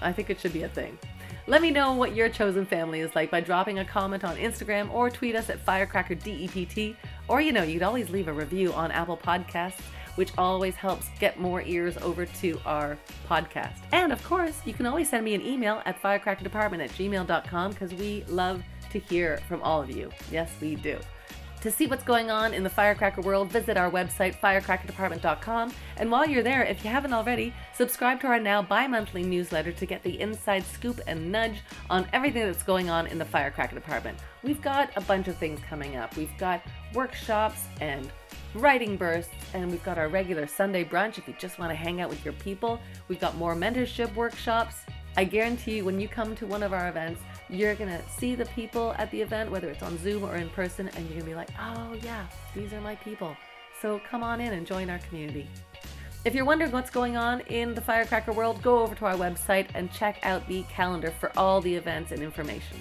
I 0.00 0.12
think 0.12 0.30
it 0.30 0.40
should 0.40 0.52
be 0.52 0.64
a 0.64 0.68
thing. 0.68 0.98
Let 1.46 1.62
me 1.62 1.70
know 1.70 1.92
what 1.94 2.14
your 2.14 2.28
chosen 2.28 2.66
family 2.66 3.00
is 3.00 3.14
like 3.14 3.30
by 3.30 3.40
dropping 3.40 3.78
a 3.78 3.84
comment 3.84 4.24
on 4.24 4.36
Instagram 4.36 4.92
or 4.92 5.10
tweet 5.10 5.36
us 5.36 5.48
at 5.48 5.64
FirecrackerDEPT. 5.64 6.96
Or, 7.28 7.40
you 7.40 7.52
know, 7.52 7.62
you'd 7.62 7.84
always 7.84 8.10
leave 8.10 8.26
a 8.26 8.32
review 8.32 8.72
on 8.72 8.90
Apple 8.90 9.16
Podcasts 9.16 9.80
which 10.16 10.32
always 10.36 10.74
helps 10.74 11.08
get 11.20 11.38
more 11.38 11.62
ears 11.62 11.96
over 11.98 12.26
to 12.26 12.60
our 12.66 12.98
podcast. 13.28 13.78
And 13.92 14.12
of 14.12 14.22
course, 14.24 14.60
you 14.64 14.74
can 14.74 14.86
always 14.86 15.08
send 15.08 15.24
me 15.24 15.34
an 15.34 15.42
email 15.42 15.82
at 15.84 16.02
firecrackerdepartment 16.02 16.82
at 16.82 16.90
gmail.com 16.90 17.70
because 17.70 17.94
we 17.94 18.24
love 18.24 18.62
to 18.90 18.98
hear 18.98 19.38
from 19.48 19.62
all 19.62 19.80
of 19.80 19.90
you. 19.90 20.10
Yes, 20.30 20.50
we 20.60 20.74
do. 20.74 20.98
To 21.66 21.72
see 21.72 21.88
what's 21.88 22.04
going 22.04 22.30
on 22.30 22.54
in 22.54 22.62
the 22.62 22.70
firecracker 22.70 23.22
world, 23.22 23.50
visit 23.50 23.76
our 23.76 23.90
website, 23.90 24.38
firecrackerdepartment.com. 24.38 25.72
And 25.96 26.12
while 26.12 26.24
you're 26.24 26.44
there, 26.44 26.62
if 26.62 26.84
you 26.84 26.90
haven't 26.90 27.12
already, 27.12 27.52
subscribe 27.74 28.20
to 28.20 28.28
our 28.28 28.38
now 28.38 28.62
bi 28.62 28.86
monthly 28.86 29.24
newsletter 29.24 29.72
to 29.72 29.84
get 29.84 30.04
the 30.04 30.20
inside 30.20 30.64
scoop 30.64 31.00
and 31.08 31.32
nudge 31.32 31.62
on 31.90 32.06
everything 32.12 32.46
that's 32.46 32.62
going 32.62 32.88
on 32.88 33.08
in 33.08 33.18
the 33.18 33.24
firecracker 33.24 33.74
department. 33.74 34.16
We've 34.44 34.62
got 34.62 34.90
a 34.94 35.00
bunch 35.00 35.26
of 35.26 35.38
things 35.38 35.58
coming 35.68 35.96
up. 35.96 36.16
We've 36.16 36.38
got 36.38 36.62
workshops 36.94 37.64
and 37.80 38.12
writing 38.54 38.96
bursts, 38.96 39.34
and 39.52 39.68
we've 39.68 39.82
got 39.82 39.98
our 39.98 40.08
regular 40.08 40.46
Sunday 40.46 40.84
brunch 40.84 41.18
if 41.18 41.26
you 41.26 41.34
just 41.36 41.58
want 41.58 41.72
to 41.72 41.74
hang 41.74 42.00
out 42.00 42.08
with 42.08 42.24
your 42.24 42.34
people. 42.34 42.78
We've 43.08 43.18
got 43.18 43.34
more 43.34 43.56
mentorship 43.56 44.14
workshops. 44.14 44.76
I 45.16 45.24
guarantee 45.24 45.78
you, 45.78 45.84
when 45.84 45.98
you 45.98 46.06
come 46.06 46.36
to 46.36 46.46
one 46.46 46.62
of 46.62 46.72
our 46.72 46.88
events, 46.88 47.22
you're 47.48 47.74
going 47.74 47.90
to 47.90 48.02
see 48.08 48.34
the 48.34 48.46
people 48.46 48.94
at 48.98 49.10
the 49.10 49.20
event, 49.20 49.50
whether 49.50 49.68
it's 49.68 49.82
on 49.82 49.98
Zoom 49.98 50.24
or 50.24 50.36
in 50.36 50.48
person, 50.50 50.88
and 50.88 50.98
you're 51.06 51.20
going 51.20 51.20
to 51.20 51.26
be 51.26 51.34
like, 51.34 51.50
oh, 51.60 51.94
yeah, 52.02 52.26
these 52.54 52.72
are 52.72 52.80
my 52.80 52.96
people. 52.96 53.36
So 53.80 54.00
come 54.08 54.22
on 54.22 54.40
in 54.40 54.52
and 54.52 54.66
join 54.66 54.90
our 54.90 54.98
community. 54.98 55.48
If 56.24 56.34
you're 56.34 56.44
wondering 56.44 56.72
what's 56.72 56.90
going 56.90 57.16
on 57.16 57.40
in 57.42 57.74
the 57.74 57.80
firecracker 57.80 58.32
world, 58.32 58.60
go 58.60 58.80
over 58.80 58.96
to 58.96 59.04
our 59.06 59.14
website 59.14 59.68
and 59.74 59.92
check 59.92 60.18
out 60.24 60.46
the 60.48 60.64
calendar 60.64 61.12
for 61.20 61.30
all 61.38 61.60
the 61.60 61.72
events 61.72 62.10
and 62.10 62.20
information. 62.20 62.78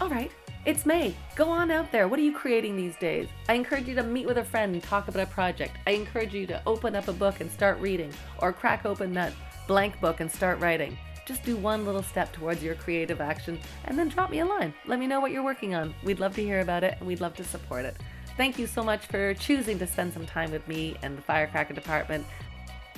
All 0.00 0.08
right, 0.08 0.32
it's 0.64 0.86
May. 0.86 1.14
Go 1.36 1.50
on 1.50 1.70
out 1.70 1.92
there. 1.92 2.08
What 2.08 2.18
are 2.18 2.22
you 2.22 2.32
creating 2.32 2.74
these 2.74 2.96
days? 2.96 3.28
I 3.50 3.54
encourage 3.54 3.86
you 3.86 3.94
to 3.96 4.02
meet 4.02 4.26
with 4.26 4.38
a 4.38 4.44
friend 4.44 4.72
and 4.72 4.82
talk 4.82 5.08
about 5.08 5.22
a 5.22 5.30
project. 5.30 5.76
I 5.86 5.90
encourage 5.90 6.32
you 6.32 6.46
to 6.46 6.62
open 6.66 6.96
up 6.96 7.08
a 7.08 7.12
book 7.12 7.40
and 7.40 7.50
start 7.50 7.78
reading, 7.80 8.10
or 8.38 8.52
crack 8.52 8.86
open 8.86 9.12
that 9.12 9.34
blank 9.68 10.00
book 10.00 10.20
and 10.20 10.32
start 10.32 10.58
writing. 10.58 10.96
Just 11.26 11.42
do 11.44 11.56
one 11.56 11.86
little 11.86 12.02
step 12.02 12.32
towards 12.32 12.62
your 12.62 12.74
creative 12.74 13.20
action 13.20 13.58
and 13.86 13.98
then 13.98 14.08
drop 14.08 14.30
me 14.30 14.40
a 14.40 14.46
line. 14.46 14.74
Let 14.86 14.98
me 14.98 15.06
know 15.06 15.20
what 15.20 15.30
you're 15.30 15.42
working 15.42 15.74
on. 15.74 15.94
We'd 16.02 16.20
love 16.20 16.34
to 16.36 16.42
hear 16.42 16.60
about 16.60 16.84
it 16.84 16.96
and 16.98 17.06
we'd 17.06 17.20
love 17.20 17.34
to 17.36 17.44
support 17.44 17.84
it. 17.84 17.96
Thank 18.36 18.58
you 18.58 18.66
so 18.66 18.82
much 18.82 19.06
for 19.06 19.32
choosing 19.34 19.78
to 19.78 19.86
spend 19.86 20.12
some 20.12 20.26
time 20.26 20.50
with 20.50 20.66
me 20.66 20.96
and 21.02 21.16
the 21.16 21.22
Firecracker 21.22 21.72
Department. 21.72 22.26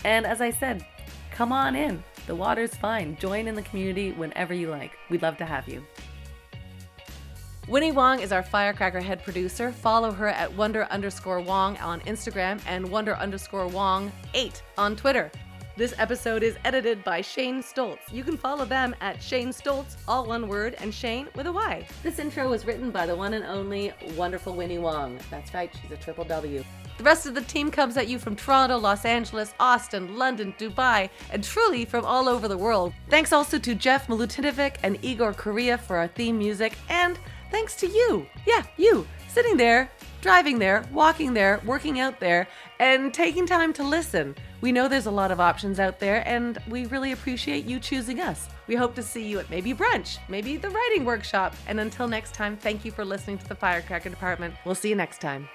And 0.05 0.27
as 0.27 0.41
I 0.41 0.51
said, 0.51 0.85
come 1.31 1.53
on 1.53 1.77
in. 1.77 2.03
The 2.27 2.35
water's 2.35 2.75
fine. 2.75 3.17
Join 3.19 3.47
in 3.47 3.55
the 3.55 3.63
community 3.63 4.13
whenever 4.13 4.55
you 4.55 4.71
like. 4.71 4.93
We'd 5.11 5.23
love 5.23 5.37
to 5.39 5.45
have 5.45 5.69
you. 5.69 5.85
Winnie 7.69 7.91
Wong 7.91 8.21
is 8.21 8.31
our 8.31 8.45
Firecracker 8.45 9.01
head 9.01 9.25
producer. 9.25 9.73
Follow 9.73 10.13
her 10.13 10.29
at 10.29 10.53
wonder 10.53 10.85
underscore 10.85 11.41
Wong 11.41 11.77
on 11.79 12.01
Instagram 12.03 12.61
and 12.67 12.89
wonder 12.89 13.17
underscore 13.17 13.67
Wong 13.67 14.13
8 14.35 14.63
on 14.79 14.95
Twitter. 14.95 15.31
This 15.77 15.93
episode 15.99 16.43
is 16.43 16.57
edited 16.65 17.05
by 17.05 17.21
Shane 17.21 17.63
Stoltz. 17.63 18.11
You 18.11 18.25
can 18.25 18.39
follow 18.39 18.65
them 18.65 18.97
at 19.03 19.23
Shane 19.23 19.51
Stoltz, 19.51 19.97
all 20.09 20.27
one 20.27 20.49
word, 20.49 20.75
and 20.81 20.93
Shane 20.93 21.29
with 21.35 21.47
a 21.47 21.53
Y. 21.53 21.87
This 22.03 22.19
intro 22.19 22.49
was 22.49 22.65
written 22.65 22.91
by 22.91 23.05
the 23.05 23.15
one 23.15 23.35
and 23.35 23.45
only 23.45 23.93
wonderful 24.17 24.55
Winnie 24.55 24.79
Wong. 24.79 25.19
That's 25.31 25.53
right, 25.53 25.71
she's 25.83 25.91
a 25.91 25.99
triple 25.99 26.25
W. 26.25 26.65
The 26.97 27.05
rest 27.05 27.27
of 27.27 27.35
the 27.35 27.43
team 27.43 27.71
comes 27.71 27.99
at 27.99 28.09
you 28.09 28.19
from 28.19 28.37
Toronto, 28.37 28.79
Los 28.79 29.05
Angeles, 29.05 29.53
Austin, 29.61 30.17
London, 30.17 30.55
Dubai, 30.59 31.11
and 31.31 31.45
truly 31.45 31.85
from 31.85 32.07
all 32.07 32.27
over 32.27 32.49
the 32.49 32.57
world. 32.57 32.95
Thanks 33.11 33.35
also 33.35 33.59
to 33.59 33.75
Jeff 33.75 34.07
Milutinovic 34.07 34.77
and 34.83 34.99
Igor 35.05 35.35
Korea 35.35 35.77
for 35.77 35.99
our 35.99 36.09
theme 36.09 36.39
music, 36.39 36.73
and 36.89 37.19
thanks 37.51 37.77
to 37.77 37.87
you. 37.87 38.25
Yeah, 38.47 38.63
you. 38.79 39.07
Sitting 39.29 39.59
there, 39.59 39.91
driving 40.21 40.59
there, 40.59 40.85
walking 40.93 41.35
there, 41.35 41.61
working 41.65 42.01
out 42.01 42.21
there, 42.21 42.49
and 42.79 43.13
taking 43.13 43.47
time 43.47 43.73
to 43.75 43.85
listen. 43.85 44.35
We 44.61 44.73
know 44.73 44.89
there's 44.89 45.07
a 45.07 45.11
lot 45.11 45.31
of 45.31 45.41
options 45.41 45.79
out 45.79 45.99
there, 45.99 46.27
and 46.27 46.59
we 46.69 46.87
really 46.87 47.13
appreciate 47.13 47.65
you 47.65 47.79
choosing 47.79 48.21
us. 48.21 48.49
We 48.67 48.75
hope 48.75 48.95
to 48.97 49.03
see 49.03 49.27
you 49.27 49.39
at 49.39 49.51
maybe 49.51 49.75
brunch, 49.75 50.19
maybe 50.29 50.57
the 50.57 50.71
writing 50.71 51.05
workshop. 51.05 51.55
And 51.67 51.81
until 51.81 52.09
next 52.09 52.35
time, 52.35 52.57
thank 52.57 52.85
you 52.85 52.91
for 52.91 53.05
listening 53.05 53.39
to 53.39 53.49
the 53.49 53.55
Firecracker 53.55 54.11
Department. 54.11 54.55
We'll 54.65 54.75
see 54.75 54.89
you 54.89 54.97
next 54.97 55.21
time. 55.21 55.49